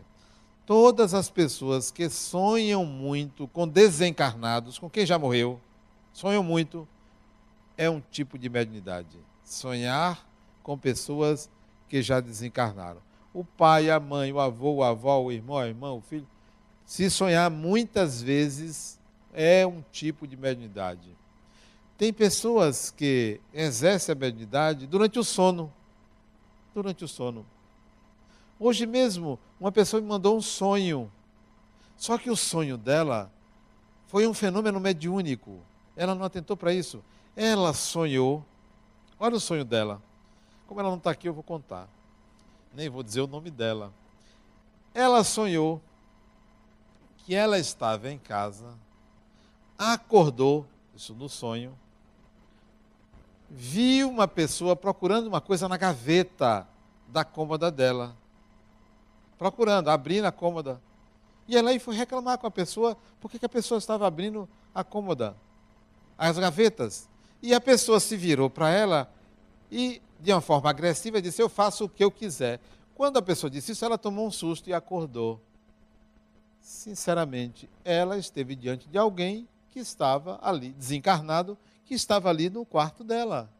Todas 0.67 1.13
as 1.13 1.29
pessoas 1.29 1.91
que 1.91 2.09
sonham 2.09 2.87
muito 2.87 3.47
com 3.49 3.69
desencarnados, 3.69 4.79
com 4.79 4.89
quem 4.89 5.05
já 5.05 5.19
morreu, 5.19 5.61
sonham 6.11 6.43
muito, 6.43 6.89
é 7.77 7.91
um 7.91 8.01
tipo 8.01 8.39
de 8.39 8.49
mediunidade. 8.49 9.19
Sonhar 9.45 10.27
com 10.63 10.79
pessoas 10.79 11.51
que 11.87 12.01
já 12.01 12.19
desencarnaram. 12.19 13.03
O 13.35 13.45
pai, 13.45 13.91
a 13.91 14.01
mãe, 14.01 14.33
o 14.33 14.41
avô, 14.41 14.83
a 14.83 14.89
avó, 14.89 15.21
o 15.21 15.31
irmão, 15.31 15.59
a 15.59 15.67
irmã, 15.67 15.93
o 15.93 16.01
filho. 16.01 16.27
Se 16.87 17.11
sonhar 17.11 17.51
muitas 17.51 18.23
vezes 18.23 18.99
é 19.35 19.67
um 19.67 19.85
tipo 19.93 20.27
de 20.27 20.35
mediunidade. 20.35 21.15
Tem 21.97 22.13
pessoas 22.13 22.91
que 22.91 23.41
exercem 23.53 24.13
a 24.13 24.17
mediunidade 24.17 24.87
durante 24.87 25.19
o 25.19 25.25
sono. 25.25 25.73
Durante 26.75 27.05
o 27.05 27.09
sono. 27.09 27.47
Hoje 28.59 28.87
mesmo, 28.87 29.39
uma 29.61 29.71
pessoa 29.71 30.01
me 30.01 30.09
mandou 30.09 30.37
um 30.37 30.41
sonho. 30.41 31.11
Só 31.97 32.19
que 32.19 32.31
o 32.31 32.37
sonho 32.37 32.77
dela 32.77 33.31
foi 34.07 34.27
um 34.27 34.35
fenômeno 34.35 34.81
mediúnico. 34.81 35.61
Ela 35.97 36.15
não 36.15 36.25
atentou 36.25 36.57
para 36.57 36.73
isso. 36.73 37.03
Ela 37.37 37.73
sonhou. 37.73 38.45
Olha 39.19 39.37
o 39.37 39.41
sonho 39.41 39.65
dela. 39.65 40.03
Como 40.67 40.81
ela 40.81 40.91
não 40.91 40.99
está 40.99 41.11
aqui, 41.11 41.29
eu 41.29 41.35
vou 41.35 41.43
contar. 41.43 41.89
Nem 42.75 42.89
vou 42.89 43.03
dizer 43.03 43.21
o 43.21 43.27
nome 43.29 43.51
dela. 43.51 43.93
Ela 44.93 45.23
sonhou 45.23 45.81
que 47.19 47.35
ela 47.35 47.59
estava 47.59 48.11
em 48.11 48.19
casa, 48.19 48.79
acordou, 49.79 50.67
isso 50.95 51.15
no 51.15 51.29
sonho, 51.29 51.77
viu 53.55 54.11
uma 54.11 54.29
pessoa 54.29 54.75
procurando 54.75 55.27
uma 55.27 55.41
coisa 55.41 55.69
na 55.69 55.77
gaveta 55.77 56.67
da 57.09 57.25
cômoda 57.25 57.71
dela 57.71 58.17
procurando, 59.39 59.89
abrindo 59.89 60.25
a 60.25 60.33
cômoda. 60.33 60.81
E 61.47 61.57
ela 61.57 61.71
aí 61.71 61.79
foi 61.79 61.95
reclamar 61.95 62.39
com 62.39 62.47
a 62.47 62.51
pessoa, 62.51 62.97
porque 63.21 63.39
que 63.39 63.45
a 63.45 63.49
pessoa 63.49 63.79
estava 63.79 64.07
abrindo 64.07 64.49
a 64.75 64.83
cômoda, 64.83 65.37
as 66.17 66.39
gavetas. 66.39 67.09
E 67.43 67.53
a 67.53 67.61
pessoa 67.61 68.01
se 68.01 68.17
virou 68.17 68.49
para 68.49 68.71
ela 68.71 69.13
e, 69.71 70.01
de 70.19 70.33
uma 70.33 70.41
forma 70.41 70.71
agressiva, 70.71 71.21
disse: 71.21 71.43
Eu 71.43 71.49
faço 71.49 71.85
o 71.85 71.89
que 71.89 72.03
eu 72.03 72.11
quiser. 72.11 72.61
Quando 72.95 73.19
a 73.19 73.23
pessoa 73.23 73.51
disse 73.51 73.73
isso, 73.73 73.85
ela 73.85 73.99
tomou 73.99 74.27
um 74.27 74.31
susto 74.31 74.71
e 74.71 74.73
acordou. 74.73 75.41
Sinceramente, 76.63 77.69
ela 77.85 78.17
esteve 78.17 78.57
diante 78.57 78.89
de 78.89 78.97
alguém 78.97 79.47
que 79.71 79.81
estava 79.81 80.39
ali, 80.41 80.71
desencarnado, 80.71 81.59
que 81.85 81.95
estava 81.95 82.29
ali 82.29 82.49
no 82.49 82.65
quarto 82.65 83.05
dela, 83.05 83.51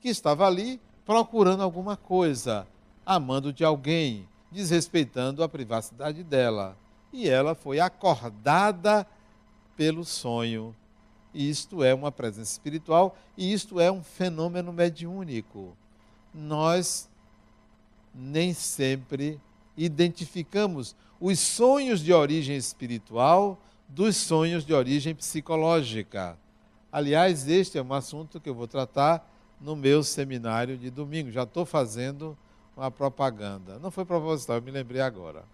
que 0.00 0.08
estava 0.08 0.46
ali 0.46 0.80
procurando 1.04 1.62
alguma 1.62 1.96
coisa, 1.96 2.66
amando 3.04 3.52
de 3.52 3.64
alguém, 3.64 4.28
desrespeitando 4.50 5.42
a 5.42 5.48
privacidade 5.48 6.22
dela. 6.22 6.76
E 7.12 7.28
ela 7.28 7.54
foi 7.54 7.80
acordada 7.80 9.06
pelo 9.76 10.04
sonho. 10.04 10.74
Isto 11.34 11.82
é 11.82 11.94
uma 11.94 12.10
presença 12.10 12.52
espiritual 12.52 13.16
e 13.36 13.52
isto 13.52 13.78
é 13.78 13.90
um 13.90 14.02
fenômeno 14.02 14.72
mediúnico. 14.72 15.76
Nós 16.34 17.08
nem 18.14 18.52
sempre 18.52 19.40
identificamos 19.76 20.96
os 21.20 21.38
sonhos 21.38 22.00
de 22.00 22.12
origem 22.12 22.56
espiritual 22.56 23.60
dos 23.88 24.16
sonhos 24.16 24.64
de 24.64 24.72
origem 24.72 25.14
psicológica. 25.14 26.38
Aliás, 26.92 27.48
este 27.48 27.78
é 27.78 27.82
um 27.82 27.92
assunto 27.92 28.40
que 28.40 28.48
eu 28.48 28.54
vou 28.54 28.66
tratar 28.66 29.28
no 29.60 29.76
meu 29.76 30.02
seminário 30.02 30.76
de 30.76 30.90
domingo. 30.90 31.30
Já 31.30 31.44
estou 31.44 31.64
fazendo 31.64 32.36
uma 32.76 32.90
propaganda. 32.90 33.78
Não 33.78 33.90
foi 33.90 34.04
proposital, 34.04 34.56
eu 34.56 34.62
me 34.62 34.70
lembrei 34.70 35.00
agora. 35.00 35.44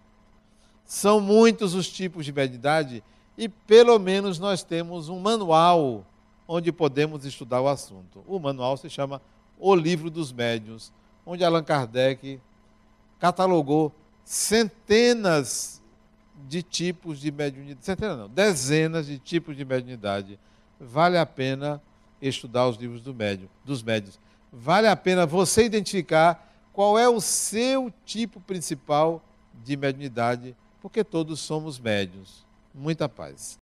São 0.85 1.19
muitos 1.19 1.73
os 1.73 1.89
tipos 1.89 2.25
de 2.25 2.31
mediunidade 2.31 3.03
e 3.37 3.47
pelo 3.47 3.99
menos 3.99 4.39
nós 4.39 4.63
temos 4.63 5.09
um 5.09 5.19
manual 5.19 6.05
onde 6.47 6.71
podemos 6.71 7.25
estudar 7.25 7.61
o 7.61 7.67
assunto. 7.67 8.23
O 8.25 8.39
manual 8.39 8.77
se 8.77 8.89
chama 8.89 9.21
O 9.59 9.75
Livro 9.75 10.09
dos 10.09 10.31
Médiuns, 10.31 10.91
onde 11.25 11.43
Allan 11.43 11.63
Kardec 11.63 12.39
catalogou 13.19 13.93
centenas 14.23 15.81
de 16.47 16.63
tipos 16.63 17.19
de 17.19 17.31
mediunidade, 17.31 17.85
centenas 17.85 18.17
não, 18.17 18.29
dezenas 18.29 19.07
de 19.07 19.19
tipos 19.19 19.57
de 19.57 19.65
mediunidade. 19.65 20.39
Vale 20.79 21.17
a 21.17 21.25
pena 21.25 21.81
estudar 22.21 22.67
os 22.67 22.77
livros 22.77 23.01
do 23.01 23.13
médium, 23.13 23.47
dos 23.63 23.81
médios. 23.81 24.19
Vale 24.51 24.87
a 24.87 24.95
pena 24.95 25.25
você 25.25 25.65
identificar 25.65 26.53
qual 26.71 26.97
é 26.97 27.09
o 27.09 27.19
seu 27.19 27.91
tipo 28.05 28.39
principal 28.39 29.23
de 29.63 29.75
mediunidade, 29.75 30.55
porque 30.81 31.03
todos 31.03 31.39
somos 31.39 31.79
médios. 31.79 32.45
Muita 32.73 33.09
paz. 33.09 33.57